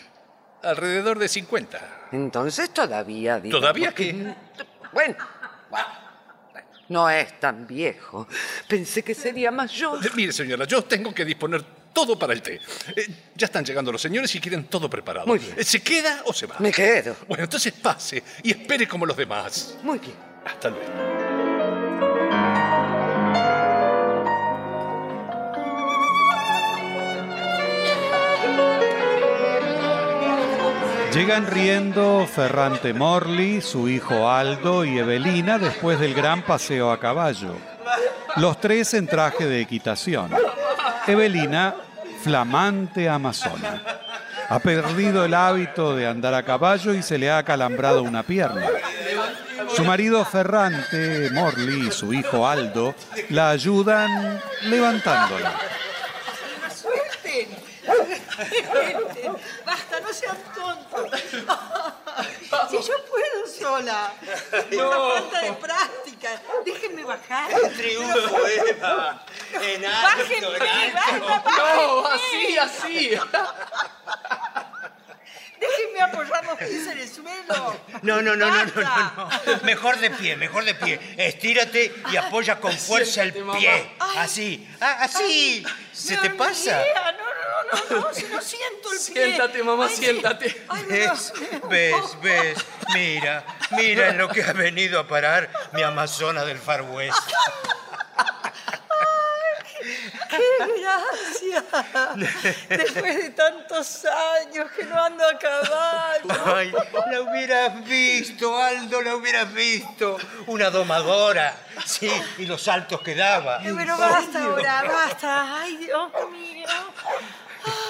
Alrededor 0.63 1.19
de 1.19 1.29
50. 1.29 2.09
Entonces 2.13 2.73
todavía... 2.73 3.41
digo, 3.41 3.59
¿Todavía 3.59 3.91
porque- 3.91 4.13
qué? 4.13 4.35
Bueno, 4.93 5.17
no 6.89 7.09
es 7.09 7.41
tan 7.41 7.67
viejo. 7.67 8.29
Pensé 8.69 9.03
que 9.03 9.15
sería 9.15 9.51
mayor. 9.51 9.99
Mire, 10.15 10.33
señora, 10.33 10.65
yo 10.67 10.83
tengo 10.85 11.15
que 11.15 11.25
disponer 11.25 11.65
todo 11.93 12.19
para 12.19 12.33
el 12.33 12.43
té. 12.43 12.61
Eh, 12.97 13.07
ya 13.35 13.47
están 13.47 13.65
llegando 13.65 13.93
los 13.93 14.01
señores 14.01 14.35
y 14.35 14.41
quieren 14.41 14.65
todo 14.65 14.89
preparado. 14.89 15.27
Muy 15.27 15.39
bien. 15.39 15.55
Eh, 15.57 15.65
¿Se 15.65 15.81
queda 15.81 16.23
o 16.27 16.33
se 16.33 16.47
va? 16.47 16.57
Me 16.59 16.73
quedo. 16.73 17.17
Bueno, 17.29 17.45
entonces 17.45 17.73
pase 17.73 18.23
y 18.43 18.51
espere 18.51 18.87
como 18.89 19.07
los 19.07 19.17
demás. 19.17 19.77
Muy 19.83 19.99
bien. 19.99 20.15
Hasta 20.45 20.71
luego. 20.71 21.23
Llegan 31.15 31.47
riendo 31.47 32.27
Ferrante 32.27 32.95
Morley, 32.95 33.61
su 33.61 33.87
hijo 33.87 34.31
Aldo 34.31 34.83
y 34.87 34.99
Evelina 34.99 35.59
después 35.59 36.01
del 36.01 36.15
gran 36.15 36.43
paseo 36.43 36.91
a 36.91 36.99
caballo. 36.99 37.55
Los 38.37 38.59
tres 38.59 38.95
en 38.95 39.07
traje 39.07 39.45
de 39.45 39.61
equitación. 39.61 40.31
Evelina, 41.07 41.75
flamante 42.23 43.09
amazona. 43.09 43.83
Ha 44.49 44.59
perdido 44.59 45.25
el 45.25 45.35
hábito 45.35 45.97
de 45.97 46.07
andar 46.07 46.35
a 46.35 46.43
caballo 46.43 46.93
y 46.95 47.03
se 47.03 47.19
le 47.19 47.31
ha 47.31 47.39
acalambrado 47.39 48.03
una 48.03 48.23
pierna. 48.23 48.67
Su 49.75 49.85
marido 49.85 50.25
Ferrante 50.25 51.31
Morley 51.31 51.89
y 51.89 51.91
su 51.91 52.13
hijo 52.13 52.47
Aldo 52.47 52.95
la 53.31 53.51
ayudan 53.51 54.41
levantándola. 54.65 55.55
Suelten. 56.75 57.49
Suelten. 58.71 59.33
Basta, 59.65 60.01
no 60.01 60.13
sean 60.13 60.37
tontos. 60.55 61.21
Si 62.71 62.77
yo 62.77 62.95
puedo 63.11 63.47
sola. 63.59 64.13
No. 64.73 64.89
una 64.89 65.21
falta 65.21 65.41
de 65.41 65.53
práctica. 65.53 66.43
Déjenme 66.65 67.05
bajar. 67.05 67.51
Triunfo, 67.77 68.47
Eva. 68.69 69.25
En 69.61 69.85
alto, 69.85 70.19
Bájenme, 70.19 70.57
en 70.57 70.97
alto. 70.97 71.27
basta, 71.29 71.51
No, 71.51 72.03
bájenme. 72.03 72.59
así, 72.59 72.59
así. 72.59 73.11
Déjenme 75.61 76.01
apoyar 76.03 76.45
los 76.45 76.59
pies 76.59 76.87
en 76.89 76.99
el 76.99 77.09
suelo. 77.09 77.81
No, 78.03 78.21
no, 78.21 78.35
no, 78.35 78.51
no, 78.51 78.65
no, 78.65 78.65
no, 78.75 79.13
no. 79.47 79.63
Mejor 79.63 79.99
de 79.99 80.11
pie, 80.11 80.37
mejor 80.37 80.65
de 80.65 80.75
pie. 80.75 80.99
Estírate 81.17 81.95
y 82.11 82.17
apoya 82.17 82.59
con 82.59 82.77
fuerza 82.77 83.23
el 83.23 83.33
pie. 83.33 83.93
Así. 84.17 84.69
Ah, 84.81 84.99
así. 85.03 85.65
¿Se 85.93 86.17
te 86.17 86.31
pasa? 86.31 86.83
No, 86.95 87.13
no, 87.13 88.01
no, 88.01 88.01
no, 88.09 88.15
si 88.15 88.25
no 88.25 88.41
siento 88.43 88.91
el 88.93 88.99
pie. 88.99 89.25
Siéntate, 89.25 89.63
mamá, 89.63 89.87
Ay, 89.89 89.95
sí. 89.95 90.05
siéntate. 90.05 90.65
Ay, 90.69 90.85
¿Ves? 90.89 91.33
¿Ves? 91.69 92.21
¿Ves? 92.21 92.59
Mira, 92.93 93.45
mira 93.71 94.09
en 94.09 94.19
lo 94.19 94.29
que 94.29 94.43
ha 94.43 94.53
venido 94.53 94.99
a 94.99 95.07
parar 95.07 95.49
mi 95.73 95.83
amazona 95.83 96.45
del 96.45 96.59
Far 96.59 96.83
West. 96.83 97.17
¡Qué 100.37 100.81
gracia! 100.81 101.65
Después 102.69 103.17
de 103.17 103.31
tantos 103.31 104.05
años 104.05 104.71
que 104.73 104.85
no 104.85 105.03
ando 105.03 105.25
a 105.27 105.39
caballo. 105.39 106.55
Ay, 106.57 106.73
la 107.11 107.21
hubieras 107.21 107.85
visto, 107.85 108.57
Aldo, 108.57 109.03
la 109.03 109.17
hubieras 109.17 109.53
visto. 109.53 110.19
Una 110.47 110.71
domadora. 110.71 111.57
Sí, 111.85 112.11
y 112.39 112.47
los 112.47 112.63
saltos 112.63 113.01
que 113.03 113.15
daba. 113.15 113.61
Pero 113.63 113.99
basta 113.99 114.45
ahora, 114.45 114.83
basta. 114.85 115.61
Ay, 115.61 115.77
Dios 115.77 116.11
mío. 116.31 116.69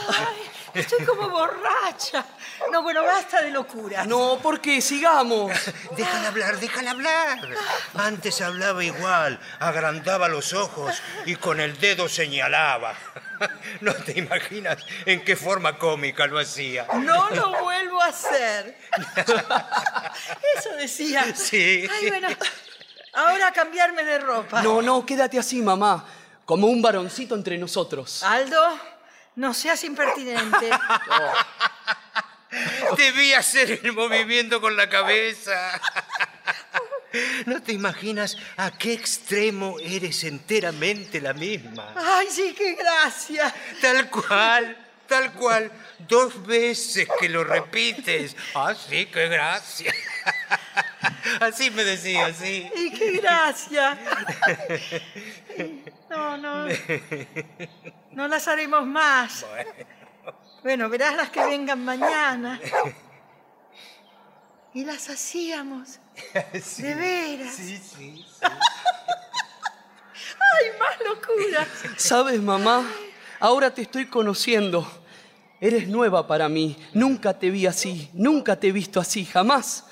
Ay, 0.08 0.50
estoy 0.74 1.04
como 1.04 1.28
borracha. 1.28 2.24
No, 2.70 2.82
bueno, 2.82 3.02
basta 3.02 3.42
de 3.42 3.50
locura. 3.50 4.04
No, 4.04 4.38
porque 4.42 4.80
sigamos. 4.80 5.50
Déjala 5.96 6.28
hablar, 6.28 6.58
déjala 6.58 6.90
hablar. 6.92 7.38
Antes 7.94 8.40
hablaba 8.40 8.84
igual, 8.84 9.38
agrandaba 9.58 10.28
los 10.28 10.52
ojos 10.52 11.02
y 11.26 11.36
con 11.36 11.60
el 11.60 11.78
dedo 11.78 12.08
señalaba. 12.08 12.94
No 13.80 13.92
te 13.92 14.16
imaginas 14.20 14.78
en 15.04 15.24
qué 15.24 15.34
forma 15.34 15.76
cómica 15.76 16.28
lo 16.28 16.38
hacía. 16.38 16.86
No 16.94 17.28
lo 17.30 17.60
vuelvo 17.60 18.00
a 18.00 18.06
hacer. 18.06 18.78
Eso 20.58 20.70
decía. 20.78 21.34
Sí. 21.34 21.88
Ay, 21.90 22.08
bueno, 22.08 22.28
ahora 23.14 23.48
a 23.48 23.52
cambiarme 23.52 24.04
de 24.04 24.20
ropa. 24.20 24.62
No, 24.62 24.80
no, 24.80 25.04
quédate 25.04 25.40
así, 25.40 25.60
mamá. 25.60 26.04
Como 26.44 26.68
un 26.68 26.80
varoncito 26.80 27.34
entre 27.34 27.58
nosotros. 27.58 28.22
Aldo, 28.22 28.78
no 29.36 29.52
seas 29.54 29.82
impertinente. 29.82 30.70
Debí 32.96 33.32
hacer 33.32 33.80
el 33.82 33.92
movimiento 33.92 34.60
con 34.60 34.76
la 34.76 34.88
cabeza. 34.88 35.80
No 37.46 37.62
te 37.62 37.72
imaginas 37.72 38.36
a 38.56 38.70
qué 38.70 38.92
extremo 38.92 39.76
eres 39.80 40.24
enteramente 40.24 41.20
la 41.20 41.32
misma. 41.32 41.92
Ay, 41.96 42.28
sí, 42.30 42.54
qué 42.56 42.74
gracia. 42.74 43.54
Tal 43.80 44.08
cual, 44.10 44.76
tal 45.06 45.32
cual. 45.32 45.70
Dos 46.08 46.44
veces 46.46 47.08
que 47.20 47.28
lo 47.28 47.44
repites. 47.44 48.34
Ah, 48.54 48.74
sí, 48.74 49.06
qué 49.06 49.28
gracia. 49.28 49.94
Así 51.40 51.70
me 51.70 51.84
decía, 51.84 52.32
sí. 52.32 52.70
Y 52.74 52.92
qué 52.92 53.12
gracia. 53.12 53.98
No, 56.10 56.36
no. 56.38 56.66
No 58.10 58.28
las 58.28 58.48
haremos 58.48 58.86
más. 58.86 59.46
Bueno, 59.48 59.70
verás 60.62 61.16
las 61.16 61.30
que 61.30 61.44
vengan 61.44 61.84
mañana. 61.84 62.60
Y 64.74 64.84
las 64.84 65.10
hacíamos. 65.10 65.98
De 66.78 66.94
veras. 66.94 67.54
Sí, 67.54 67.78
sí. 67.78 68.24
Ay, 70.52 70.66
más 70.78 70.98
locura. 71.06 71.66
¿Sabes, 71.96 72.40
mamá? 72.40 72.86
Ahora 73.40 73.72
te 73.72 73.82
estoy 73.82 74.06
conociendo. 74.06 74.86
Eres 75.60 75.88
nueva 75.88 76.26
para 76.26 76.48
mí. 76.48 76.76
Nunca 76.94 77.38
te 77.38 77.50
vi 77.50 77.66
así. 77.66 78.10
Nunca 78.14 78.58
te 78.58 78.68
he 78.68 78.72
visto 78.72 78.98
así. 79.00 79.24
Jamás. 79.24 79.84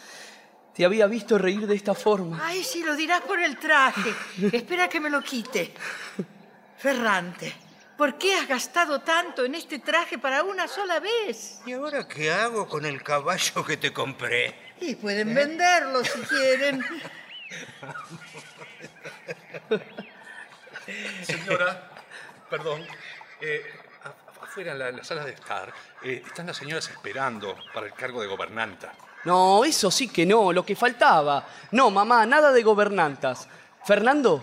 Te 0.74 0.84
había 0.84 1.06
visto 1.06 1.36
reír 1.36 1.66
de 1.66 1.74
esta 1.74 1.94
forma. 1.94 2.40
Ay, 2.42 2.64
sí, 2.64 2.82
lo 2.82 2.96
dirás 2.96 3.20
por 3.22 3.40
el 3.40 3.58
traje. 3.58 4.14
Espera 4.52 4.88
que 4.88 5.00
me 5.00 5.10
lo 5.10 5.20
quite. 5.20 5.74
Ferrante, 6.78 7.52
¿por 8.00 8.16
qué 8.16 8.34
has 8.34 8.48
gastado 8.48 9.02
tanto 9.02 9.44
en 9.44 9.54
este 9.54 9.78
traje 9.78 10.16
para 10.16 10.42
una 10.42 10.66
sola 10.66 11.00
vez? 11.00 11.60
¿Y 11.66 11.74
ahora 11.74 12.08
qué 12.08 12.32
hago 12.32 12.66
con 12.66 12.86
el 12.86 13.02
caballo 13.02 13.62
que 13.62 13.76
te 13.76 13.92
compré? 13.92 14.54
Y 14.80 14.94
pueden 14.94 15.34
venderlo 15.34 16.02
si 16.02 16.18
quieren. 16.20 16.82
Señora, 21.26 21.90
perdón. 22.48 22.86
eh, 23.42 23.62
a- 24.04 24.44
afuera 24.44 24.72
en 24.72 24.78
la, 24.78 24.88
en 24.88 24.96
la 24.96 25.04
sala 25.04 25.24
de 25.26 25.32
estar 25.32 25.70
eh, 26.02 26.22
están 26.26 26.46
las 26.46 26.56
señoras 26.56 26.88
esperando 26.88 27.54
para 27.74 27.86
el 27.86 27.92
cargo 27.92 28.22
de 28.22 28.28
gobernanta. 28.28 28.94
No, 29.24 29.62
eso 29.62 29.90
sí 29.90 30.08
que 30.08 30.24
no, 30.24 30.54
lo 30.54 30.64
que 30.64 30.74
faltaba. 30.74 31.46
No, 31.72 31.90
mamá, 31.90 32.24
nada 32.24 32.50
de 32.50 32.62
gobernantas. 32.62 33.46
Fernando, 33.84 34.42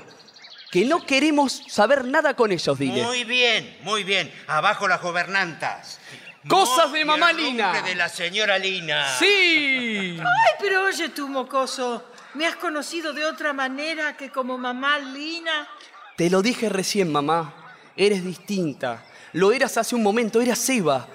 que 0.71 0.85
no 0.85 1.05
queremos 1.05 1.63
saber 1.67 2.05
nada 2.05 2.35
con 2.35 2.51
ellos, 2.51 2.77
dile. 2.77 3.03
Muy 3.03 3.23
bien, 3.23 3.77
muy 3.81 4.03
bien. 4.03 4.31
Abajo 4.47 4.87
las 4.87 5.01
gobernantas. 5.01 5.99
Cosas 6.47 6.91
de 6.91 7.03
mamá 7.03 7.33
Lina. 7.33 7.81
de 7.81 7.95
la 7.95 8.07
señora 8.09 8.57
Lina. 8.57 9.17
¡Sí! 9.19 10.17
Ay, 10.19 10.53
pero 10.59 10.85
oye 10.85 11.09
tú, 11.09 11.27
mocoso, 11.27 12.05
¿me 12.35 12.45
has 12.45 12.55
conocido 12.55 13.11
de 13.13 13.25
otra 13.25 13.51
manera 13.53 14.15
que 14.15 14.29
como 14.29 14.57
mamá 14.57 14.97
Lina? 14.99 15.67
Te 16.15 16.29
lo 16.29 16.41
dije 16.41 16.69
recién, 16.69 17.11
mamá. 17.11 17.53
Eres 17.95 18.23
distinta. 18.23 19.03
Lo 19.33 19.51
eras 19.51 19.77
hace 19.77 19.95
un 19.95 20.03
momento, 20.03 20.39
eras 20.41 20.69
Eva. 20.69 21.07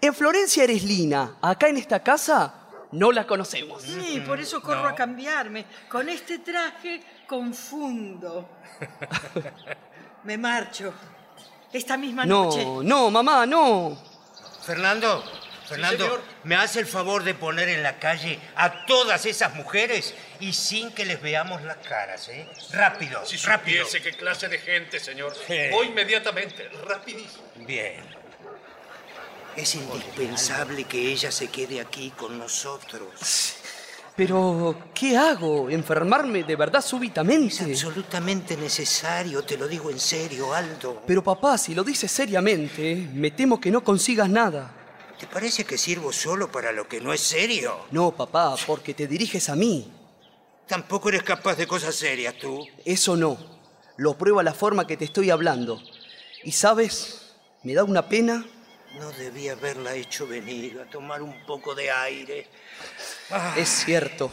En 0.00 0.14
Florencia 0.14 0.64
eres 0.64 0.82
Lina. 0.82 1.36
Acá 1.40 1.68
en 1.68 1.76
esta 1.76 2.02
casa 2.02 2.59
no 2.92 3.12
la 3.12 3.26
conocemos. 3.26 3.82
Sí, 3.82 4.22
por 4.26 4.40
eso 4.40 4.60
corro 4.60 4.88
a 4.88 4.94
cambiarme. 4.94 5.64
Con 5.88 6.08
este 6.08 6.38
traje 6.40 7.00
confundo. 7.26 8.48
Me 10.24 10.36
marcho. 10.36 10.92
Esta 11.72 11.96
misma 11.96 12.26
noche. 12.26 12.64
No, 12.64 12.82
no, 12.82 13.10
mamá, 13.10 13.46
no. 13.46 13.96
Fernando, 14.64 15.24
Fernando, 15.66 16.04
señor. 16.04 16.22
¿me 16.44 16.56
hace 16.56 16.80
el 16.80 16.86
favor 16.86 17.22
de 17.22 17.34
poner 17.34 17.68
en 17.68 17.82
la 17.82 17.98
calle 17.98 18.38
a 18.56 18.84
todas 18.86 19.24
esas 19.24 19.54
mujeres 19.54 20.14
y 20.40 20.52
sin 20.52 20.92
que 20.92 21.04
les 21.04 21.22
veamos 21.22 21.62
las 21.62 21.76
caras, 21.78 22.28
eh? 22.28 22.46
Rápido, 22.72 23.24
Si 23.24 23.36
rápido. 23.38 23.84
supiese 23.86 24.02
qué 24.02 24.16
clase 24.16 24.48
de 24.48 24.58
gente, 24.58 24.98
señor. 24.98 25.32
Sí. 25.46 25.56
Voy 25.70 25.86
inmediatamente, 25.86 26.68
rapidísimo. 26.86 27.44
Bien. 27.66 28.19
Es 29.56 29.74
indispensable 29.74 30.84
que 30.84 31.10
ella 31.12 31.30
se 31.30 31.48
quede 31.48 31.80
aquí 31.80 32.10
con 32.10 32.38
nosotros. 32.38 33.54
Pero, 34.16 34.76
¿qué 34.94 35.16
hago? 35.16 35.70
¿Enfermarme 35.70 36.44
de 36.44 36.56
verdad 36.56 36.80
Es 36.80 36.86
súbitamente? 36.86 37.64
absolutamente 37.64 38.56
necesario, 38.56 39.42
te 39.42 39.56
lo 39.56 39.66
digo 39.66 39.90
en 39.90 39.98
serio, 39.98 40.52
Aldo. 40.52 41.02
Pero 41.06 41.22
papá, 41.22 41.56
si 41.56 41.74
lo 41.74 41.82
dices 41.84 42.10
seriamente, 42.10 43.08
me 43.14 43.30
temo 43.30 43.60
que 43.60 43.70
no 43.70 43.82
consigas 43.82 44.28
nada. 44.28 44.74
¿Te 45.18 45.26
parece 45.26 45.64
que 45.64 45.76
sirvo 45.78 46.12
solo 46.12 46.50
para 46.50 46.72
lo 46.72 46.88
que 46.88 47.00
no 47.00 47.12
es 47.12 47.20
serio? 47.20 47.86
No, 47.90 48.10
papá, 48.10 48.56
porque 48.66 48.94
te 48.94 49.06
diriges 49.06 49.48
a 49.48 49.56
mí. 49.56 49.90
Tampoco 50.66 51.08
eres 51.08 51.22
capaz 51.22 51.56
de 51.56 51.66
cosas 51.66 51.94
serias 51.94 52.34
tú. 52.38 52.66
Eso 52.84 53.16
no. 53.16 53.36
Lo 53.96 54.16
prueba 54.16 54.42
la 54.42 54.54
forma 54.54 54.86
que 54.86 54.96
te 54.96 55.04
estoy 55.04 55.30
hablando. 55.30 55.80
Y 56.44 56.52
sabes, 56.52 57.32
me 57.62 57.74
da 57.74 57.84
una 57.84 58.08
pena. 58.08 58.46
No 58.98 59.10
debía 59.12 59.52
haberla 59.52 59.94
hecho 59.94 60.26
venir 60.26 60.80
a 60.80 60.90
tomar 60.90 61.22
un 61.22 61.44
poco 61.46 61.74
de 61.74 61.90
aire. 61.90 62.46
Ah, 63.30 63.54
Es 63.56 63.68
cierto. 63.68 64.30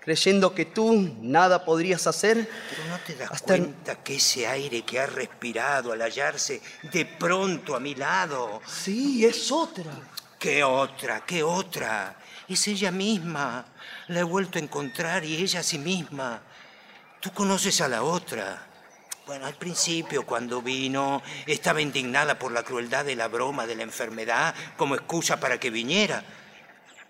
Creyendo 0.00 0.54
que 0.54 0.64
tú 0.64 1.14
nada 1.20 1.64
podrías 1.64 2.06
hacer. 2.06 2.48
Pero 2.70 2.84
no 2.88 2.98
te 3.00 3.14
das 3.14 3.30
Hasta- 3.30 3.56
cuenta 3.58 4.02
que 4.02 4.16
ese 4.16 4.46
aire 4.46 4.82
que 4.82 4.98
ha 4.98 5.06
respirado 5.06 5.92
al 5.92 6.00
hallarse 6.00 6.60
de 6.90 7.04
pronto 7.04 7.76
a 7.76 7.80
mi 7.80 7.94
lado. 7.94 8.62
Sí, 8.66 9.24
es 9.26 9.52
otra. 9.52 9.92
¿Qué 10.38 10.64
otra? 10.64 11.20
¿Qué 11.26 11.42
otra? 11.42 12.16
Es 12.48 12.66
ella 12.66 12.90
misma. 12.90 13.66
La 14.08 14.20
he 14.20 14.24
vuelto 14.24 14.58
a 14.58 14.62
encontrar 14.62 15.22
y 15.24 15.36
ella 15.36 15.60
a 15.60 15.62
sí 15.62 15.78
misma. 15.78 16.40
Tú 17.20 17.30
conoces 17.32 17.78
a 17.82 17.88
la 17.88 18.02
otra. 18.02 18.66
Bueno, 19.30 19.46
al 19.46 19.54
principio, 19.54 20.26
cuando 20.26 20.60
vino, 20.60 21.22
estaba 21.46 21.80
indignada 21.80 22.36
por 22.36 22.50
la 22.50 22.64
crueldad 22.64 23.04
de 23.04 23.14
la 23.14 23.28
broma 23.28 23.64
de 23.64 23.76
la 23.76 23.84
enfermedad 23.84 24.52
como 24.76 24.96
excusa 24.96 25.38
para 25.38 25.60
que 25.60 25.70
viniera. 25.70 26.24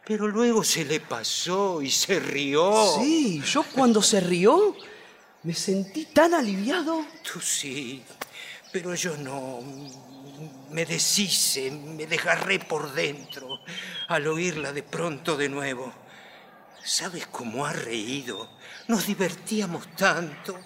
Pero 0.04 0.28
luego 0.28 0.62
se 0.62 0.84
le 0.84 1.00
pasó 1.00 1.80
y 1.80 1.90
se 1.90 2.20
rió. 2.20 2.74
Sí, 2.98 3.40
yo 3.40 3.62
cuando 3.62 4.02
se 4.02 4.20
rió, 4.20 4.76
me 5.44 5.54
sentí 5.54 6.04
tan 6.12 6.34
aliviado. 6.34 7.06
Tú 7.22 7.40
sí, 7.40 8.02
pero 8.70 8.94
yo 8.94 9.16
no. 9.16 9.60
Me 10.68 10.84
deshice, 10.84 11.70
me 11.70 12.06
desgarré 12.06 12.58
por 12.58 12.92
dentro 12.92 13.60
al 14.08 14.26
oírla 14.26 14.74
de 14.74 14.82
pronto 14.82 15.38
de 15.38 15.48
nuevo. 15.48 15.90
¿Sabes 16.84 17.26
cómo 17.28 17.64
ha 17.64 17.72
reído? 17.72 18.58
Nos 18.88 19.06
divertíamos 19.06 19.96
tanto. 19.96 20.58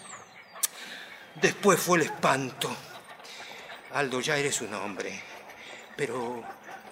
Después 1.44 1.78
fue 1.78 1.98
el 1.98 2.04
espanto. 2.04 2.74
Aldo, 3.92 4.18
ya 4.22 4.38
eres 4.38 4.62
un 4.62 4.72
hombre, 4.72 5.22
pero 5.94 6.42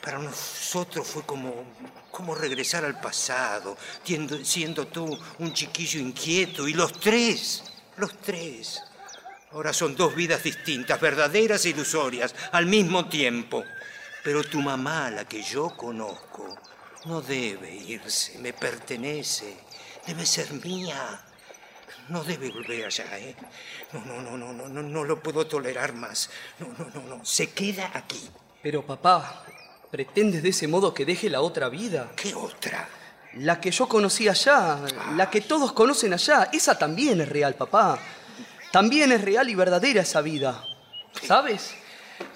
para 0.03 0.19
nosotros 0.19 1.07
fue 1.09 1.23
como, 1.25 1.65
como 2.11 2.35
regresar 2.35 2.85
al 2.85 3.01
pasado, 3.01 3.79
tiendo- 4.05 4.45
siendo 4.45 4.87
tú 4.89 5.19
un 5.39 5.55
chiquillo 5.55 5.99
inquieto 6.01 6.69
y 6.69 6.75
los 6.75 7.01
tres, 7.01 7.65
los 7.97 8.19
tres. 8.21 8.83
Ahora 9.53 9.73
son 9.73 9.97
dos 9.97 10.15
vidas 10.15 10.43
distintas, 10.43 11.01
verdaderas 11.01 11.65
e 11.65 11.71
ilusorias, 11.71 12.35
al 12.53 12.67
mismo 12.67 13.09
tiempo. 13.09 13.65
Pero 14.23 14.45
tu 14.45 14.61
mamá, 14.61 15.11
la 15.11 15.25
que 15.25 15.43
yo 15.43 15.71
conozco, 15.75 16.59
no 17.07 17.23
debe 17.23 17.75
irse, 17.75 18.39
me 18.39 18.53
pertenece, 18.53 19.57
debe 20.07 20.27
ser 20.27 20.53
mía. 20.53 21.25
No 22.09 22.25
debe 22.25 22.51
volver 22.51 22.87
allá, 22.87 23.19
¿eh? 23.19 23.37
No, 23.93 24.05
no, 24.05 24.21
no, 24.21 24.37
no, 24.37 24.53
no, 24.53 24.69
no, 24.69 24.83
no 24.83 25.05
lo 25.05 25.23
puedo 25.23 25.47
tolerar 25.47 25.93
más. 25.93 26.31
No, 26.59 26.69
no, 26.79 26.91
no, 26.95 27.17
no, 27.17 27.25
se 27.25 27.51
queda 27.51 27.91
aquí. 27.95 28.29
Pero 28.63 28.85
papá, 28.85 29.45
¿Pretendes 29.93 30.43
de 30.43 30.49
ese 30.49 30.67
modo 30.69 30.95
que 30.95 31.05
deje 31.05 31.29
la 31.29 31.43
otra 31.43 31.69
vida? 31.69 32.13
¿Qué 32.17 32.35
otra? 32.35 32.89
La 33.35 33.61
que 33.61 33.71
yo 33.71 33.87
conocí 33.87 34.27
allá, 34.27 34.79
la 35.15 35.29
que 35.29 35.43
todos 35.43 35.75
conocen 35.75 36.15
allá, 36.15 36.49
esa 36.51 36.79
también 36.79 37.21
es 37.21 37.29
real, 37.29 37.55
papá. 37.57 37.99
También 38.71 39.13
es 39.13 39.21
real 39.21 39.51
y 39.51 39.55
verdadera 39.55 40.01
esa 40.01 40.23
vida. 40.23 40.65
¿Sabes? 41.23 41.75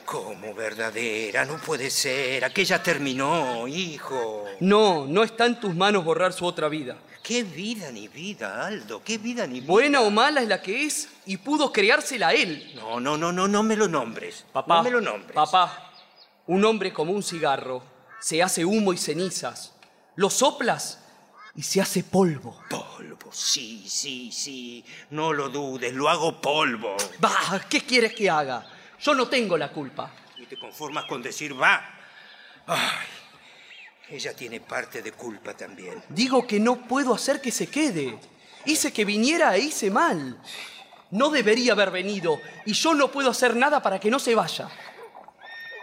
¿Cómo 0.05 0.53
verdadera? 0.53 1.47
No 1.47 1.57
puede 1.57 1.89
ser. 1.89 2.45
Aquella 2.45 2.83
terminó, 2.83 3.67
hijo. 3.67 4.45
No, 4.61 5.07
no 5.07 5.23
está 5.23 5.47
en 5.47 5.59
tus 5.59 5.75
manos 5.75 6.05
borrar 6.05 6.35
su 6.35 6.45
otra 6.45 6.69
vida. 6.69 6.99
¿Qué 7.27 7.43
vida 7.43 7.91
ni 7.91 8.07
vida, 8.07 8.65
Aldo? 8.65 9.03
¿Qué 9.03 9.19
vida 9.19 9.49
ni 9.49 9.59
vida? 9.59 9.67
Buena 9.67 10.01
o 10.03 10.11
mala 10.13 10.43
es 10.43 10.49
la 10.49 10.63
que 10.63 10.85
es 10.85 11.09
y 11.27 11.39
pudo 11.39 11.73
creársela 11.73 12.33
él. 12.33 12.71
No, 12.77 13.01
no, 13.01 13.17
no, 13.17 13.33
no, 13.33 13.49
no 13.49 13.65
me 13.65 13.75
lo 13.75 13.89
nombres. 13.89 14.45
Papá, 14.53 14.77
No 14.77 14.83
me 14.85 14.91
lo 14.93 15.01
nombres. 15.01 15.35
papá, 15.35 15.91
un 16.47 16.65
hombre 16.65 16.93
como 16.93 17.11
un 17.11 17.25
cigarro 17.25 17.83
se 18.21 18.45
hace 18.45 18.65
humo 18.65 18.93
y 18.93 18.97
cenizas. 18.97 19.75
Lo 20.15 20.31
soplas 20.31 21.01
y 21.57 21.65
se 21.65 21.81
hace 21.81 22.05
polvo. 22.05 22.63
Polvo, 22.71 23.33
sí, 23.33 23.85
sí, 23.89 24.31
sí. 24.31 24.85
No 25.11 25.33
lo 25.33 25.49
dudes, 25.49 25.93
lo 25.95 26.09
hago 26.09 26.41
polvo. 26.41 26.97
Bah, 27.19 27.61
¿qué 27.69 27.81
quieres 27.81 28.15
que 28.15 28.31
haga? 28.31 28.65
Yo 29.01 29.17
no 29.17 29.27
tengo 29.27 29.59
la 29.59 29.73
culpa. 29.73 30.13
Y 30.39 30.47
te 30.47 30.57
conformas 30.57 31.07
con 31.07 31.23
decir 31.23 31.61
va. 31.61 31.93
Ay, 32.69 33.07
ella 34.09 34.35
tiene 34.35 34.61
parte 34.61 35.03
de 35.03 35.13
culpa 35.13 35.55
también. 35.55 36.03
Digo 36.09 36.47
que 36.47 36.61
no 36.61 36.87
puedo 36.87 37.15
hacer 37.15 37.41
que 37.41 37.51
se 37.51 37.67
quede. 37.69 38.19
Hice 38.65 38.93
que 38.93 39.05
viniera 39.05 39.57
e 39.57 39.61
hice 39.61 39.91
mal. 39.91 40.41
No 41.11 41.31
debería 41.31 41.73
haber 41.73 41.91
venido 41.91 42.41
y 42.65 42.73
yo 42.73 42.95
no 42.95 43.11
puedo 43.11 43.31
hacer 43.31 43.57
nada 43.57 43.83
para 43.83 43.99
que 43.99 44.11
no 44.11 44.19
se 44.19 44.35
vaya. 44.35 44.69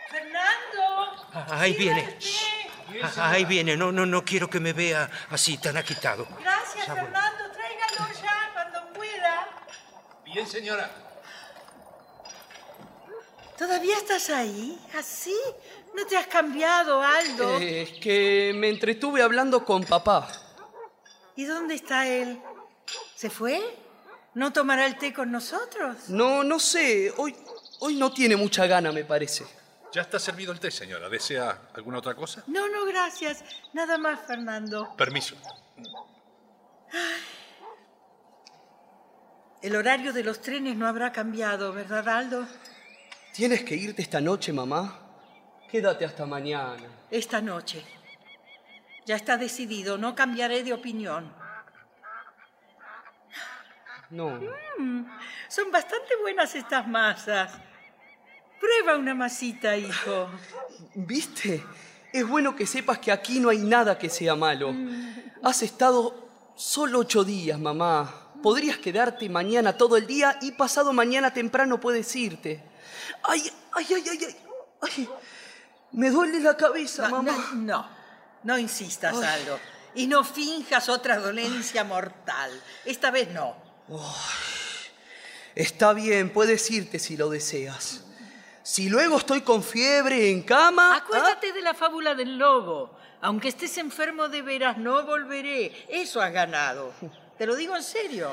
Fernando. 0.10 1.54
Ahí 1.54 1.74
viene. 1.74 2.18
Ah, 3.02 3.32
Ahí 3.32 3.46
viene. 3.46 3.76
No, 3.76 3.92
no, 3.92 4.06
no 4.06 4.24
quiero 4.24 4.50
que 4.50 4.60
me 4.60 4.74
vea 4.74 5.10
así 5.30 5.58
tan 5.58 5.76
agitado. 5.78 6.28
Gracias. 6.42 6.86
Fernando. 6.86 7.44
Tráigalo 7.52 8.14
ya 8.22 8.52
cuando 8.54 8.94
pueda. 8.94 9.48
Bien, 10.26 10.48
señora. 10.48 10.90
¿Todavía 13.58 13.98
estás 13.98 14.30
ahí? 14.30 14.80
¿Así? 14.98 15.36
¿No 15.96 16.06
te 16.08 16.18
has 16.18 16.28
cambiado, 16.28 17.02
Aldo? 17.02 17.58
Eh, 17.60 17.84
Es 17.84 17.92
que 18.00 18.52
me 18.56 18.70
entretuve 18.70 19.22
hablando 19.22 19.64
con 19.64 19.84
papá. 19.84 20.28
¿Y 21.36 21.46
dónde 21.46 21.76
está 21.76 22.08
él? 22.08 22.42
¿Se 23.16 23.30
fue? 23.30 23.62
¿No 24.34 24.52
tomará 24.52 24.86
el 24.86 24.98
té 24.98 25.14
con 25.14 25.32
nosotros? 25.32 26.10
No, 26.10 26.44
no 26.44 26.60
sé. 26.60 27.14
Hoy, 27.18 27.36
hoy 27.80 27.96
no 27.96 28.12
tiene 28.12 28.36
mucha 28.36 28.66
gana, 28.66 28.92
me 28.92 29.04
parece. 29.06 29.46
Ya 29.92 30.02
está 30.02 30.18
servido 30.18 30.52
el 30.52 30.60
té, 30.60 30.72
señora. 30.72 31.08
¿Desea 31.08 31.70
alguna 31.76 32.00
otra 32.00 32.16
cosa? 32.16 32.44
No, 32.48 32.68
no, 32.68 32.86
gracias. 32.86 33.44
Nada 33.74 33.98
más, 34.00 34.20
Fernando. 34.26 34.96
Permiso. 34.98 35.36
El 39.62 39.76
horario 39.76 40.12
de 40.12 40.24
los 40.24 40.42
trenes 40.42 40.76
no 40.76 40.88
habrá 40.88 41.12
cambiado, 41.12 41.72
¿verdad, 41.72 42.08
Aldo? 42.10 42.48
¿Tienes 43.34 43.64
que 43.64 43.76
irte 43.76 44.02
esta 44.02 44.20
noche, 44.20 44.52
mamá? 44.52 45.00
Quédate 45.74 46.06
hasta 46.06 46.28
mañana. 46.28 46.88
Esta 47.10 47.42
noche. 47.42 47.84
Ya 49.08 49.16
está 49.16 49.38
decidido, 49.38 49.98
no 49.98 50.14
cambiaré 50.14 50.62
de 50.62 50.72
opinión. 50.72 51.34
No. 54.12 54.40
Mm, 54.78 55.04
son 55.48 55.72
bastante 55.72 56.16
buenas 56.22 56.54
estas 56.54 56.88
masas. 56.88 57.54
Prueba 58.60 59.00
una 59.00 59.16
masita, 59.16 59.76
hijo. 59.76 60.30
¿Viste? 60.94 61.64
Es 62.14 62.28
bueno 62.28 62.56
que 62.56 62.68
sepas 62.68 63.00
que 63.00 63.12
aquí 63.12 63.40
no 63.40 63.50
hay 63.50 63.58
nada 63.58 63.98
que 63.98 64.12
sea 64.12 64.36
malo. 64.36 64.76
Has 65.42 65.64
estado 65.64 66.54
solo 66.56 67.00
ocho 67.00 67.24
días, 67.24 67.58
mamá. 67.58 68.30
Podrías 68.44 68.78
quedarte 68.78 69.28
mañana 69.28 69.76
todo 69.76 69.98
el 69.98 70.06
día 70.06 70.38
y 70.40 70.52
pasado 70.52 70.94
mañana 70.94 71.34
temprano 71.34 71.80
puedes 71.80 72.16
irte. 72.16 72.64
Ay, 73.24 73.42
ay, 73.72 73.88
ay, 73.90 74.04
ay, 74.08 74.20
ay. 74.22 74.36
ay. 74.82 75.10
Me 75.94 76.10
duele 76.10 76.40
la 76.40 76.58
cabeza, 76.58 77.08
No, 77.08 77.22
mamá. 77.24 77.50
no, 77.54 77.56
no, 77.56 77.90
no 78.44 78.58
insistas, 78.58 79.16
Ay. 79.16 79.42
Aldo. 79.42 79.60
Y 79.96 80.08
no 80.08 80.24
finjas 80.24 80.90
otra 80.90 81.18
dolencia 81.18 81.84
mortal. 81.84 82.52
Esta 82.84 83.12
vez 83.12 83.30
no. 83.30 83.56
Está 85.56 85.94
bien, 85.94 86.32
puedes 86.32 86.70
irte 86.72 86.98
si 86.98 87.16
lo 87.16 87.30
deseas. 87.30 88.04
Si 88.64 88.90
luego 88.90 89.18
estoy 89.18 89.42
con 89.42 89.62
fiebre 89.64 90.32
en 90.32 90.42
cama. 90.42 90.96
Acuérdate 90.96 91.54
de 91.54 91.62
la 91.62 91.74
fábula 91.74 92.16
del 92.16 92.38
lobo. 92.38 92.98
Aunque 93.22 93.50
estés 93.50 93.78
enfermo 93.78 94.30
de 94.30 94.42
veras, 94.42 94.78
no 94.78 95.06
volveré. 95.06 95.86
Eso 95.90 96.22
has 96.22 96.32
ganado. 96.34 96.92
Te 97.38 97.46
lo 97.46 97.56
digo 97.56 97.76
en 97.76 97.84
serio. 97.84 98.32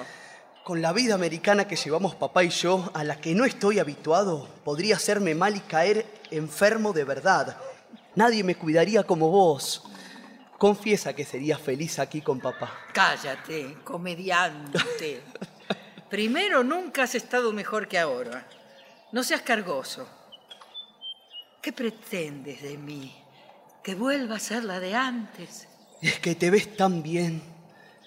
Con 0.71 0.83
la 0.83 0.93
vida 0.93 1.17
americana 1.17 1.67
que 1.67 1.75
llevamos 1.75 2.15
papá 2.15 2.45
y 2.45 2.49
yo, 2.49 2.93
a 2.95 3.03
la 3.03 3.21
que 3.21 3.35
no 3.35 3.45
estoy 3.45 3.81
habituado, 3.81 4.49
podría 4.63 4.95
hacerme 4.95 5.35
mal 5.35 5.57
y 5.57 5.59
caer 5.59 6.07
enfermo 6.31 6.93
de 6.93 7.03
verdad. 7.03 7.57
Nadie 8.15 8.45
me 8.45 8.55
cuidaría 8.55 9.03
como 9.03 9.31
vos. 9.31 9.83
Confiesa 10.59 11.13
que 11.13 11.25
serías 11.25 11.61
feliz 11.61 11.99
aquí 11.99 12.21
con 12.21 12.39
papá. 12.39 12.73
Cállate, 12.95 13.79
comediante. 13.83 15.23
Primero, 16.09 16.63
nunca 16.63 17.03
has 17.03 17.17
estado 17.17 17.53
mejor 17.53 17.89
que 17.89 17.99
ahora. 17.99 18.47
No 19.11 19.25
seas 19.25 19.43
cargoso. 19.43 20.07
¿Qué 21.61 21.73
pretendes 21.73 22.63
de 22.63 22.79
mí? 22.79 23.13
¿Que 23.83 23.97
vuelva 23.97 24.37
a 24.37 24.39
ser 24.39 24.63
la 24.63 24.79
de 24.79 24.95
antes? 24.95 25.67
Es 26.01 26.21
que 26.21 26.37
te 26.37 26.49
ves 26.49 26.77
tan 26.77 27.03
bien, 27.03 27.43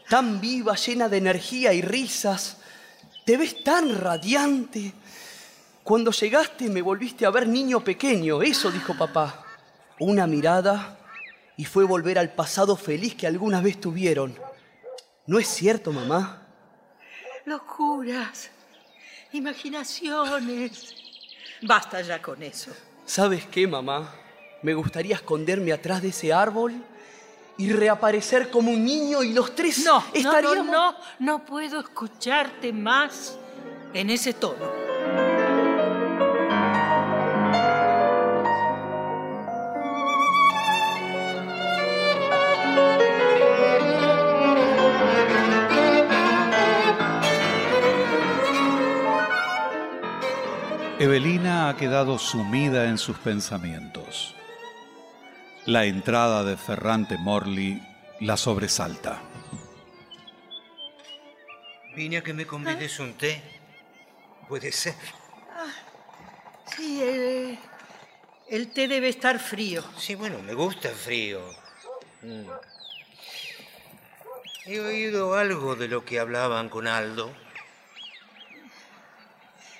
tan 0.10 0.40
viva, 0.40 0.76
llena 0.76 1.10
de 1.10 1.18
energía 1.18 1.74
y 1.74 1.82
risas. 1.82 2.58
Te 3.26 3.38
ves 3.38 3.64
tan 3.64 4.00
radiante. 4.00 4.94
Cuando 5.84 6.12
llegaste 6.12 6.70
me 6.70 6.82
volviste 6.82 7.26
a 7.26 7.30
ver 7.30 7.48
niño 7.48 7.84
pequeño, 7.84 8.42
eso 8.42 8.72
dijo 8.72 8.98
papá. 8.98 9.46
Una 10.00 10.28
mirada 10.28 10.98
y 11.58 11.66
fue 11.66 11.84
volver 11.84 12.18
al 12.18 12.34
pasado 12.34 12.76
feliz 12.76 13.16
que 13.16 13.28
alguna 13.28 13.62
vez 13.62 13.80
tuvieron. 13.80 14.38
¿No 15.26 15.40
es 15.40 15.48
cierto, 15.48 15.92
mamá? 15.92 16.48
Locuras, 17.46 18.50
imaginaciones. 19.32 20.96
Basta 21.62 22.02
ya 22.02 22.22
con 22.22 22.42
eso. 22.44 22.72
¿Sabes 23.06 23.46
qué, 23.48 23.68
mamá? 23.68 24.14
Me 24.62 24.74
gustaría 24.74 25.16
esconderme 25.16 25.74
atrás 25.74 26.02
de 26.02 26.10
ese 26.10 26.34
árbol 26.34 26.74
y 27.58 27.72
reaparecer 27.72 28.50
como 28.50 28.72
un 28.72 28.84
niño 28.84 29.24
y 29.24 29.34
los 29.34 29.56
tres 29.56 29.84
No, 29.86 30.04
estaríamos... 30.14 30.66
no, 30.66 30.72
no, 30.72 30.92
no, 30.92 30.98
no 31.20 31.46
puedo 31.46 31.80
escucharte 31.80 32.74
más 32.74 33.38
en 33.94 34.10
ese 34.10 34.34
tono. 34.34 34.84
Evelina 51.04 51.68
ha 51.68 51.76
quedado 51.76 52.18
sumida 52.18 52.86
en 52.86 52.98
sus 52.98 53.18
pensamientos. 53.18 54.36
La 55.66 55.86
entrada 55.86 56.44
de 56.44 56.58
Ferrante 56.58 57.18
Morley 57.18 57.82
la 58.20 58.36
sobresalta. 58.38 59.22
Vine 61.96 62.18
a 62.18 62.24
que 62.24 62.34
me 62.34 62.46
convides 62.46 63.00
un 63.00 63.14
té. 63.14 63.42
Puede 64.50 64.72
ser. 64.72 64.96
Sí, 66.76 67.00
eh, 67.02 67.60
el 68.50 68.72
té 68.72 68.88
debe 68.88 69.08
estar 69.10 69.40
frío. 69.40 69.84
Sí, 69.98 70.16
bueno, 70.16 70.40
me 70.40 70.54
gusta 70.54 70.90
el 70.90 70.96
frío. 70.96 71.42
Mm. 72.24 72.50
He 74.66 74.80
oído 74.80 75.36
algo 75.36 75.76
de 75.76 75.88
lo 75.88 76.04
que 76.04 76.20
hablaban 76.20 76.70
con 76.70 76.88
Aldo. 76.88 77.32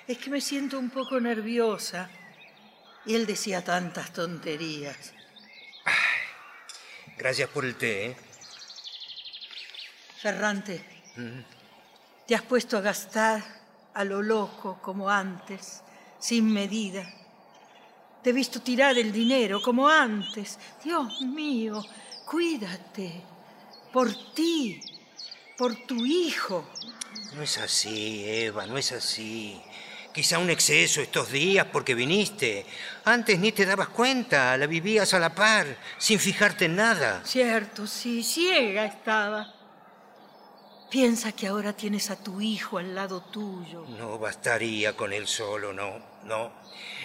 Es 0.06 0.18
que 0.18 0.30
me 0.30 0.40
siento 0.40 0.78
un 0.78 0.90
poco 0.90 1.20
nerviosa. 1.20 2.10
Y 3.06 3.14
él 3.14 3.26
decía 3.26 3.64
tantas 3.64 4.12
tonterías. 4.12 5.13
Gracias 7.16 7.48
por 7.50 7.64
el 7.64 7.76
té, 7.76 8.06
¿eh? 8.06 8.16
Ferrante, 10.20 10.84
Mm. 11.16 11.40
te 12.26 12.34
has 12.34 12.42
puesto 12.42 12.76
a 12.76 12.80
gastar 12.80 13.42
a 13.94 14.04
lo 14.04 14.22
loco 14.22 14.80
como 14.82 15.08
antes, 15.08 15.82
sin 16.18 16.52
medida. 16.52 17.06
Te 18.22 18.30
he 18.30 18.32
visto 18.32 18.60
tirar 18.62 18.96
el 18.98 19.12
dinero 19.12 19.60
como 19.62 19.88
antes. 19.88 20.58
Dios 20.82 21.20
mío, 21.20 21.84
cuídate. 22.26 23.22
Por 23.92 24.10
ti, 24.34 24.80
por 25.56 25.76
tu 25.86 26.04
hijo. 26.04 26.68
No 27.34 27.42
es 27.42 27.58
así, 27.58 28.24
Eva, 28.26 28.66
no 28.66 28.76
es 28.78 28.90
así. 28.92 29.62
Quizá 30.14 30.38
un 30.38 30.48
exceso 30.48 31.00
estos 31.00 31.32
días 31.32 31.66
porque 31.72 31.96
viniste. 31.96 32.64
Antes 33.04 33.36
ni 33.40 33.50
te 33.50 33.66
dabas 33.66 33.88
cuenta, 33.88 34.56
la 34.56 34.68
vivías 34.68 35.12
a 35.12 35.18
la 35.18 35.34
par, 35.34 35.66
sin 35.98 36.20
fijarte 36.20 36.66
en 36.66 36.76
nada. 36.76 37.20
Cierto, 37.24 37.84
sí, 37.88 38.22
ciega 38.22 38.84
estaba. 38.84 39.52
Piensa 40.88 41.32
que 41.32 41.48
ahora 41.48 41.72
tienes 41.72 42.10
a 42.10 42.22
tu 42.22 42.40
hijo 42.40 42.78
al 42.78 42.94
lado 42.94 43.22
tuyo. 43.22 43.86
No 43.98 44.16
bastaría 44.16 44.96
con 44.96 45.12
él 45.12 45.26
solo, 45.26 45.72
no, 45.72 45.98
no. 46.22 46.52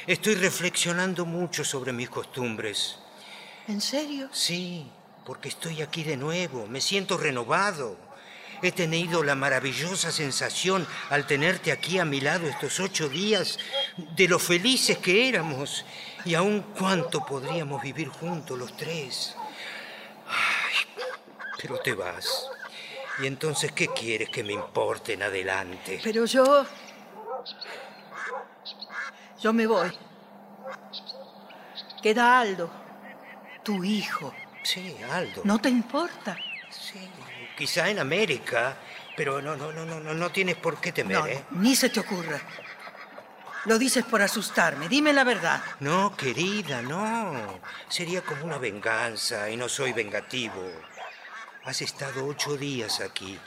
Estoy 0.06 0.36
reflexionando 0.36 1.26
mucho 1.26 1.64
sobre 1.64 1.92
mis 1.92 2.12
costumbres. 2.12 3.00
¿En 3.68 3.82
serio? 3.82 4.30
Sí, 4.32 4.86
porque 5.26 5.50
estoy 5.50 5.82
aquí 5.82 6.04
de 6.04 6.16
nuevo, 6.16 6.68
me 6.68 6.80
siento 6.80 7.18
renovado. 7.18 7.98
He 8.62 8.72
tenido 8.72 9.24
la 9.24 9.36
maravillosa 9.36 10.12
sensación 10.12 10.86
al 11.10 11.26
tenerte 11.26 11.72
aquí 11.72 11.98
a 11.98 12.06
mi 12.06 12.20
lado 12.20 12.48
estos 12.48 12.80
ocho 12.80 13.08
días 13.08 13.58
de 13.98 14.28
lo 14.28 14.38
felices 14.38 14.98
que 14.98 15.30
éramos 15.30 15.86
y 16.26 16.36
aún 16.36 16.62
cuánto 16.78 17.26
podríamos 17.26 17.82
vivir 17.82 18.10
juntos 18.10 18.58
los 18.58 18.76
tres. 18.76 19.36
Ay, 20.28 21.06
pero 21.62 21.80
te 21.80 21.94
vas. 21.94 22.48
¿Y 23.22 23.28
entonces 23.28 23.72
qué 23.72 23.88
quieres 23.88 24.30
que 24.30 24.44
me 24.44 24.54
importe 24.54 25.14
en 25.14 25.24
adelante? 25.24 26.00
Pero 26.04 26.26
yo... 26.26 26.66
Yo 29.42 29.54
me 29.54 29.66
voy. 29.66 29.90
Queda 32.02 32.40
Aldo, 32.40 32.70
tu 33.64 33.84
hijo. 33.86 34.34
Sí, 34.64 34.98
Aldo. 35.10 35.42
¿No 35.46 35.60
te 35.60 35.70
importa? 35.70 36.38
Quizá 37.60 37.90
en 37.90 38.00
América, 38.00 38.78
pero 39.18 39.42
no, 39.42 39.54
no, 39.58 39.74
no, 39.74 39.84
no, 39.84 40.00
no, 40.00 40.14
no 40.14 40.30
tienes 40.32 40.56
por 40.56 40.80
qué 40.80 40.94
temer, 40.94 41.18
No, 41.18 41.28
¿eh? 41.28 41.44
ni 41.52 41.76
se 41.76 41.90
te 41.90 42.00
ocurra. 42.00 42.40
Lo 43.66 43.78
dices 43.78 44.06
por 44.06 44.22
asustarme. 44.22 44.88
Dime 44.88 45.12
la 45.12 45.26
verdad. 45.26 45.62
No, 45.82 46.16
querida, 46.16 46.82
no. 46.82 47.60
Sería 47.90 48.22
como 48.22 48.46
una 48.46 48.58
venganza 48.58 49.50
y 49.50 49.58
no 49.58 49.68
soy 49.68 49.92
vengativo. 49.92 50.72
Has 51.66 51.82
estado 51.82 52.26
ocho 52.26 52.56
días 52.56 53.02
aquí. 53.02 53.38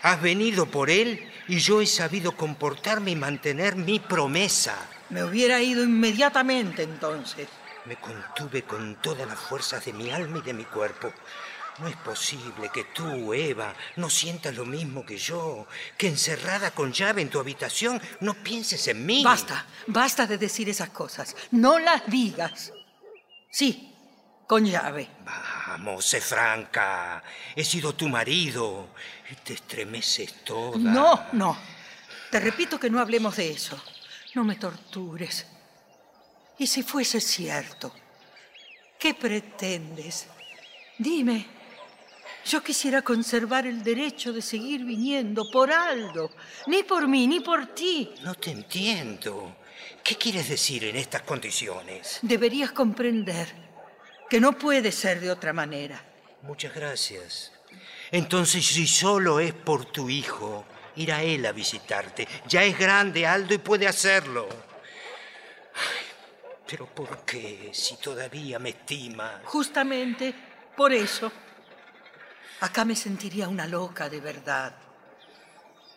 Has 0.00 0.22
venido 0.22 0.64
por 0.64 0.88
él 0.88 1.30
y 1.46 1.58
yo 1.58 1.82
he 1.82 1.86
sabido 1.86 2.32
comportarme 2.32 3.10
y 3.10 3.16
mantener 3.16 3.76
mi 3.76 4.00
promesa. 4.00 4.76
Me 5.10 5.22
hubiera 5.22 5.60
ido 5.60 5.84
inmediatamente 5.84 6.84
entonces. 6.84 7.48
Me 7.84 7.96
contuve 7.96 8.62
con 8.62 8.94
todas 9.02 9.28
las 9.28 9.38
fuerzas 9.38 9.84
de 9.84 9.92
mi 9.92 10.10
alma 10.10 10.38
y 10.38 10.42
de 10.42 10.54
mi 10.54 10.64
cuerpo. 10.64 11.12
No 11.80 11.86
es 11.86 11.96
posible 11.96 12.70
que 12.72 12.84
tú, 12.84 13.32
Eva, 13.32 13.72
no 13.96 14.10
sientas 14.10 14.54
lo 14.54 14.64
mismo 14.64 15.06
que 15.06 15.16
yo, 15.16 15.66
que 15.96 16.08
encerrada 16.08 16.72
con 16.72 16.92
llave 16.92 17.22
en 17.22 17.30
tu 17.30 17.38
habitación 17.38 18.00
no 18.20 18.34
pienses 18.34 18.88
en 18.88 19.06
mí. 19.06 19.22
Basta, 19.22 19.64
basta 19.86 20.26
de 20.26 20.38
decir 20.38 20.68
esas 20.68 20.90
cosas. 20.90 21.36
No 21.52 21.78
las 21.78 22.06
digas. 22.06 22.72
Sí, 23.50 23.94
con 24.46 24.64
llave. 24.64 25.08
Vamos, 25.24 26.04
sé 26.04 26.20
franca. 26.20 27.22
He 27.54 27.64
sido 27.64 27.94
tu 27.94 28.08
marido 28.08 28.88
y 29.30 29.34
te 29.36 29.54
estremeces 29.54 30.44
toda. 30.44 30.78
No, 30.78 31.26
no. 31.32 31.56
Te 32.30 32.40
repito 32.40 32.80
que 32.80 32.90
no 32.90 32.98
hablemos 32.98 33.36
de 33.36 33.50
eso. 33.50 33.80
No 34.34 34.42
me 34.44 34.56
tortures. 34.56 35.46
¿Y 36.58 36.66
si 36.66 36.82
fuese 36.82 37.20
cierto? 37.20 37.94
¿Qué 38.98 39.14
pretendes? 39.14 40.26
Dime. 40.98 41.57
Yo 42.44 42.62
quisiera 42.62 43.02
conservar 43.02 43.66
el 43.66 43.82
derecho 43.82 44.32
de 44.32 44.40
seguir 44.40 44.84
viniendo 44.84 45.50
por 45.50 45.70
Aldo. 45.70 46.30
Ni 46.66 46.82
por 46.82 47.06
mí, 47.06 47.26
ni 47.26 47.40
por 47.40 47.66
ti. 47.74 48.10
No 48.22 48.34
te 48.34 48.50
entiendo. 48.50 49.56
¿Qué 50.02 50.16
quieres 50.16 50.48
decir 50.48 50.84
en 50.84 50.96
estas 50.96 51.22
condiciones? 51.22 52.18
Deberías 52.22 52.72
comprender 52.72 53.48
que 54.30 54.40
no 54.40 54.52
puede 54.52 54.92
ser 54.92 55.20
de 55.20 55.30
otra 55.30 55.52
manera. 55.52 56.02
Muchas 56.42 56.74
gracias. 56.74 57.52
Entonces, 58.10 58.64
si 58.64 58.86
solo 58.86 59.40
es 59.40 59.52
por 59.52 59.84
tu 59.84 60.08
hijo, 60.08 60.64
irá 60.96 61.22
él 61.22 61.44
a 61.44 61.52
visitarte. 61.52 62.26
Ya 62.46 62.64
es 62.64 62.78
grande, 62.78 63.26
Aldo, 63.26 63.54
y 63.54 63.58
puede 63.58 63.86
hacerlo. 63.86 64.48
Ay, 65.74 66.06
pero 66.66 66.86
¿por 66.86 67.24
qué 67.24 67.70
si 67.72 67.96
todavía 67.96 68.58
me 68.58 68.70
estima? 68.70 69.42
Justamente 69.44 70.34
por 70.76 70.92
eso. 70.92 71.30
Acá 72.60 72.84
me 72.84 72.96
sentiría 72.96 73.48
una 73.48 73.66
loca 73.66 74.08
de 74.08 74.20
verdad. 74.20 74.74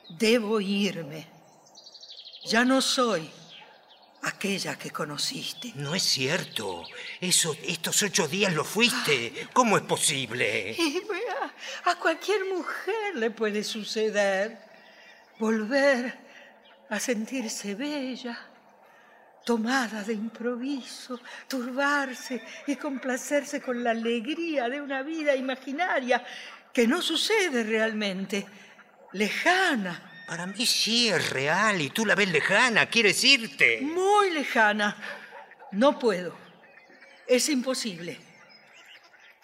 Debo 0.09 0.59
irme. 0.62 1.28
Ya 2.45 2.66
no 2.66 2.82
soy 2.82 3.30
aquella 4.24 4.78
que 4.78 4.91
conociste. 4.91 5.72
No 5.76 5.95
es 5.95 6.03
cierto. 6.03 6.84
Eso, 7.20 7.55
estos 7.64 8.03
ocho 8.03 8.28
días 8.28 8.53
lo 8.53 8.64
fuiste. 8.64 9.47
¿Cómo 9.53 9.78
es 9.78 9.84
posible? 9.84 10.76
Y 10.78 11.01
a 11.86 11.95
cualquier 11.95 12.45
mujer 12.45 13.16
le 13.16 13.32
puede 13.32 13.64
suceder 13.64 14.59
volver 15.39 16.20
a 16.89 16.99
sentirse 16.99 17.74
bella, 17.76 18.38
tomada 19.44 20.04
de 20.04 20.14
improviso, 20.14 21.20
turbarse 21.48 22.42
y 22.68 22.76
complacerse 22.76 23.62
con 23.62 23.84
la 23.84 23.92
alegría 23.92 24.70
de 24.70 24.82
una 24.82 25.02
vida 25.04 25.36
imaginaria 25.36 26.24
que 26.72 26.88
no 26.88 27.02
sucede 27.02 27.64
realmente, 27.64 28.46
lejana. 29.14 30.10
Para 30.28 30.46
mí 30.46 30.66
sí 30.66 31.10
es 31.10 31.30
real 31.32 31.82
y 31.82 31.89
tú 31.89 32.06
la 32.06 32.16
ves 32.16 32.32
lejana, 32.32 32.86
quieres 32.86 33.24
irte. 33.24 33.82
Muy 33.82 34.32
lejana. 34.32 34.96
No 35.72 36.00
puedo. 36.00 36.36
Es 37.28 37.50
imposible. 37.50 38.18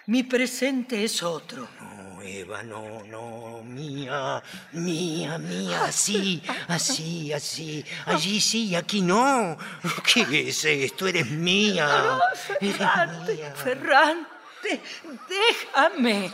Mi 0.05 0.23
presente 0.23 1.03
es 1.03 1.21
otro. 1.21 1.67
No, 1.81 2.06
Eva, 2.27 2.61
no, 2.61 3.03
no, 3.05 3.63
mía, 3.63 4.43
mía, 4.73 5.37
mía, 5.37 5.85
así, 5.85 6.43
así, 6.67 7.31
así. 7.31 7.85
Allí 8.05 8.41
sí 8.41 8.67
y 8.67 8.75
aquí 8.75 9.01
no. 9.01 9.57
¿Qué 10.03 10.49
es 10.49 10.65
esto? 10.65 11.07
Eres 11.07 11.29
mía. 11.31 11.87
No, 11.87 12.19
Eres 12.59 12.77
Ferrante. 12.77 13.53
Ferrante, 13.55 14.81
déjame. 15.29 16.31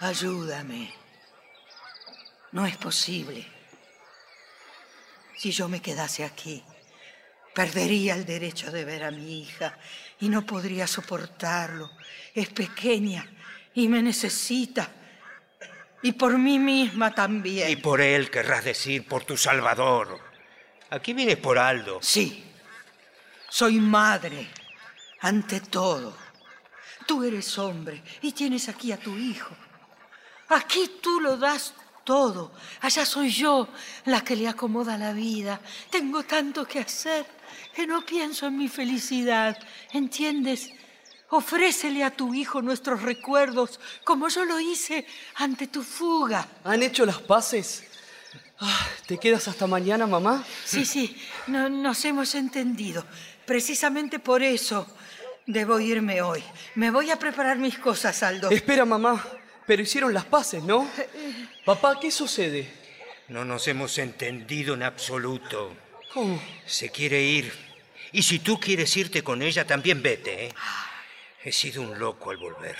Ayúdame. 0.00 0.94
No 2.52 2.64
es 2.64 2.78
posible. 2.78 3.46
Si 5.36 5.50
yo 5.50 5.68
me 5.68 5.82
quedase 5.82 6.24
aquí, 6.24 6.64
perdería 7.54 8.14
el 8.14 8.24
derecho 8.24 8.72
de 8.72 8.86
ver 8.86 9.04
a 9.04 9.10
mi 9.10 9.42
hija 9.42 9.78
y 10.20 10.30
no 10.30 10.46
podría 10.46 10.86
soportarlo. 10.86 11.90
Es 12.34 12.48
pequeña 12.48 13.35
y 13.76 13.88
me 13.88 14.02
necesita. 14.02 14.90
Y 16.02 16.12
por 16.12 16.36
mí 16.36 16.58
misma 16.58 17.14
también. 17.14 17.70
Y 17.70 17.76
por 17.76 18.00
él 18.00 18.30
querrás 18.30 18.64
decir, 18.64 19.06
por 19.06 19.24
tu 19.24 19.36
Salvador. 19.36 20.18
Aquí 20.90 21.12
vienes 21.12 21.36
por 21.36 21.58
Aldo. 21.58 21.98
Sí, 22.02 22.44
soy 23.48 23.78
madre, 23.78 24.48
ante 25.20 25.60
todo. 25.60 26.16
Tú 27.06 27.22
eres 27.22 27.56
hombre 27.58 28.02
y 28.22 28.32
tienes 28.32 28.68
aquí 28.68 28.92
a 28.92 28.98
tu 28.98 29.16
hijo. 29.16 29.54
Aquí 30.48 30.98
tú 31.02 31.20
lo 31.20 31.36
das 31.36 31.74
todo. 32.02 32.52
Allá 32.80 33.04
soy 33.04 33.30
yo 33.30 33.68
la 34.06 34.22
que 34.22 34.36
le 34.36 34.48
acomoda 34.48 34.96
la 34.96 35.12
vida. 35.12 35.60
Tengo 35.90 36.22
tanto 36.22 36.66
que 36.66 36.80
hacer 36.80 37.26
que 37.74 37.86
no 37.86 38.06
pienso 38.06 38.46
en 38.46 38.56
mi 38.56 38.68
felicidad. 38.68 39.58
¿Entiendes? 39.92 40.70
Ofrécele 41.30 42.04
a 42.04 42.10
tu 42.10 42.34
hijo 42.34 42.62
nuestros 42.62 43.02
recuerdos 43.02 43.80
como 44.04 44.28
yo 44.28 44.44
lo 44.44 44.60
hice 44.60 45.06
ante 45.36 45.66
tu 45.66 45.82
fuga. 45.82 46.46
¿Han 46.64 46.82
hecho 46.82 47.04
las 47.04 47.18
paces? 47.18 47.84
Ah, 48.60 48.88
¿Te 49.06 49.18
quedas 49.18 49.48
hasta 49.48 49.66
mañana, 49.66 50.06
mamá? 50.06 50.44
Sí, 50.64 50.84
sí, 50.84 51.16
no- 51.48 51.68
nos 51.68 52.04
hemos 52.04 52.34
entendido. 52.34 53.04
Precisamente 53.44 54.18
por 54.18 54.42
eso 54.42 54.86
debo 55.46 55.78
irme 55.80 56.22
hoy. 56.22 56.42
Me 56.76 56.90
voy 56.90 57.10
a 57.10 57.18
preparar 57.18 57.58
mis 57.58 57.78
cosas, 57.78 58.22
Aldo. 58.22 58.50
Espera, 58.50 58.84
mamá. 58.84 59.24
Pero 59.66 59.82
hicieron 59.82 60.14
las 60.14 60.24
paces, 60.24 60.62
¿no? 60.62 60.88
Papá, 61.64 61.98
¿qué 62.00 62.10
sucede? 62.10 62.72
No 63.28 63.44
nos 63.44 63.66
hemos 63.66 63.98
entendido 63.98 64.74
en 64.74 64.84
absoluto. 64.84 65.74
¿Cómo? 66.14 66.40
Se 66.64 66.90
quiere 66.90 67.20
ir. 67.22 67.52
Y 68.12 68.22
si 68.22 68.38
tú 68.38 68.58
quieres 68.60 68.96
irte 68.96 69.22
con 69.22 69.42
ella, 69.42 69.66
también 69.66 70.00
vete. 70.02 70.46
¿eh? 70.46 70.54
He 71.46 71.52
sido 71.52 71.80
un 71.82 71.96
loco 71.96 72.32
al 72.32 72.38
volver. 72.38 72.76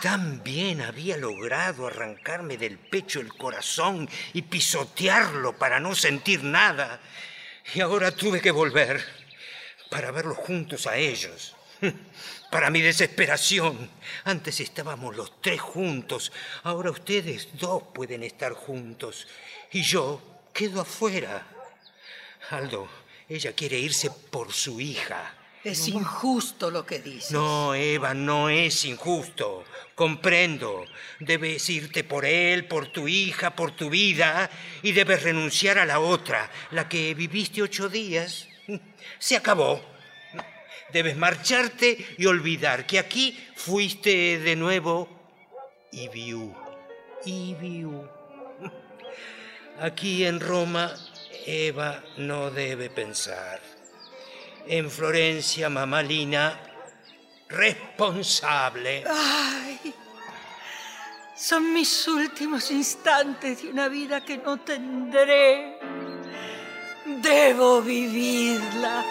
Tan 0.00 0.42
bien 0.42 0.80
había 0.80 1.18
logrado 1.18 1.86
arrancarme 1.86 2.56
del 2.56 2.78
pecho 2.78 3.20
el 3.20 3.34
corazón 3.34 4.08
y 4.32 4.40
pisotearlo 4.40 5.58
para 5.58 5.78
no 5.78 5.94
sentir 5.94 6.42
nada. 6.42 6.98
Y 7.74 7.80
ahora 7.80 8.12
tuve 8.12 8.40
que 8.40 8.50
volver 8.50 9.04
para 9.90 10.10
verlos 10.10 10.38
juntos 10.38 10.86
a 10.86 10.96
ellos. 10.96 11.54
Para 12.50 12.70
mi 12.70 12.80
desesperación. 12.80 13.90
Antes 14.24 14.60
estábamos 14.60 15.14
los 15.14 15.42
tres 15.42 15.60
juntos. 15.60 16.32
Ahora 16.62 16.90
ustedes 16.90 17.48
dos 17.58 17.82
pueden 17.92 18.22
estar 18.22 18.54
juntos. 18.54 19.28
Y 19.72 19.82
yo 19.82 20.22
quedo 20.54 20.80
afuera. 20.80 21.46
Aldo, 22.48 22.88
ella 23.28 23.52
quiere 23.52 23.78
irse 23.78 24.10
por 24.10 24.50
su 24.54 24.80
hija. 24.80 25.34
Es 25.66 25.88
injusto 25.88 26.70
lo 26.70 26.86
que 26.86 27.00
dices. 27.00 27.32
No, 27.32 27.74
Eva, 27.74 28.14
no 28.14 28.48
es 28.48 28.84
injusto. 28.84 29.64
Comprendo. 29.96 30.84
Debes 31.18 31.68
irte 31.68 32.04
por 32.04 32.24
él, 32.24 32.66
por 32.66 32.86
tu 32.92 33.08
hija, 33.08 33.56
por 33.56 33.72
tu 33.72 33.90
vida, 33.90 34.48
y 34.82 34.92
debes 34.92 35.24
renunciar 35.24 35.78
a 35.78 35.84
la 35.84 35.98
otra, 35.98 36.48
la 36.70 36.88
que 36.88 37.12
viviste 37.14 37.62
ocho 37.62 37.88
días. 37.88 38.46
Se 39.18 39.34
acabó. 39.34 39.84
Debes 40.92 41.16
marcharte 41.16 42.14
y 42.16 42.26
olvidar 42.26 42.86
que 42.86 43.00
aquí 43.00 43.36
fuiste 43.56 44.38
de 44.38 44.54
nuevo 44.54 45.08
Ibiu. 45.90 46.54
Ibiu. 47.24 48.08
Aquí 49.80 50.24
en 50.24 50.38
Roma, 50.38 50.94
Eva 51.44 52.04
no 52.18 52.52
debe 52.52 52.88
pensar. 52.88 53.75
En 54.68 54.90
Florencia, 54.90 55.70
mamá 55.70 56.02
Lina, 56.02 56.58
responsable. 57.48 59.04
Ay, 59.08 59.94
son 61.36 61.72
mis 61.72 62.08
últimos 62.08 62.70
instantes 62.72 63.62
de 63.62 63.70
una 63.70 63.88
vida 63.88 64.24
que 64.24 64.38
no 64.38 64.58
tendré. 64.58 65.78
Debo 67.04 67.80
vivirla. 67.80 69.04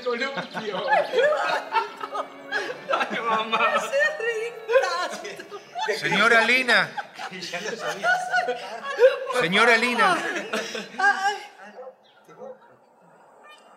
Columpio. 0.00 0.86
Ay, 2.92 3.20
mamá. 3.20 3.74
Señora 5.98 6.44
Lina. 6.44 6.90
Señora 9.40 9.76
Lina. 9.76 10.16
Ay. 10.98 11.36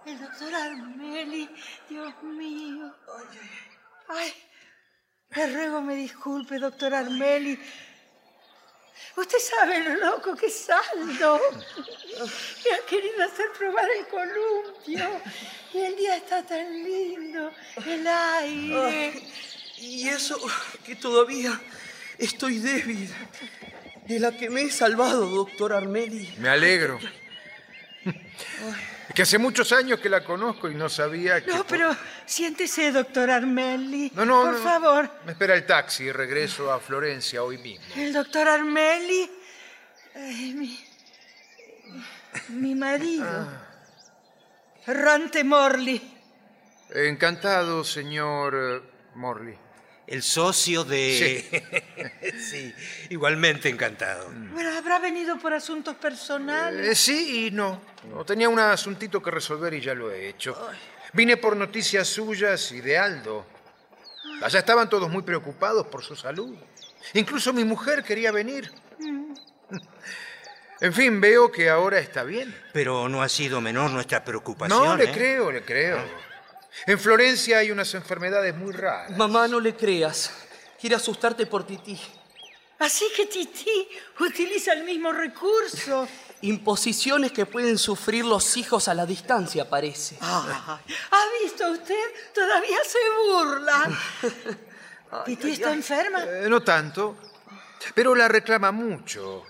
El 0.05 0.19
doctor 0.21 0.55
Armeli, 0.55 1.49
Dios 1.89 2.23
mío. 2.23 2.95
Ay, 4.07 4.33
le 5.31 5.53
ruego 5.53 5.81
me 5.81 5.95
disculpe, 5.95 6.59
doctor 6.59 6.93
Armeli. 6.93 7.59
Usted 9.15 9.37
sabe 9.39 9.83
lo 9.83 9.95
loco 9.95 10.35
que 10.35 10.45
es 10.45 10.69
Aldo. 10.69 11.39
Me 12.63 12.75
ha 12.75 12.85
querido 12.87 13.23
hacer 13.23 13.47
probar 13.57 13.85
el 13.97 14.07
columpio. 14.07 15.21
Y 15.73 15.79
el 15.79 15.95
día 15.95 16.17
está 16.17 16.43
tan 16.43 16.83
lindo. 16.83 17.51
El 17.85 18.07
aire. 18.07 18.85
Ay, 18.85 19.33
y 19.77 20.07
eso 20.07 20.39
que 20.85 20.95
todavía 20.95 21.59
estoy 22.17 22.59
débil. 22.59 23.09
De 24.05 24.19
la 24.19 24.31
que 24.31 24.49
me 24.49 24.61
he 24.61 24.71
salvado, 24.71 25.25
doctor 25.25 25.73
Armeli. 25.73 26.33
Me 26.37 26.49
alegro. 26.49 26.99
Que 29.17 29.23
hace 29.23 29.39
muchos 29.39 29.71
años 29.71 29.99
que 29.99 30.09
la 30.09 30.23
conozco 30.23 30.69
y 30.69 30.75
no 30.75 30.89
sabía 30.89 31.43
que... 31.43 31.49
No, 31.49 31.65
pero 31.65 31.89
siéntese, 32.27 32.91
doctor 32.91 33.31
Armeli. 33.31 34.11
No, 34.13 34.23
no, 34.23 34.43
Por 34.43 34.53
no. 34.53 34.59
favor. 34.59 35.09
Me 35.25 35.31
espera 35.31 35.55
el 35.55 35.65
taxi 35.65 36.03
y 36.03 36.11
regreso 36.11 36.71
a 36.71 36.79
Florencia 36.79 37.41
hoy 37.41 37.57
mismo. 37.57 37.83
El 37.95 38.13
doctor 38.13 38.47
Armeli. 38.47 39.27
ay, 40.13 40.53
mi, 40.53 40.85
mi 42.49 42.75
marido. 42.75 43.25
Ah. 43.27 43.65
Rante 44.85 45.43
Morley. 45.43 45.99
Encantado, 46.91 47.83
señor 47.83 48.53
eh, 48.55 48.81
Morley. 49.15 49.57
El 50.07 50.23
socio 50.23 50.85
de... 50.85 51.45
Sí. 52.39 52.73
igualmente 53.09 53.67
encantado. 53.67 54.31
Bueno, 54.53 54.71
habrá 54.77 54.99
venido 54.99 55.37
por 55.37 55.53
asuntos 55.53 55.95
personales. 55.95 56.87
Eh, 56.87 56.95
sí 56.95 57.47
y 57.47 57.51
no. 57.51 57.81
no. 58.09 58.23
Tenía 58.23 58.47
un 58.47 58.57
asuntito 58.57 59.21
que 59.21 59.29
resolver 59.29 59.73
y 59.73 59.81
ya 59.81 59.93
lo 59.93 60.09
he 60.09 60.29
hecho. 60.29 60.57
Vine 61.11 61.35
por 61.35 61.57
noticias 61.57 62.07
suyas 62.07 62.71
y 62.71 62.79
de 62.79 62.97
Aldo. 62.97 63.45
Allá 64.41 64.59
estaban 64.59 64.89
todos 64.89 65.09
muy 65.09 65.23
preocupados 65.23 65.87
por 65.87 66.03
su 66.03 66.15
salud. 66.15 66.55
Incluso 67.13 67.51
mi 67.51 67.65
mujer 67.65 68.03
quería 68.03 68.31
venir. 68.31 68.71
Mm. 68.99 69.33
En 70.79 70.93
fin, 70.93 71.19
veo 71.19 71.51
que 71.51 71.69
ahora 71.69 71.99
está 71.99 72.23
bien. 72.23 72.55
Pero 72.71 73.09
no 73.09 73.23
ha 73.23 73.29
sido 73.29 73.61
menor 73.61 73.89
nuestra 73.91 74.23
preocupación. 74.23 74.85
No, 74.85 74.95
le 74.95 75.05
¿eh? 75.05 75.11
creo, 75.11 75.51
le 75.51 75.63
creo. 75.63 75.99
En 76.85 76.99
Florencia 76.99 77.59
hay 77.59 77.71
unas 77.71 77.93
enfermedades 77.93 78.55
muy 78.55 78.71
raras. 78.71 79.17
Mamá, 79.17 79.47
no 79.47 79.59
le 79.59 79.75
creas. 79.75 80.31
Quiere 80.79 80.95
asustarte 80.95 81.45
por 81.45 81.65
Tití. 81.65 81.99
Así 82.79 83.05
que 83.15 83.25
Titi 83.25 83.87
utiliza 84.19 84.73
el 84.73 84.83
mismo 84.83 85.11
recurso. 85.11 86.07
Imposiciones 86.41 87.31
que 87.31 87.47
pueden 87.47 87.79
sufrir 87.79 88.23
los 88.23 88.55
hijos 88.57 88.87
a 88.87 88.93
la 88.93 89.07
distancia, 89.07 89.67
parece. 89.67 90.17
¿Ha 90.21 90.79
visto 91.41 91.71
usted? 91.71 91.95
Todavía 92.33 92.77
se 92.85 92.99
burlan. 93.25 93.97
¿Titi 95.25 95.51
está 95.51 95.73
enferma? 95.73 96.23
Eh, 96.23 96.47
no 96.47 96.61
tanto, 96.61 97.17
pero 97.95 98.13
la 98.13 98.27
reclama 98.27 98.71
mucho. 98.71 99.45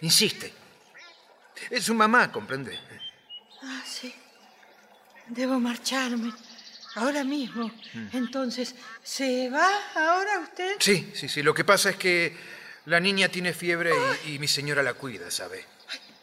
Insiste. 0.00 0.54
Es 1.68 1.84
su 1.84 1.94
mamá, 1.94 2.32
comprende. 2.32 2.78
Ah, 3.62 3.82
sí. 3.86 4.14
Debo 5.26 5.58
marcharme. 5.58 6.32
Ahora 6.96 7.24
mismo. 7.24 7.70
Mm. 7.94 8.08
Entonces, 8.12 8.74
¿se 9.02 9.48
va 9.48 9.68
ahora 9.94 10.40
usted? 10.40 10.76
Sí, 10.80 11.12
sí, 11.14 11.28
sí. 11.28 11.42
Lo 11.42 11.54
que 11.54 11.64
pasa 11.64 11.90
es 11.90 11.96
que 11.96 12.36
la 12.86 13.00
niña 13.00 13.28
tiene 13.28 13.52
fiebre 13.52 13.92
y, 14.24 14.34
y 14.34 14.38
mi 14.38 14.48
señora 14.48 14.82
la 14.82 14.94
cuida, 14.94 15.30
¿sabe? 15.30 15.64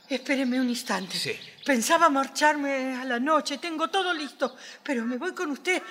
Espéreme 0.09 0.59
un 0.59 0.69
instante. 0.69 1.17
Sí. 1.17 1.39
Pensaba 1.65 2.09
marcharme 2.09 2.95
a 2.95 3.05
la 3.05 3.19
noche. 3.19 3.57
Tengo 3.57 3.89
todo 3.89 4.13
listo. 4.13 4.55
Pero 4.83 5.05
me 5.05 5.17
voy 5.17 5.33
con 5.33 5.49
usted. 5.51 5.81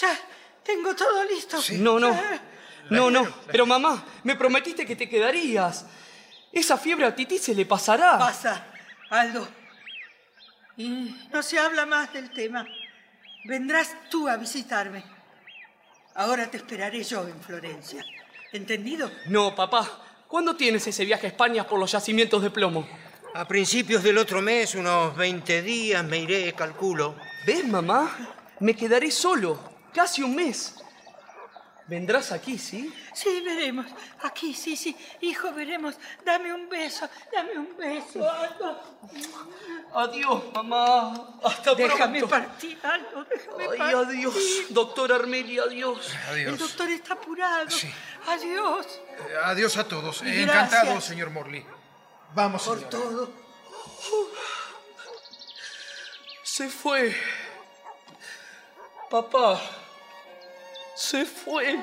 Ya, 0.00 0.18
tengo 0.64 0.94
todo 0.94 1.24
listo. 1.24 1.58
No, 1.78 1.98
no. 1.98 2.18
No, 2.90 3.10
no. 3.10 3.26
Pero 3.46 3.66
mamá, 3.66 4.04
me 4.24 4.34
prometiste 4.34 4.84
que 4.84 4.96
te 4.96 5.08
quedarías. 5.08 5.86
Esa 6.52 6.76
fiebre 6.76 7.06
a 7.06 7.14
Titi 7.14 7.38
se 7.38 7.54
le 7.54 7.66
pasará. 7.66 8.18
Pasa, 8.18 8.66
Aldo. 9.10 9.46
Y 10.76 11.28
no 11.32 11.42
se 11.42 11.58
habla 11.58 11.86
más 11.86 12.12
del 12.12 12.30
tema. 12.30 12.66
Vendrás 13.44 13.96
tú 14.10 14.28
a 14.28 14.36
visitarme. 14.36 15.02
Ahora 16.14 16.50
te 16.50 16.58
esperaré 16.58 17.02
yo 17.02 17.26
en 17.26 17.40
Florencia. 17.40 18.04
¿Entendido? 18.52 19.10
No, 19.26 19.54
papá. 19.54 19.88
¿Cuándo 20.28 20.54
tienes 20.56 20.86
ese 20.86 21.04
viaje 21.04 21.26
a 21.26 21.30
España 21.30 21.66
por 21.66 21.78
los 21.78 21.90
yacimientos 21.90 22.42
de 22.42 22.50
plomo? 22.50 22.86
A 23.34 23.46
principios 23.46 24.02
del 24.02 24.18
otro 24.18 24.42
mes, 24.42 24.74
unos 24.74 25.16
20 25.16 25.62
días, 25.62 26.04
me 26.04 26.18
iré, 26.18 26.52
calculo. 26.52 27.16
¿Ves, 27.46 27.66
mamá? 27.66 28.10
Me 28.60 28.74
quedaré 28.74 29.10
solo. 29.10 29.58
Casi 29.94 30.22
un 30.22 30.34
mes. 30.34 30.74
¿Vendrás 31.90 32.30
aquí, 32.30 32.56
sí? 32.56 32.94
Sí, 33.12 33.40
veremos. 33.44 33.84
Aquí, 34.22 34.54
sí, 34.54 34.76
sí. 34.76 34.96
Hijo, 35.22 35.52
veremos. 35.52 35.96
Dame 36.24 36.54
un 36.54 36.68
beso. 36.68 37.08
Dame 37.32 37.58
un 37.58 37.76
beso, 37.76 38.30
Aldo. 38.30 38.80
Adiós, 39.94 40.40
mamá. 40.54 41.40
Hasta 41.42 41.74
Déjame 41.74 42.20
pronto. 42.20 42.36
partir, 42.36 42.78
Aldo. 42.84 43.24
Déjame 43.24 43.64
Ay, 43.72 43.78
partir. 43.78 43.96
adiós, 43.96 44.34
doctor 44.68 45.12
Armeli, 45.12 45.58
adiós. 45.58 46.12
El 46.32 46.56
doctor 46.56 46.88
está 46.90 47.14
apurado. 47.14 47.66
Adiós. 48.28 48.86
Eh, 48.86 49.36
Adiós 49.46 49.76
a 49.76 49.88
todos. 49.88 50.22
Eh, 50.22 50.42
Gracias. 50.46 50.72
Encantado, 50.72 51.00
señor 51.00 51.30
Morley. 51.30 51.66
Vamos, 52.34 52.62
Por 52.62 52.78
señora. 52.78 52.90
todo. 52.90 53.32
Se 56.44 56.68
fue. 56.68 57.16
Papá. 59.10 59.60
Se 60.94 61.24
fue. 61.24 61.76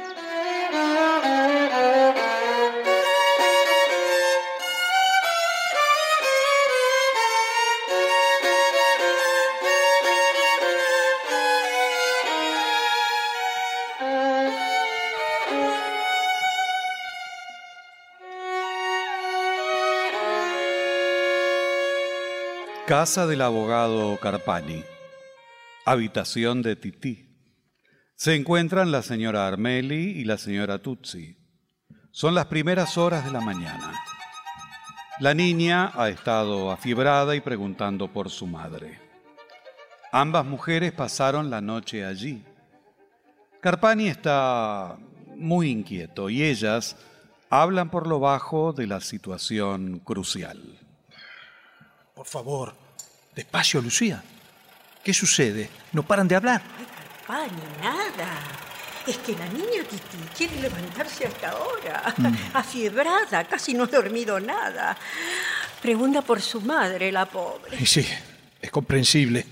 Casa 22.87 23.27
del 23.27 23.41
abogado 23.41 24.17
Carpani. 24.17 24.81
Habitación 25.83 26.61
de 26.61 26.77
Tití. 26.77 27.26
Se 28.17 28.33
encuentran 28.33 28.91
la 28.91 29.03
señora 29.03 29.45
Armeli 29.45 30.19
y 30.19 30.23
la 30.23 30.39
señora 30.39 30.79
Tutsi. 30.79 31.37
Son 32.09 32.33
las 32.33 32.47
primeras 32.47 32.97
horas 32.97 33.23
de 33.23 33.29
la 33.31 33.41
mañana. 33.41 33.93
La 35.19 35.35
niña 35.35 35.91
ha 35.93 36.09
estado 36.09 36.71
afiebrada 36.71 37.35
y 37.35 37.41
preguntando 37.41 38.11
por 38.11 38.31
su 38.31 38.47
madre. 38.47 38.99
Ambas 40.11 40.47
mujeres 40.47 40.93
pasaron 40.93 41.51
la 41.51 41.61
noche 41.61 42.03
allí. 42.03 42.43
Carpani 43.61 44.07
está 44.07 44.97
muy 45.35 45.69
inquieto 45.69 46.31
y 46.31 46.41
ellas 46.41 46.95
hablan 47.51 47.91
por 47.91 48.07
lo 48.07 48.19
bajo 48.19 48.73
de 48.73 48.87
la 48.87 48.99
situación 48.99 49.99
crucial. 49.99 50.59
Por 52.15 52.25
favor, 52.25 52.73
despacio, 53.35 53.79
Lucía. 53.79 54.23
¿Qué 55.03 55.13
sucede? 55.13 55.69
¿No 55.93 56.01
paran 56.01 56.27
de 56.27 56.35
hablar? 56.35 56.63
Ay, 57.27 57.51
nada. 57.81 58.27
Es 59.05 59.17
que 59.19 59.33
la 59.37 59.45
niña 59.47 59.83
Titi 59.89 60.17
quiere 60.35 60.61
levantarse 60.61 61.25
hasta 61.25 61.51
ahora. 61.51 62.13
Mm. 62.17 62.35
Afiebrada, 62.53 63.43
casi 63.45 63.73
no 63.73 63.83
ha 63.83 63.87
dormido 63.87 64.39
nada. 64.39 64.97
Pregunta 65.81 66.21
por 66.21 66.41
su 66.41 66.61
madre, 66.61 67.11
la 67.11 67.25
pobre. 67.25 67.77
Y 67.79 67.85
sí, 67.85 68.05
es 68.61 68.71
comprensible. 68.71 69.45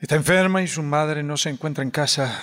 Está 0.00 0.16
enferma 0.16 0.62
y 0.62 0.68
su 0.68 0.82
madre 0.82 1.22
no 1.22 1.36
se 1.36 1.50
encuentra 1.50 1.82
en 1.82 1.90
casa. 1.90 2.40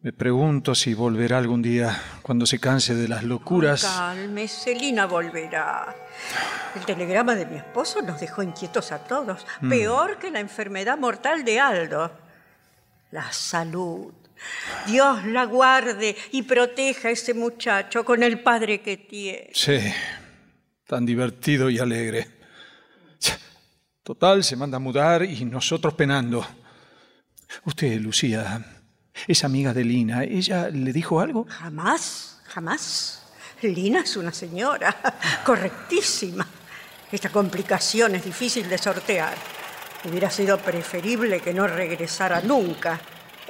Me 0.00 0.12
pregunto 0.12 0.74
si 0.74 0.94
volverá 0.94 1.38
algún 1.38 1.62
día 1.62 2.02
cuando 2.22 2.44
se 2.44 2.58
canse 2.58 2.94
de 2.94 3.06
las 3.06 3.22
locuras. 3.22 3.84
Calme, 3.84 4.48
Celina 4.48 5.06
volverá. 5.06 5.94
El 6.74 6.84
telegrama 6.84 7.34
de 7.34 7.46
mi 7.46 7.56
esposo 7.56 8.02
nos 8.02 8.20
dejó 8.20 8.42
inquietos 8.42 8.92
a 8.92 8.98
todos. 9.04 9.46
Mm. 9.60 9.68
Peor 9.68 10.18
que 10.18 10.30
la 10.30 10.40
enfermedad 10.40 10.98
mortal 10.98 11.44
de 11.44 11.60
Aldo. 11.60 12.10
La 13.12 13.32
salud. 13.32 14.12
Dios 14.86 15.24
la 15.26 15.44
guarde 15.44 16.16
y 16.32 16.42
proteja 16.42 17.08
a 17.08 17.10
ese 17.12 17.34
muchacho 17.34 18.04
con 18.04 18.22
el 18.22 18.40
padre 18.40 18.80
que 18.80 18.96
tiene. 18.96 19.50
Sí, 19.54 19.78
tan 20.86 21.06
divertido 21.06 21.70
y 21.70 21.78
alegre. 21.78 22.26
Total, 24.02 24.42
se 24.42 24.56
manda 24.56 24.78
a 24.78 24.80
mudar 24.80 25.22
y 25.22 25.44
nosotros 25.44 25.94
penando. 25.94 26.44
Usted, 27.64 28.00
Lucía, 28.00 28.64
es 29.28 29.44
amiga 29.44 29.72
de 29.72 29.84
Lina. 29.84 30.24
¿Ella 30.24 30.68
le 30.70 30.92
dijo 30.92 31.20
algo? 31.20 31.46
Jamás, 31.48 32.40
jamás. 32.46 33.22
Lina 33.60 34.00
es 34.00 34.16
una 34.16 34.32
señora 34.32 34.96
correctísima. 35.44 36.46
Esta 37.12 37.28
complicación 37.28 38.14
es 38.16 38.24
difícil 38.24 38.68
de 38.68 38.78
sortear. 38.78 39.61
Hubiera 40.04 40.30
sido 40.30 40.58
preferible 40.58 41.40
que 41.40 41.54
no 41.54 41.66
regresara 41.66 42.40
nunca. 42.40 43.00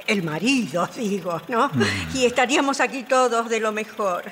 El 0.05 0.23
marido, 0.23 0.87
digo, 0.95 1.41
¿no? 1.47 1.71
Y 2.13 2.25
estaríamos 2.25 2.79
aquí 2.79 3.03
todos 3.03 3.49
de 3.49 3.59
lo 3.59 3.71
mejor. 3.71 4.23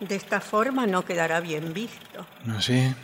De 0.00 0.14
esta 0.14 0.40
forma 0.40 0.86
no 0.86 1.04
quedará 1.04 1.40
bien 1.40 1.74
visto. 1.74 2.26
¿No 2.44 2.60
sí? 2.62 2.94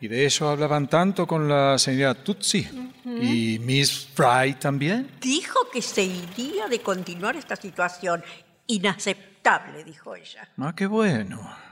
¿Y 0.00 0.06
de 0.08 0.26
eso 0.26 0.48
hablaban 0.48 0.88
tanto 0.88 1.26
con 1.26 1.48
la 1.48 1.76
señora 1.78 2.14
Tutsi? 2.14 2.68
¿Y 3.04 3.58
Miss 3.58 4.08
Fry 4.14 4.54
también? 4.54 5.10
Dijo 5.20 5.70
que 5.72 5.82
se 5.82 6.04
iría 6.04 6.68
de 6.68 6.80
continuar 6.80 7.34
esta 7.36 7.56
situación. 7.56 8.22
Inaceptable, 8.66 9.82
dijo 9.82 10.14
ella. 10.14 10.48
Ah, 10.58 10.72
qué 10.76 10.86
bueno. 10.86 11.67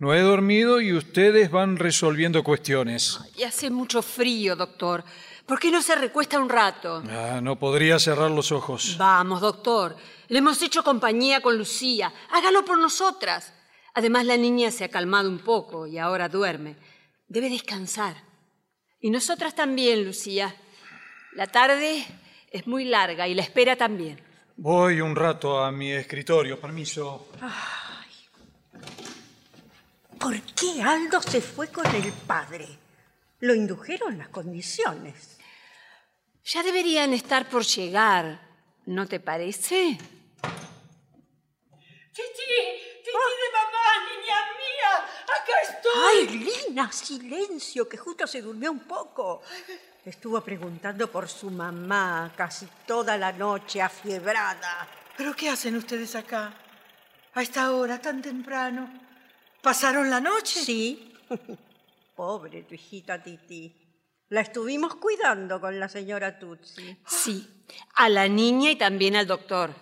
No 0.00 0.14
he 0.14 0.20
dormido 0.22 0.80
y 0.80 0.94
ustedes 0.94 1.50
van 1.50 1.76
resolviendo 1.76 2.42
cuestiones. 2.42 3.20
Y 3.36 3.42
hace 3.42 3.68
mucho 3.68 4.00
frío, 4.00 4.56
doctor. 4.56 5.04
¿Por 5.44 5.60
qué 5.60 5.70
no 5.70 5.82
se 5.82 5.94
recuesta 5.94 6.40
un 6.40 6.48
rato? 6.48 7.02
Ah, 7.10 7.40
no 7.42 7.58
podría 7.58 7.98
cerrar 7.98 8.30
los 8.30 8.50
ojos. 8.50 8.96
Vamos, 8.96 9.42
doctor. 9.42 9.94
Le 10.28 10.38
hemos 10.38 10.62
hecho 10.62 10.82
compañía 10.82 11.42
con 11.42 11.58
Lucía. 11.58 12.14
Hágalo 12.30 12.64
por 12.64 12.78
nosotras. 12.78 13.52
Además, 13.92 14.24
la 14.24 14.38
niña 14.38 14.70
se 14.70 14.84
ha 14.84 14.88
calmado 14.88 15.28
un 15.28 15.40
poco 15.40 15.86
y 15.86 15.98
ahora 15.98 16.30
duerme. 16.30 16.76
Debe 17.28 17.50
descansar. 17.50 18.16
Y 19.00 19.10
nosotras 19.10 19.54
también, 19.54 20.06
Lucía. 20.06 20.54
La 21.34 21.46
tarde 21.46 22.06
es 22.50 22.66
muy 22.66 22.86
larga 22.86 23.28
y 23.28 23.34
la 23.34 23.42
espera 23.42 23.76
también. 23.76 24.18
Voy 24.56 25.02
un 25.02 25.14
rato 25.14 25.62
a 25.62 25.70
mi 25.70 25.92
escritorio, 25.92 26.58
permiso. 26.58 27.28
¿Por 30.20 30.40
qué 30.54 30.82
Aldo 30.82 31.22
se 31.22 31.40
fue 31.40 31.68
con 31.68 31.86
el 31.86 32.12
padre? 32.12 32.68
Lo 33.38 33.54
indujeron 33.54 34.18
las 34.18 34.28
condiciones. 34.28 35.38
Ya 36.44 36.62
deberían 36.62 37.14
estar 37.14 37.48
por 37.48 37.64
llegar, 37.64 38.38
¿no 38.84 39.08
te 39.08 39.18
parece? 39.18 39.96
¡Titi! 42.12 42.52
¡Titi 43.02 43.12
de 43.12 43.50
mamá, 43.56 43.86
niña 44.10 44.38
mía! 44.60 44.92
¡Acá 45.24 45.54
estoy! 45.62 46.28
¡Ay, 46.28 46.28
Lina! 46.66 46.92
Silencio, 46.92 47.88
que 47.88 47.96
justo 47.96 48.26
se 48.26 48.42
durmió 48.42 48.70
un 48.72 48.80
poco. 48.80 49.42
Estuvo 50.04 50.42
preguntando 50.42 51.10
por 51.10 51.30
su 51.30 51.50
mamá 51.50 52.30
casi 52.36 52.66
toda 52.86 53.16
la 53.16 53.32
noche, 53.32 53.80
afiebrada. 53.80 54.86
¿Pero 55.16 55.34
qué 55.34 55.48
hacen 55.48 55.76
ustedes 55.76 56.14
acá? 56.14 56.52
A 57.32 57.42
esta 57.42 57.72
hora 57.72 57.98
tan 57.98 58.20
temprano. 58.20 59.09
¿Pasaron 59.62 60.10
la 60.10 60.20
noche? 60.20 60.60
Sí. 60.60 61.12
Pobre 62.16 62.62
tu 62.62 62.74
hijita 62.74 63.22
Titi. 63.22 63.74
La 64.30 64.42
estuvimos 64.42 64.94
cuidando 64.96 65.60
con 65.60 65.78
la 65.78 65.88
señora 65.88 66.38
Tutsi. 66.38 66.96
Sí, 67.06 67.64
a 67.94 68.08
la 68.08 68.28
niña 68.28 68.70
y 68.70 68.76
también 68.76 69.16
al 69.16 69.26
doctor, 69.26 69.74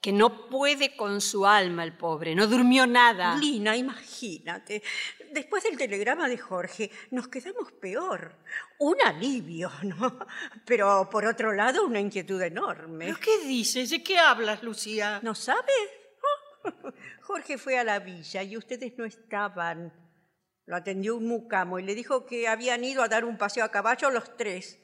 que 0.00 0.10
no 0.10 0.48
puede 0.48 0.96
con 0.96 1.20
su 1.20 1.46
alma 1.46 1.84
el 1.84 1.96
pobre, 1.96 2.34
no 2.34 2.48
durmió 2.48 2.86
nada. 2.86 3.36
Lina, 3.36 3.76
imagínate. 3.76 4.82
Después 5.30 5.62
del 5.62 5.78
telegrama 5.78 6.28
de 6.28 6.36
Jorge, 6.36 6.90
nos 7.12 7.28
quedamos 7.28 7.70
peor. 7.72 8.34
Un 8.80 8.96
alivio, 9.02 9.70
¿no? 9.82 10.18
Pero 10.66 11.08
por 11.08 11.24
otro 11.24 11.52
lado, 11.52 11.86
una 11.86 12.00
inquietud 12.00 12.42
enorme. 12.42 13.06
¿Pero 13.06 13.18
qué 13.20 13.46
dices? 13.46 13.90
¿De 13.90 14.02
qué 14.02 14.18
hablas, 14.18 14.64
Lucía? 14.64 15.20
¿No 15.22 15.34
sabes? 15.36 15.62
Jorge 17.22 17.56
fue 17.56 17.78
a 17.78 17.84
la 17.84 18.00
villa 18.00 18.42
y 18.42 18.56
ustedes 18.56 18.98
no 18.98 19.04
estaban. 19.04 19.92
Lo 20.66 20.76
atendió 20.76 21.16
un 21.16 21.26
mucamo 21.26 21.78
y 21.78 21.82
le 21.82 21.94
dijo 21.94 22.26
que 22.26 22.48
habían 22.48 22.84
ido 22.84 23.02
a 23.02 23.08
dar 23.08 23.24
un 23.24 23.38
paseo 23.38 23.64
a 23.64 23.70
caballo 23.70 24.10
los 24.10 24.36
tres. 24.36 24.78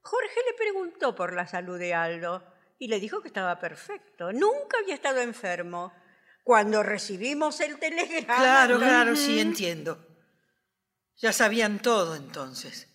Jorge 0.00 0.40
le 0.46 0.56
preguntó 0.56 1.14
por 1.14 1.32
la 1.32 1.46
salud 1.46 1.78
de 1.78 1.94
Aldo 1.94 2.44
y 2.78 2.88
le 2.88 3.00
dijo 3.00 3.22
que 3.22 3.28
estaba 3.28 3.58
perfecto. 3.58 4.32
Nunca 4.32 4.78
había 4.82 4.94
estado 4.94 5.20
enfermo. 5.20 5.92
Cuando 6.42 6.82
recibimos 6.82 7.60
el 7.60 7.78
telegrama. 7.78 8.36
Claro, 8.38 8.78
claro, 8.78 9.16
sí 9.16 9.40
entiendo. 9.40 9.98
Ya 11.16 11.32
sabían 11.32 11.78
todo 11.78 12.16
entonces. 12.16 12.88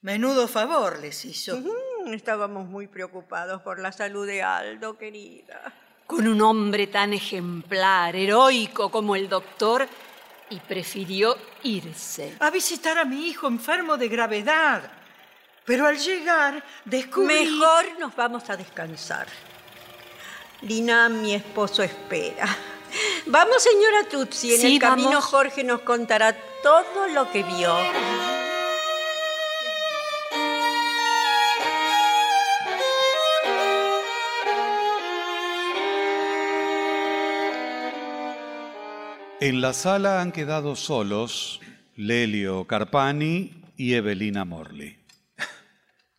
Menudo 0.00 0.48
favor 0.48 1.00
les 1.00 1.24
hizo. 1.24 1.62
Estábamos 2.06 2.66
muy 2.66 2.86
preocupados 2.86 3.62
por 3.62 3.78
la 3.78 3.92
salud 3.92 4.26
de 4.26 4.42
Aldo, 4.42 4.96
querida. 4.96 5.74
Con 6.12 6.28
un 6.28 6.42
hombre 6.42 6.88
tan 6.88 7.12
ejemplar, 7.14 8.14
heroico 8.14 8.90
como 8.90 9.16
el 9.16 9.28
doctor, 9.28 9.88
y 10.50 10.60
prefirió 10.60 11.36
irse. 11.62 12.36
A 12.38 12.50
visitar 12.50 12.98
a 12.98 13.04
mi 13.04 13.28
hijo 13.28 13.48
enfermo 13.48 13.96
de 13.96 14.08
gravedad. 14.08 14.92
Pero 15.64 15.86
al 15.86 15.96
llegar 15.96 16.62
descubrí... 16.84 17.46
Mejor 17.46 17.98
nos 17.98 18.14
vamos 18.14 18.50
a 18.50 18.56
descansar. 18.56 19.26
Lina, 20.60 21.08
mi 21.08 21.34
esposo 21.34 21.82
espera. 21.82 22.46
Vamos, 23.26 23.62
señora 23.62 24.08
Tutsi. 24.08 24.54
En 24.54 24.60
Sí, 24.60 24.74
el 24.74 24.80
camino 24.80 25.08
vamos. 25.10 25.24
Jorge 25.24 25.64
nos 25.64 25.80
contará 25.80 26.36
todo 26.62 27.08
lo 27.08 27.30
que 27.30 27.42
vio. 27.42 27.74
En 39.44 39.60
la 39.60 39.72
sala 39.72 40.20
han 40.20 40.30
quedado 40.30 40.76
solos 40.76 41.58
Lelio 41.96 42.64
Carpani 42.68 43.64
y 43.76 43.94
Evelina 43.94 44.44
Morley. 44.44 45.04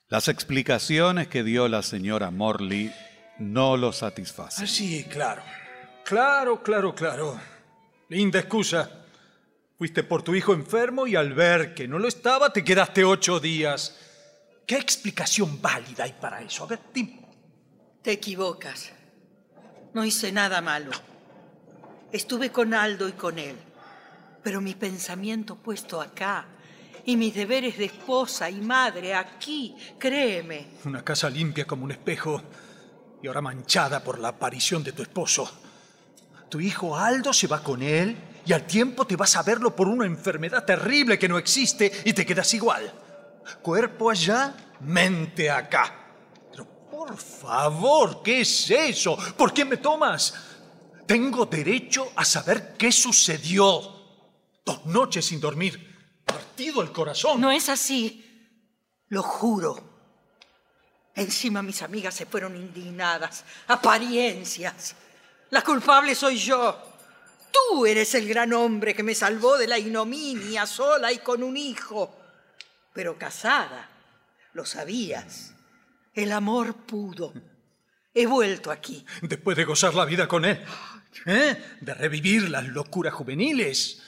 Las 0.09 0.27
explicaciones 0.27 1.29
que 1.29 1.41
dio 1.41 1.69
la 1.69 1.83
señora 1.83 2.31
Morley 2.31 2.93
no 3.39 3.77
lo 3.77 3.93
satisfacen. 3.93 4.65
Ah, 4.65 4.67
sí, 4.67 5.05
claro. 5.05 5.41
Claro, 6.03 6.61
claro, 6.61 6.93
claro. 6.93 7.39
Linda 8.09 8.39
excusa. 8.39 8.91
Fuiste 9.77 10.03
por 10.03 10.21
tu 10.21 10.35
hijo 10.35 10.51
enfermo 10.51 11.07
y 11.07 11.15
al 11.15 11.31
ver 11.31 11.73
que 11.73 11.87
no 11.87 11.99
lo 11.99 12.09
estaba 12.09 12.51
te 12.51 12.61
quedaste 12.61 13.05
ocho 13.05 13.39
días. 13.39 13.97
¿Qué 14.67 14.75
explicación 14.75 15.61
válida 15.61 16.03
hay 16.03 16.13
para 16.19 16.41
eso? 16.41 16.65
A 16.65 16.67
ver, 16.67 16.79
dime. 16.93 17.21
Te 18.01 18.11
equivocas. 18.11 18.91
No 19.93 20.03
hice 20.03 20.29
nada 20.33 20.59
malo. 20.59 20.91
Estuve 22.13 22.51
con 22.51 22.75
Aldo 22.75 23.09
y 23.09 23.13
con 23.13 23.39
él. 23.39 23.57
Pero 24.43 24.61
mi 24.61 24.75
pensamiento 24.75 25.55
puesto 25.55 25.99
acá 25.99 26.45
y 27.05 27.17
mis 27.17 27.33
deberes 27.33 27.75
de 27.75 27.85
esposa 27.85 28.51
y 28.51 28.61
madre 28.61 29.15
aquí, 29.15 29.75
créeme. 29.97 30.67
Una 30.85 31.03
casa 31.03 31.27
limpia 31.27 31.65
como 31.65 31.85
un 31.85 31.91
espejo 31.91 32.39
y 33.19 33.25
ahora 33.25 33.41
manchada 33.41 34.03
por 34.03 34.19
la 34.19 34.27
aparición 34.27 34.83
de 34.83 34.91
tu 34.91 35.01
esposo. 35.01 35.51
Tu 36.49 36.59
hijo 36.59 36.95
Aldo 36.95 37.33
se 37.33 37.47
va 37.47 37.63
con 37.63 37.81
él 37.81 38.15
y 38.45 38.53
al 38.53 38.67
tiempo 38.67 39.07
te 39.07 39.15
vas 39.15 39.35
a 39.35 39.41
verlo 39.41 39.75
por 39.75 39.87
una 39.87 40.05
enfermedad 40.05 40.65
terrible 40.65 41.17
que 41.17 41.27
no 41.27 41.39
existe 41.39 41.91
y 42.05 42.13
te 42.13 42.27
quedas 42.27 42.53
igual. 42.53 42.93
Cuerpo 43.63 44.11
allá, 44.11 44.53
mente 44.81 45.49
acá. 45.49 45.95
Pero 46.51 46.65
por 46.91 47.17
favor, 47.17 48.21
¿qué 48.21 48.41
es 48.41 48.69
eso? 48.69 49.17
¿Por 49.35 49.51
qué 49.51 49.65
me 49.65 49.77
tomas? 49.77 50.52
Tengo 51.05 51.45
derecho 51.45 52.11
a 52.15 52.25
saber 52.25 52.75
qué 52.77 52.91
sucedió. 52.91 53.81
Dos 54.65 54.85
noches 54.85 55.25
sin 55.25 55.39
dormir. 55.39 56.21
Partido 56.25 56.81
el 56.81 56.91
corazón. 56.91 57.41
No 57.41 57.51
es 57.51 57.69
así. 57.69 58.23
Lo 59.09 59.21
juro. 59.21 59.93
Encima 61.15 61.61
mis 61.61 61.81
amigas 61.81 62.15
se 62.15 62.25
fueron 62.25 62.55
indignadas. 62.55 63.43
Apariencias. 63.67 64.95
La 65.51 65.61
culpable 65.61 66.15
soy 66.15 66.37
yo. 66.37 66.75
Tú 67.51 67.85
eres 67.85 68.15
el 68.15 68.27
gran 68.27 68.51
hombre 68.53 68.95
que 68.95 69.03
me 69.03 69.13
salvó 69.13 69.57
de 69.57 69.67
la 69.67 69.77
ignominia 69.77 70.65
sola 70.65 71.11
y 71.11 71.19
con 71.19 71.43
un 71.43 71.55
hijo. 71.55 72.15
Pero 72.93 73.17
casada, 73.17 73.89
lo 74.53 74.65
sabías. 74.65 75.53
El 76.13 76.31
amor 76.31 76.73
pudo. 76.85 77.33
He 78.13 78.25
vuelto 78.25 78.71
aquí. 78.71 79.05
Después 79.21 79.57
de 79.57 79.65
gozar 79.65 79.93
la 79.93 80.05
vida 80.05 80.27
con 80.27 80.45
él. 80.45 80.63
¿Eh? 81.25 81.77
De 81.81 81.93
revivir 81.93 82.49
las 82.49 82.67
locuras 82.67 83.13
juveniles. 83.13 84.01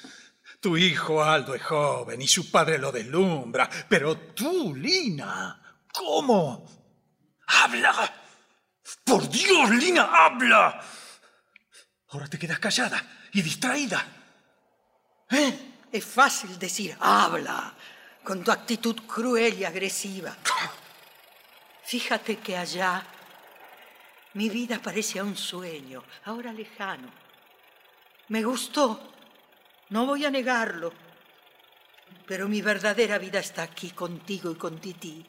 Tu 0.59 0.77
hijo 0.77 1.23
Aldo 1.23 1.53
es 1.53 1.63
joven 1.63 2.21
y 2.21 2.27
su 2.27 2.49
padre 2.49 2.77
lo 2.77 2.91
deslumbra. 2.91 3.69
Pero 3.87 4.17
tú, 4.17 4.75
Lina, 4.75 5.61
¿cómo? 5.93 6.65
¡Habla! 7.47 8.13
¡Por 9.03 9.29
Dios, 9.29 9.69
Lina, 9.71 10.09
habla! 10.11 10.81
Ahora 12.09 12.27
te 12.27 12.39
quedas 12.39 12.59
callada 12.59 13.03
y 13.33 13.41
distraída. 13.41 14.05
¿Eh? 15.29 15.73
Es 15.91 16.05
fácil 16.05 16.57
decir, 16.57 16.95
habla, 16.99 17.73
con 18.23 18.43
tu 18.43 18.51
actitud 18.51 18.95
cruel 19.07 19.59
y 19.59 19.65
agresiva. 19.65 20.35
Fíjate 21.83 22.37
que 22.37 22.57
allá 22.57 23.05
mi 24.35 24.49
vida 24.49 24.81
parecía 24.81 25.23
un 25.23 25.35
sueño, 25.35 26.03
ahora 26.25 26.51
lejano. 26.51 27.09
Me 28.27 28.43
gustó, 28.43 29.13
no 29.89 30.05
voy 30.05 30.25
a 30.25 30.29
negarlo, 30.29 30.93
pero 32.27 32.47
mi 32.47 32.61
verdadera 32.61 33.17
vida 33.17 33.39
está 33.39 33.63
aquí 33.63 33.91
contigo 33.91 34.51
y 34.51 34.55
con 34.55 34.79
Titi. 34.79 35.25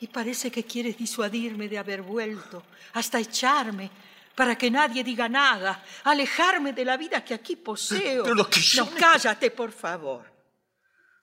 Y 0.00 0.06
parece 0.08 0.50
que 0.50 0.64
quieres 0.64 0.96
disuadirme 0.96 1.68
de 1.68 1.78
haber 1.78 2.02
vuelto, 2.02 2.64
hasta 2.94 3.18
echarme, 3.18 3.90
para 4.34 4.56
que 4.56 4.70
nadie 4.70 5.04
diga 5.04 5.28
nada, 5.28 5.84
alejarme 6.04 6.72
de 6.72 6.84
la 6.84 6.96
vida 6.96 7.22
que 7.24 7.34
aquí 7.34 7.56
poseo. 7.56 8.22
Pero 8.22 8.34
lo 8.34 8.48
que 8.48 8.60
yo 8.60 8.84
no, 8.84 8.94
cállate, 8.94 9.50
por 9.50 9.72
favor. 9.72 10.32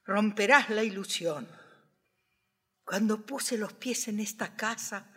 Romperás 0.05 0.69
la 0.69 0.83
ilusión. 0.83 1.47
Cuando 2.83 3.25
puse 3.25 3.57
los 3.57 3.73
pies 3.73 4.07
en 4.09 4.19
esta 4.19 4.55
casa, 4.55 5.11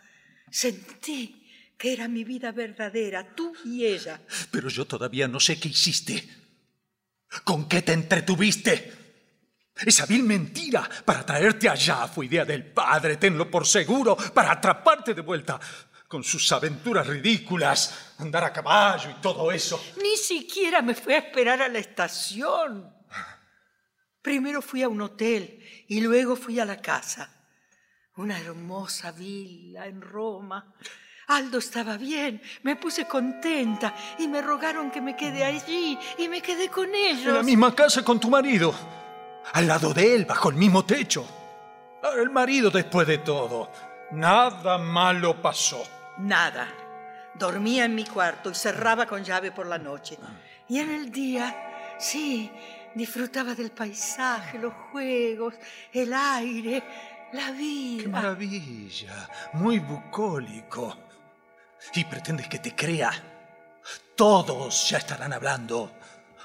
sentí 0.49 1.46
que 1.77 1.93
era 1.93 2.07
mi 2.07 2.23
vida 2.23 2.51
verdadera, 2.51 3.35
tú 3.35 3.53
y 3.65 3.85
ella. 3.85 4.19
Pero 4.51 4.69
yo 4.69 4.85
todavía 4.85 5.27
no 5.27 5.39
sé 5.39 5.59
qué 5.59 5.69
hiciste. 5.69 6.27
¿Con 7.43 7.67
qué 7.67 7.81
te 7.81 7.93
entretuviste? 7.93 8.93
Esa 9.85 10.07
vil 10.07 10.23
mentira 10.23 10.89
para 11.05 11.23
traerte 11.25 11.69
allá 11.69 12.07
fue 12.07 12.25
idea 12.25 12.45
del 12.45 12.65
padre, 12.65 13.17
tenlo 13.17 13.49
por 13.49 13.67
seguro, 13.67 14.15
para 14.15 14.51
atraparte 14.51 15.13
de 15.13 15.21
vuelta. 15.21 15.59
Con 16.07 16.23
sus 16.23 16.49
aventuras 16.53 17.05
ridículas, 17.05 18.13
andar 18.19 18.45
a 18.45 18.53
caballo 18.53 19.09
y 19.11 19.21
todo 19.21 19.51
eso. 19.51 19.93
Ni 20.01 20.15
siquiera 20.15 20.81
me 20.81 20.95
fui 20.95 21.13
a 21.13 21.17
esperar 21.17 21.61
a 21.61 21.67
la 21.67 21.79
estación. 21.79 22.95
Primero 24.21 24.61
fui 24.61 24.83
a 24.83 24.89
un 24.89 25.01
hotel 25.01 25.85
y 25.89 25.99
luego 25.99 26.35
fui 26.35 26.59
a 26.59 26.65
la 26.65 26.81
casa. 26.81 27.29
Una 28.15 28.39
hermosa 28.39 29.11
villa 29.11 29.85
en 29.85 30.01
Roma. 30.01 30.73
Aldo 31.27 31.57
estaba 31.57 31.97
bien, 31.97 32.41
me 32.63 32.77
puse 32.77 33.05
contenta 33.05 33.93
y 34.17 34.29
me 34.29 34.41
rogaron 34.41 34.89
que 34.89 35.01
me 35.01 35.13
quede 35.17 35.43
allí 35.43 35.99
y 36.17 36.29
me 36.29 36.41
quedé 36.41 36.69
con 36.69 36.93
ellos. 36.95 37.27
En 37.27 37.33
la 37.33 37.43
misma 37.43 37.75
casa 37.75 38.01
con 38.01 38.17
tu 38.17 38.29
marido. 38.29 38.73
Al 39.51 39.67
lado 39.67 39.93
de 39.93 40.15
él, 40.15 40.25
bajo 40.25 40.49
el 40.49 40.55
mismo 40.55 40.85
techo. 40.85 41.27
El 42.17 42.29
marido, 42.29 42.69
después 42.69 43.05
de 43.05 43.17
todo, 43.17 43.69
nada 44.11 44.77
malo 44.77 45.41
pasó. 45.41 45.83
Nada. 46.19 46.69
Dormía 47.35 47.83
en 47.83 47.93
mi 47.93 48.05
cuarto 48.05 48.49
y 48.49 48.55
cerraba 48.55 49.05
con 49.05 49.21
llave 49.23 49.51
por 49.51 49.67
la 49.67 49.77
noche. 49.77 50.17
Y 50.69 50.79
en 50.79 50.91
el 50.91 51.11
día, 51.11 51.97
sí, 51.99 52.49
disfrutaba 52.95 53.53
del 53.53 53.71
paisaje, 53.71 54.59
los 54.59 54.73
juegos, 54.91 55.55
el 55.91 56.13
aire, 56.13 56.83
la 57.33 57.51
vida. 57.51 58.03
¡Qué 58.03 58.09
maravilla! 58.09 59.29
Muy 59.53 59.79
bucólico. 59.79 61.06
¿Y 61.93 62.05
pretendes 62.05 62.47
que 62.47 62.59
te 62.59 62.75
crea? 62.75 63.11
Todos 64.15 64.89
ya 64.89 64.97
estarán 64.97 65.33
hablando. 65.33 65.91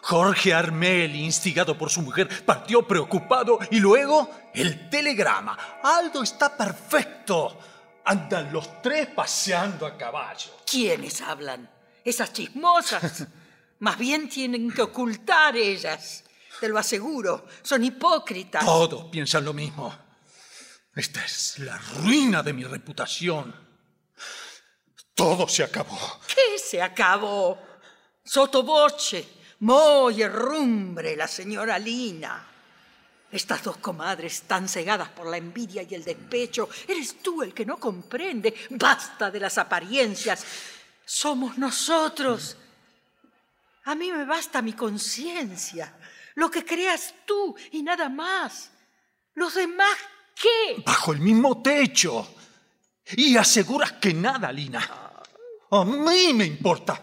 Jorge 0.02 0.52
Armel, 0.52 1.14
instigado 1.14 1.78
por 1.78 1.88
su 1.88 2.02
mujer, 2.02 2.44
partió 2.44 2.86
preocupado 2.86 3.58
y 3.70 3.78
luego 3.78 4.30
el 4.52 4.90
telegrama. 4.90 5.56
Aldo 5.82 6.22
está 6.22 6.56
perfecto. 6.56 7.58
Andan 8.04 8.52
los 8.52 8.82
tres 8.82 9.08
paseando 9.08 9.86
a 9.86 9.96
caballo. 9.96 10.50
¿Quiénes 10.66 11.20
hablan? 11.20 11.70
Esas 12.04 12.32
chismosas. 12.32 13.26
Más 13.78 13.96
bien 13.96 14.28
tienen 14.28 14.72
que 14.72 14.82
ocultar 14.82 15.56
ellas. 15.56 16.24
Te 16.60 16.68
lo 16.68 16.78
aseguro. 16.78 17.46
Son 17.62 17.82
hipócritas. 17.82 18.64
Todos 18.64 19.04
piensan 19.04 19.44
lo 19.44 19.52
mismo. 19.52 19.94
Esta 20.94 21.24
es 21.24 21.58
la 21.60 21.78
ruina 21.78 22.42
de 22.42 22.52
mi 22.52 22.64
reputación. 22.64 23.71
Todo 25.22 25.46
se 25.46 25.62
acabó. 25.62 26.18
¿Qué 26.26 26.58
se 26.58 26.82
acabó? 26.82 27.56
Sotoboche, 28.24 29.24
Moy, 29.60 30.26
Rumbre, 30.26 31.14
la 31.14 31.28
señora 31.28 31.78
Lina. 31.78 32.44
Estas 33.30 33.62
dos 33.62 33.76
comadres 33.76 34.42
tan 34.48 34.68
cegadas 34.68 35.10
por 35.10 35.28
la 35.28 35.36
envidia 35.36 35.84
y 35.88 35.94
el 35.94 36.02
despecho, 36.02 36.68
eres 36.88 37.22
tú 37.22 37.40
el 37.40 37.54
que 37.54 37.64
no 37.64 37.76
comprende. 37.76 38.52
Basta 38.70 39.30
de 39.30 39.38
las 39.38 39.58
apariencias. 39.58 40.44
Somos 41.04 41.56
nosotros. 41.56 42.56
A 43.84 43.94
mí 43.94 44.10
me 44.10 44.24
basta 44.24 44.60
mi 44.60 44.72
conciencia, 44.72 45.96
lo 46.34 46.50
que 46.50 46.64
creas 46.64 47.14
tú 47.24 47.54
y 47.70 47.84
nada 47.84 48.08
más. 48.08 48.72
Los 49.34 49.54
demás, 49.54 49.96
¿qué? 50.34 50.82
Bajo 50.84 51.12
el 51.12 51.20
mismo 51.20 51.62
techo. 51.62 52.26
Y 53.16 53.36
aseguras 53.36 53.92
que 53.92 54.12
nada, 54.14 54.50
Lina. 54.50 55.01
A 55.72 55.86
mí 55.86 56.34
me 56.34 56.44
importa. 56.44 57.02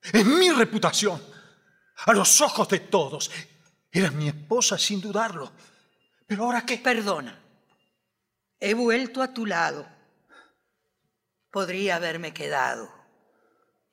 Es 0.00 0.24
mi 0.24 0.50
reputación. 0.50 1.20
A 2.06 2.12
los 2.12 2.40
ojos 2.40 2.68
de 2.68 2.80
todos. 2.80 3.30
Eras 3.90 4.12
mi 4.12 4.28
esposa 4.28 4.78
sin 4.78 5.00
dudarlo. 5.00 5.50
Pero 6.24 6.44
ahora 6.44 6.64
qué? 6.64 6.78
Perdona. 6.78 7.36
He 8.60 8.74
vuelto 8.74 9.22
a 9.22 9.34
tu 9.34 9.44
lado. 9.44 9.88
Podría 11.50 11.96
haberme 11.96 12.32
quedado. 12.32 12.92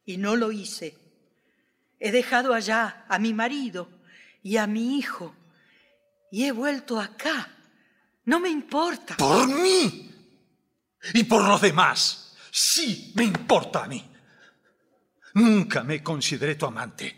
Y 0.05 0.17
no 0.17 0.35
lo 0.35 0.51
hice. 0.51 0.95
He 1.99 2.11
dejado 2.11 2.53
allá 2.53 3.05
a 3.09 3.17
mi 3.17 3.33
marido 3.33 3.89
y 4.43 4.57
a 4.57 4.67
mi 4.67 4.99
hijo. 4.99 5.33
Y 6.31 6.45
he 6.45 6.51
vuelto 6.51 6.99
acá. 6.99 7.49
No 8.25 8.39
me 8.39 8.49
importa. 8.49 9.17
Por 9.17 9.47
mí. 9.47 10.11
Y 11.15 11.23
por 11.23 11.47
los 11.47 11.61
demás. 11.61 12.22
Sí, 12.55 13.11
me 13.15 13.23
importa 13.23 13.85
a 13.85 13.87
mí. 13.87 14.07
Nunca 15.33 15.83
me 15.83 16.03
consideré 16.03 16.53
tu 16.53 16.67
amante. 16.67 17.17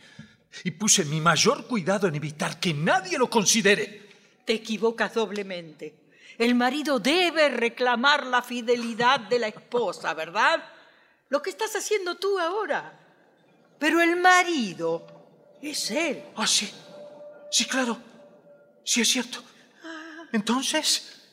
Y 0.64 0.72
puse 0.72 1.04
mi 1.04 1.20
mayor 1.20 1.68
cuidado 1.68 2.08
en 2.08 2.16
evitar 2.16 2.58
que 2.58 2.74
nadie 2.74 3.18
lo 3.18 3.30
considere. 3.30 4.08
Te 4.46 4.54
equivocas 4.54 5.14
doblemente. 5.14 6.06
El 6.38 6.56
marido 6.56 7.00
debe 7.02 7.50
reclamar 7.50 8.26
la 8.26 8.42
fidelidad 8.42 9.20
de 9.20 9.40
la 9.40 9.50
esposa, 9.50 10.14
¿verdad? 10.14 10.64
Lo 11.28 11.42
que 11.42 11.50
estás 11.50 11.76
haciendo 11.76 12.16
tú 12.16 12.40
ahora. 12.40 12.98
Pero 13.78 14.02
el 14.02 14.16
marido 14.16 15.06
es 15.62 15.92
él. 15.92 16.24
Ah, 16.38 16.48
sí. 16.48 16.72
Sí, 17.52 17.66
claro. 17.66 18.00
Sí, 18.86 19.02
es 19.02 19.10
cierto. 19.10 19.44
Entonces, 20.32 21.28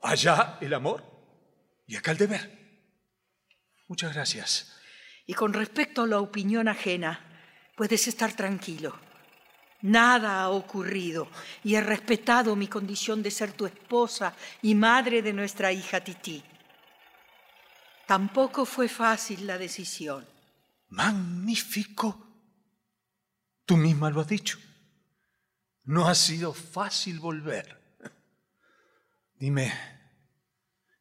allá 0.00 0.56
el 0.62 0.72
amor 0.72 1.04
y 1.86 1.96
acá 1.96 2.12
el 2.12 2.16
deber. 2.16 2.63
Muchas 3.86 4.14
gracias. 4.14 4.72
Y 5.26 5.34
con 5.34 5.52
respecto 5.52 6.02
a 6.02 6.06
la 6.06 6.20
opinión 6.20 6.68
ajena, 6.68 7.20
puedes 7.76 8.06
estar 8.08 8.34
tranquilo. 8.34 8.98
Nada 9.82 10.42
ha 10.42 10.48
ocurrido 10.48 11.28
y 11.62 11.74
he 11.74 11.80
respetado 11.80 12.56
mi 12.56 12.68
condición 12.68 13.22
de 13.22 13.30
ser 13.30 13.52
tu 13.52 13.66
esposa 13.66 14.34
y 14.62 14.74
madre 14.74 15.20
de 15.20 15.32
nuestra 15.32 15.72
hija 15.72 16.02
Titi. 16.02 16.42
Tampoco 18.06 18.64
fue 18.64 18.88
fácil 18.88 19.46
la 19.46 19.58
decisión. 19.58 20.26
Magnífico. 20.88 22.26
Tú 23.66 23.76
misma 23.76 24.10
lo 24.10 24.20
has 24.20 24.28
dicho. 24.28 24.58
No 25.84 26.08
ha 26.08 26.14
sido 26.14 26.54
fácil 26.54 27.18
volver. 27.18 27.82
Dime, 29.34 29.72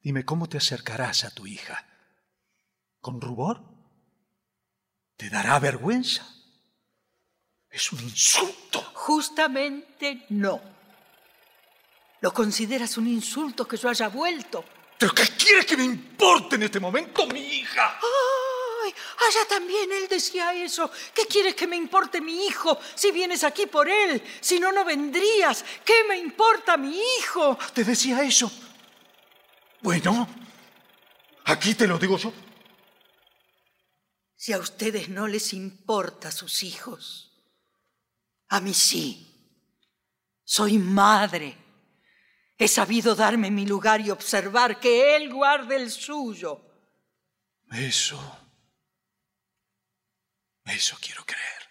dime, 0.02 0.26
¿cómo 0.26 0.50
te 0.50 0.58
acercarás 0.58 1.24
a 1.24 1.32
tu 1.32 1.48
hija? 1.48 1.88
¿Con 3.04 3.20
rubor? 3.20 3.60
¿Te 5.18 5.30
dará 5.30 5.60
vergüenza? 5.60 6.26
Es 7.70 7.92
un 7.92 8.00
insulto. 8.00 8.82
Justamente 8.94 10.26
no. 10.30 10.62
¿Lo 12.22 12.34
consideras 12.34 12.98
un 12.98 13.08
insulto 13.08 13.68
que 13.68 13.76
yo 13.76 13.90
haya 13.90 14.08
vuelto? 14.08 14.64
¿Pero 14.98 15.14
qué 15.14 15.28
quieres 15.38 15.66
que 15.66 15.76
me 15.76 15.84
importe 15.84 16.56
en 16.56 16.64
este 16.64 16.80
momento, 16.80 17.28
mi 17.28 17.42
hija? 17.42 18.00
¡Ay! 18.00 18.94
Allá 19.28 19.50
también 19.50 19.92
él 19.92 20.08
decía 20.08 20.54
eso. 20.54 20.90
¿Qué 21.14 21.26
quieres 21.26 21.56
que 21.56 21.68
me 21.68 21.76
importe 21.76 22.22
mi 22.22 22.46
hijo 22.46 22.80
si 22.96 23.12
vienes 23.12 23.44
aquí 23.44 23.66
por 23.66 23.90
él? 23.90 24.24
Si 24.40 24.62
no, 24.62 24.72
no 24.72 24.86
vendrías. 24.86 25.66
¿Qué 25.84 26.06
me 26.08 26.18
importa 26.18 26.78
mi 26.78 26.98
hijo? 27.20 27.58
¿Te 27.74 27.84
decía 27.84 28.24
eso? 28.24 28.50
Bueno, 29.82 30.26
aquí 31.44 31.76
te 31.76 31.86
lo 31.86 32.00
digo 32.00 32.18
yo. 32.18 32.32
Si 34.44 34.52
a 34.52 34.58
ustedes 34.58 35.08
no 35.08 35.26
les 35.26 35.54
importa 35.54 36.30
sus 36.30 36.64
hijos, 36.64 37.32
a 38.50 38.60
mí 38.60 38.74
sí. 38.74 39.26
Soy 40.44 40.78
madre. 40.80 41.56
He 42.58 42.68
sabido 42.68 43.16
darme 43.16 43.50
mi 43.50 43.66
lugar 43.66 44.02
y 44.02 44.10
observar 44.10 44.82
que 44.82 45.16
él 45.16 45.32
guarde 45.32 45.78
el 45.78 45.90
suyo. 45.90 46.60
Eso. 47.72 48.20
Eso 50.66 50.98
quiero 51.00 51.26
creer. 51.26 51.70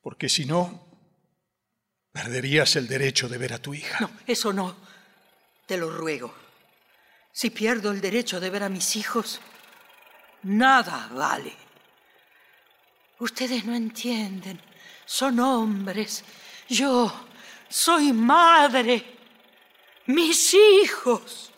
Porque 0.00 0.28
si 0.28 0.44
no, 0.46 0.86
perderías 2.12 2.76
el 2.76 2.86
derecho 2.86 3.28
de 3.28 3.38
ver 3.38 3.54
a 3.54 3.58
tu 3.58 3.74
hija. 3.74 3.98
No, 4.02 4.20
eso 4.24 4.52
no. 4.52 4.76
Te 5.66 5.76
lo 5.76 5.90
ruego. 5.90 6.32
Si 7.32 7.50
pierdo 7.50 7.90
el 7.90 8.00
derecho 8.00 8.38
de 8.38 8.50
ver 8.50 8.62
a 8.62 8.68
mis 8.68 8.94
hijos, 8.94 9.40
nada 10.42 11.08
vale. 11.12 11.54
Ustedes 13.18 13.64
no 13.64 13.74
entienden. 13.74 14.60
Son 15.04 15.38
hombres. 15.40 16.24
Yo 16.68 17.12
soy 17.68 18.12
madre. 18.12 19.18
Mis 20.06 20.54
hijos. 20.54 21.52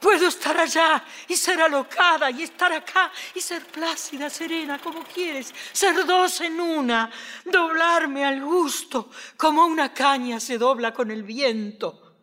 Puedo 0.00 0.26
estar 0.26 0.58
allá 0.58 1.04
y 1.28 1.36
ser 1.36 1.60
alocada 1.60 2.28
y 2.30 2.42
estar 2.42 2.72
acá 2.72 3.12
y 3.36 3.40
ser 3.40 3.64
plácida, 3.66 4.28
serena, 4.28 4.80
como 4.80 5.04
quieres, 5.04 5.54
ser 5.70 6.04
dos 6.04 6.40
en 6.40 6.60
una, 6.60 7.08
doblarme 7.44 8.24
al 8.24 8.40
gusto, 8.44 9.10
como 9.36 9.64
una 9.64 9.94
caña 9.94 10.40
se 10.40 10.58
dobla 10.58 10.92
con 10.92 11.12
el 11.12 11.22
viento. 11.22 12.16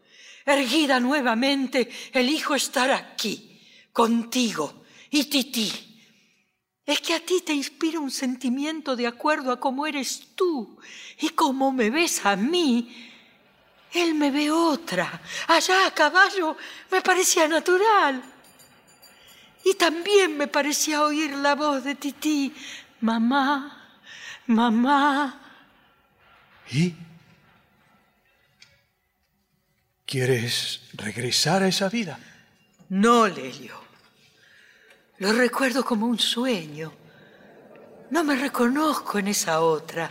Erguida 0.46 1.00
nuevamente, 1.00 1.90
elijo 2.12 2.54
estar 2.54 2.91
aquí, 2.91 3.88
contigo 3.94 4.80
y 5.10 5.26
Titi. 5.26 5.72
Es 6.86 7.02
que 7.02 7.14
a 7.14 7.19
ti 7.19 7.41
te 7.45 7.53
inspira 7.53 7.99
un 7.99 8.10
sentimiento 8.10 8.95
de 8.95 9.06
acuerdo 9.06 9.52
a 9.52 9.60
cómo 9.60 9.86
eres 9.86 10.36
tú 10.36 10.80
y 11.19 11.30
cómo 11.30 11.72
me 11.72 11.90
ves 11.90 12.26
a 12.26 12.36
mí 12.36 13.10
él 13.94 14.14
me 14.15 14.31
ve 14.31 14.52
otra. 14.52 15.22
Allá 15.48 15.88
a 15.88 15.94
caballo 15.94 16.56
me 16.91 17.02
parecía 17.02 17.48
natural. 17.48 18.22
Y 19.65 19.73
también 19.76 20.38
me 20.38 20.48
parecía 20.48 21.03
oír 21.03 21.31
la 21.31 21.56
voz 21.56 21.84
de 21.84 21.95
Tití. 21.95 22.53
Mamá, 23.02 24.02
mamá. 24.48 25.41
¿Y? 26.72 26.94
¿Quieres 30.06 30.81
regresar 30.94 31.64
a 31.64 31.68
esa 31.68 31.90
vida? 31.90 32.19
No, 32.90 33.27
Lelio. 33.27 33.78
Lo 35.20 35.34
recuerdo 35.34 35.84
como 35.84 36.08
un 36.08 36.18
sueño. 36.18 36.94
No 38.10 38.24
me 38.24 38.36
reconozco 38.36 39.20
en 39.20 39.28
esa 39.28 39.60
otra. 39.60 40.10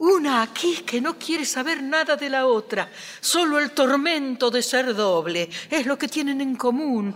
Una 0.00 0.42
aquí 0.42 0.82
que 0.84 1.00
no 1.00 1.16
quiere 1.16 1.44
saber 1.44 1.80
nada 1.80 2.16
de 2.16 2.28
la 2.28 2.46
otra. 2.46 2.90
Solo 3.20 3.60
el 3.60 3.70
tormento 3.70 4.50
de 4.50 4.62
ser 4.62 4.92
doble 4.94 5.48
es 5.70 5.86
lo 5.86 5.96
que 5.96 6.08
tienen 6.08 6.40
en 6.40 6.56
común. 6.56 7.14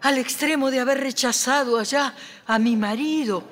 Al 0.00 0.16
extremo 0.16 0.70
de 0.70 0.80
haber 0.80 1.00
rechazado 1.00 1.78
allá 1.78 2.14
a 2.46 2.58
mi 2.58 2.76
marido. 2.76 3.44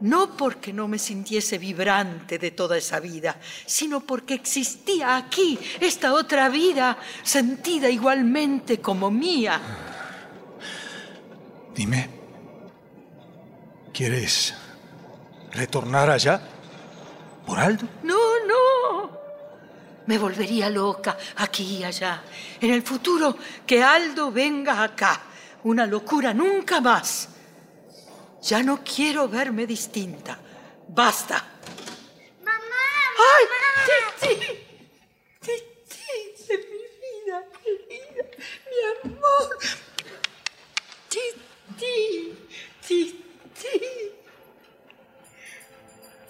No 0.00 0.36
porque 0.36 0.72
no 0.74 0.86
me 0.86 0.98
sintiese 0.98 1.56
vibrante 1.56 2.38
de 2.38 2.50
toda 2.50 2.76
esa 2.76 3.00
vida, 3.00 3.40
sino 3.64 4.00
porque 4.00 4.34
existía 4.34 5.16
aquí 5.16 5.58
esta 5.80 6.12
otra 6.12 6.50
vida 6.50 6.98
sentida 7.22 7.88
igualmente 7.88 8.80
como 8.82 9.10
mía. 9.10 9.97
Dime, 11.78 12.10
¿quieres 13.94 14.52
retornar 15.52 16.10
allá? 16.10 16.42
¿Por 17.46 17.56
Aldo? 17.56 17.88
No, 18.02 18.44
no. 18.44 19.16
Me 20.06 20.18
volvería 20.18 20.70
loca 20.70 21.16
aquí 21.36 21.76
y 21.76 21.84
allá. 21.84 22.24
En 22.60 22.72
el 22.72 22.82
futuro, 22.82 23.36
que 23.64 23.80
Aldo 23.80 24.32
venga 24.32 24.82
acá. 24.82 25.20
Una 25.62 25.86
locura 25.86 26.34
nunca 26.34 26.80
más. 26.80 27.28
Ya 28.42 28.60
no 28.60 28.80
quiero 28.82 29.28
verme 29.28 29.64
distinta. 29.64 30.36
Basta. 30.88 31.46
¡Mamá! 32.42 32.58
¡Ay! 33.36 33.46
¡Titi! 34.20 34.34
¡Titi 35.38 36.44
de 36.48 36.58
mi 36.58 36.82
vida 37.00 37.44
querida! 37.62 38.24
¡Mi 38.66 39.10
amor! 39.12 39.87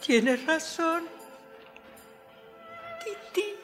Tienes 0.08 0.46
razón. 0.46 1.06
Titi. 3.04 3.54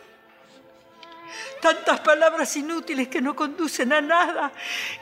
Tantas 1.63 2.01
palabras 2.01 2.55
inútiles 2.55 3.09
que 3.09 3.23
no 3.23 3.35
conducen 3.35 3.95
a 3.95 4.03
nada. 4.03 4.53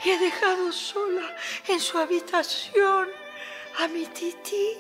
Y 0.05 0.11
he 0.11 0.19
dejado 0.21 0.71
sola 0.71 1.35
en 1.67 1.81
su 1.81 1.99
habitación 1.99 3.09
a 3.81 3.89
mi 3.89 4.07
Titi. 4.07 4.77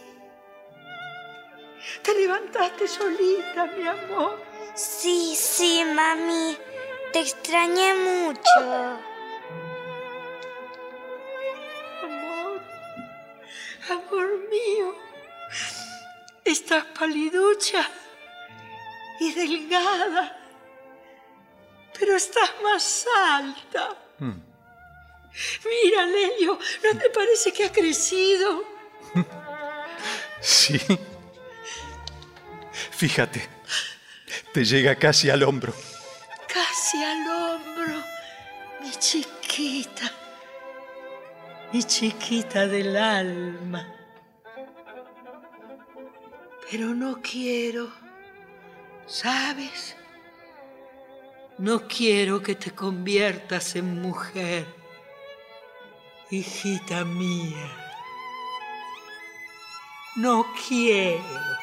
Te 2.00 2.14
levantaste 2.14 2.86
solita, 2.86 3.66
mi 3.76 3.88
amor. 3.88 4.40
Sí, 4.76 5.34
sí, 5.34 5.82
mami. 5.84 6.56
Te 7.12 7.22
extrañé 7.22 7.92
mucho. 7.94 8.60
Amor, 12.04 12.62
amor 13.90 14.28
mío. 14.48 15.11
Estás 16.44 16.84
paliducha 16.98 17.88
y 19.20 19.32
delgada, 19.32 20.36
pero 21.98 22.16
estás 22.16 22.50
más 22.62 23.06
alta. 23.28 23.96
Mira, 24.18 26.06
Lelio, 26.06 26.58
¿no 26.84 26.98
te 26.98 27.10
parece 27.10 27.52
que 27.52 27.64
ha 27.64 27.72
crecido? 27.72 28.64
Sí. 30.44 30.76
Fíjate, 32.90 33.48
te 34.52 34.64
llega 34.64 34.96
casi 34.96 35.30
al 35.30 35.44
hombro. 35.44 35.72
Casi 36.52 37.00
al 37.00 37.28
hombro, 37.28 38.02
mi 38.80 38.90
chiquita, 38.90 40.10
mi 41.72 41.84
chiquita 41.84 42.66
del 42.66 42.96
alma. 42.96 44.01
Pero 46.72 46.94
no 46.94 47.20
quiero, 47.20 47.92
¿sabes? 49.06 49.94
No 51.58 51.86
quiero 51.86 52.42
que 52.42 52.54
te 52.54 52.70
conviertas 52.70 53.76
en 53.76 54.00
mujer, 54.00 54.64
hijita 56.30 57.04
mía. 57.04 57.70
No 60.16 60.46
quiero. 60.66 61.61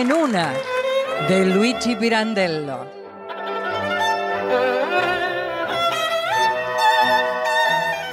En 0.00 0.12
una, 0.14 0.54
de 1.28 1.44
Luigi 1.44 1.94
Pirandello. 1.94 2.86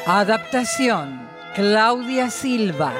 Adaptación, 0.05 1.29
Claudia 1.55 2.29
Silva. 2.29 2.93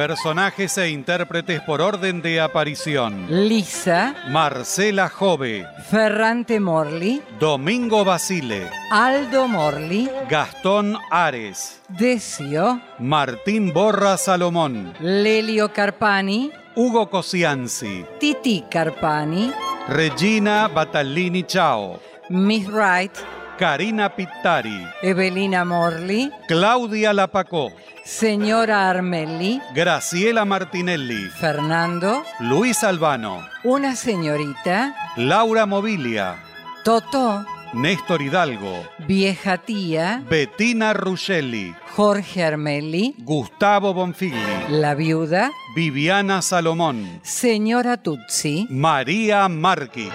Personajes 0.00 0.78
e 0.78 0.88
intérpretes 0.88 1.60
por 1.60 1.82
orden 1.82 2.22
de 2.22 2.40
aparición. 2.40 3.26
Lisa, 3.28 4.14
Marcela 4.30 5.10
Jove, 5.10 5.66
Ferrante 5.90 6.58
Morley, 6.58 7.22
Domingo 7.38 8.02
Basile, 8.02 8.70
Aldo 8.90 9.46
Morley, 9.46 10.10
Gastón 10.26 10.96
Ares, 11.10 11.82
Decio, 11.90 12.80
Martín 12.98 13.74
Borra 13.74 14.16
Salomón, 14.16 14.94
Lelio 15.00 15.70
Carpani, 15.70 16.50
Hugo 16.74 17.10
Cosianzi, 17.10 18.06
Titi 18.18 18.64
Carpani, 18.70 19.52
Regina 19.86 20.66
Battallini 20.68 21.44
Ciao, 21.46 22.00
Miss 22.30 22.66
Wright, 22.68 23.12
Karina 23.60 24.08
Pittari, 24.16 24.88
Evelina 25.02 25.66
Morley, 25.66 26.32
Claudia 26.48 27.12
Lapacó, 27.12 27.70
Señora 28.06 28.88
Armelli, 28.88 29.60
Graciela 29.74 30.46
Martinelli, 30.46 31.28
Fernando, 31.38 32.22
Luis 32.38 32.82
Albano, 32.82 33.46
una 33.62 33.96
señorita, 33.96 34.96
Laura 35.16 35.66
Mobilia, 35.66 36.36
Totó, 36.84 37.44
Néstor 37.74 38.22
Hidalgo, 38.22 38.82
vieja 39.06 39.58
tía, 39.58 40.22
Bettina 40.30 40.94
Ruscelli, 40.94 41.74
Jorge 41.94 42.42
Armelli, 42.42 43.14
Gustavo 43.18 43.92
Bonfigli, 43.92 44.40
la 44.70 44.94
viuda, 44.94 45.50
Viviana 45.76 46.40
Salomón, 46.40 47.20
señora 47.22 47.98
Tutsi, 47.98 48.66
María 48.70 49.46
Marqui. 49.50 50.08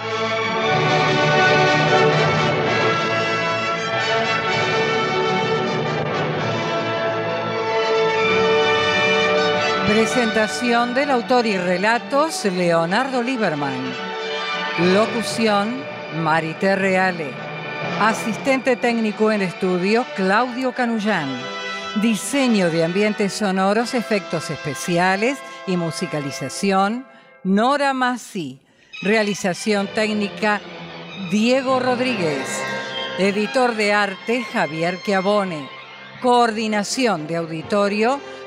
Presentación 9.96 10.92
del 10.92 11.10
autor 11.10 11.46
y 11.46 11.56
relatos 11.56 12.44
Leonardo 12.44 13.22
Lieberman. 13.22 13.94
Locución 14.92 15.82
Marité 16.18 16.76
Reale. 16.76 17.30
Asistente 17.98 18.76
técnico 18.76 19.32
en 19.32 19.40
estudio 19.40 20.04
Claudio 20.14 20.72
Canullán. 20.72 21.40
Diseño 22.02 22.68
de 22.68 22.84
ambientes 22.84 23.32
sonoros, 23.32 23.94
efectos 23.94 24.50
especiales 24.50 25.38
y 25.66 25.78
musicalización 25.78 27.06
Nora 27.42 27.94
Massi. 27.94 28.60
Realización 29.00 29.86
técnica 29.86 30.60
Diego 31.30 31.80
Rodríguez. 31.80 32.46
Editor 33.18 33.74
de 33.74 33.94
arte 33.94 34.44
Javier 34.44 34.98
Chiavone. 35.02 35.66
Coordinación 36.20 37.26
de 37.26 37.36
auditorio 37.36 38.20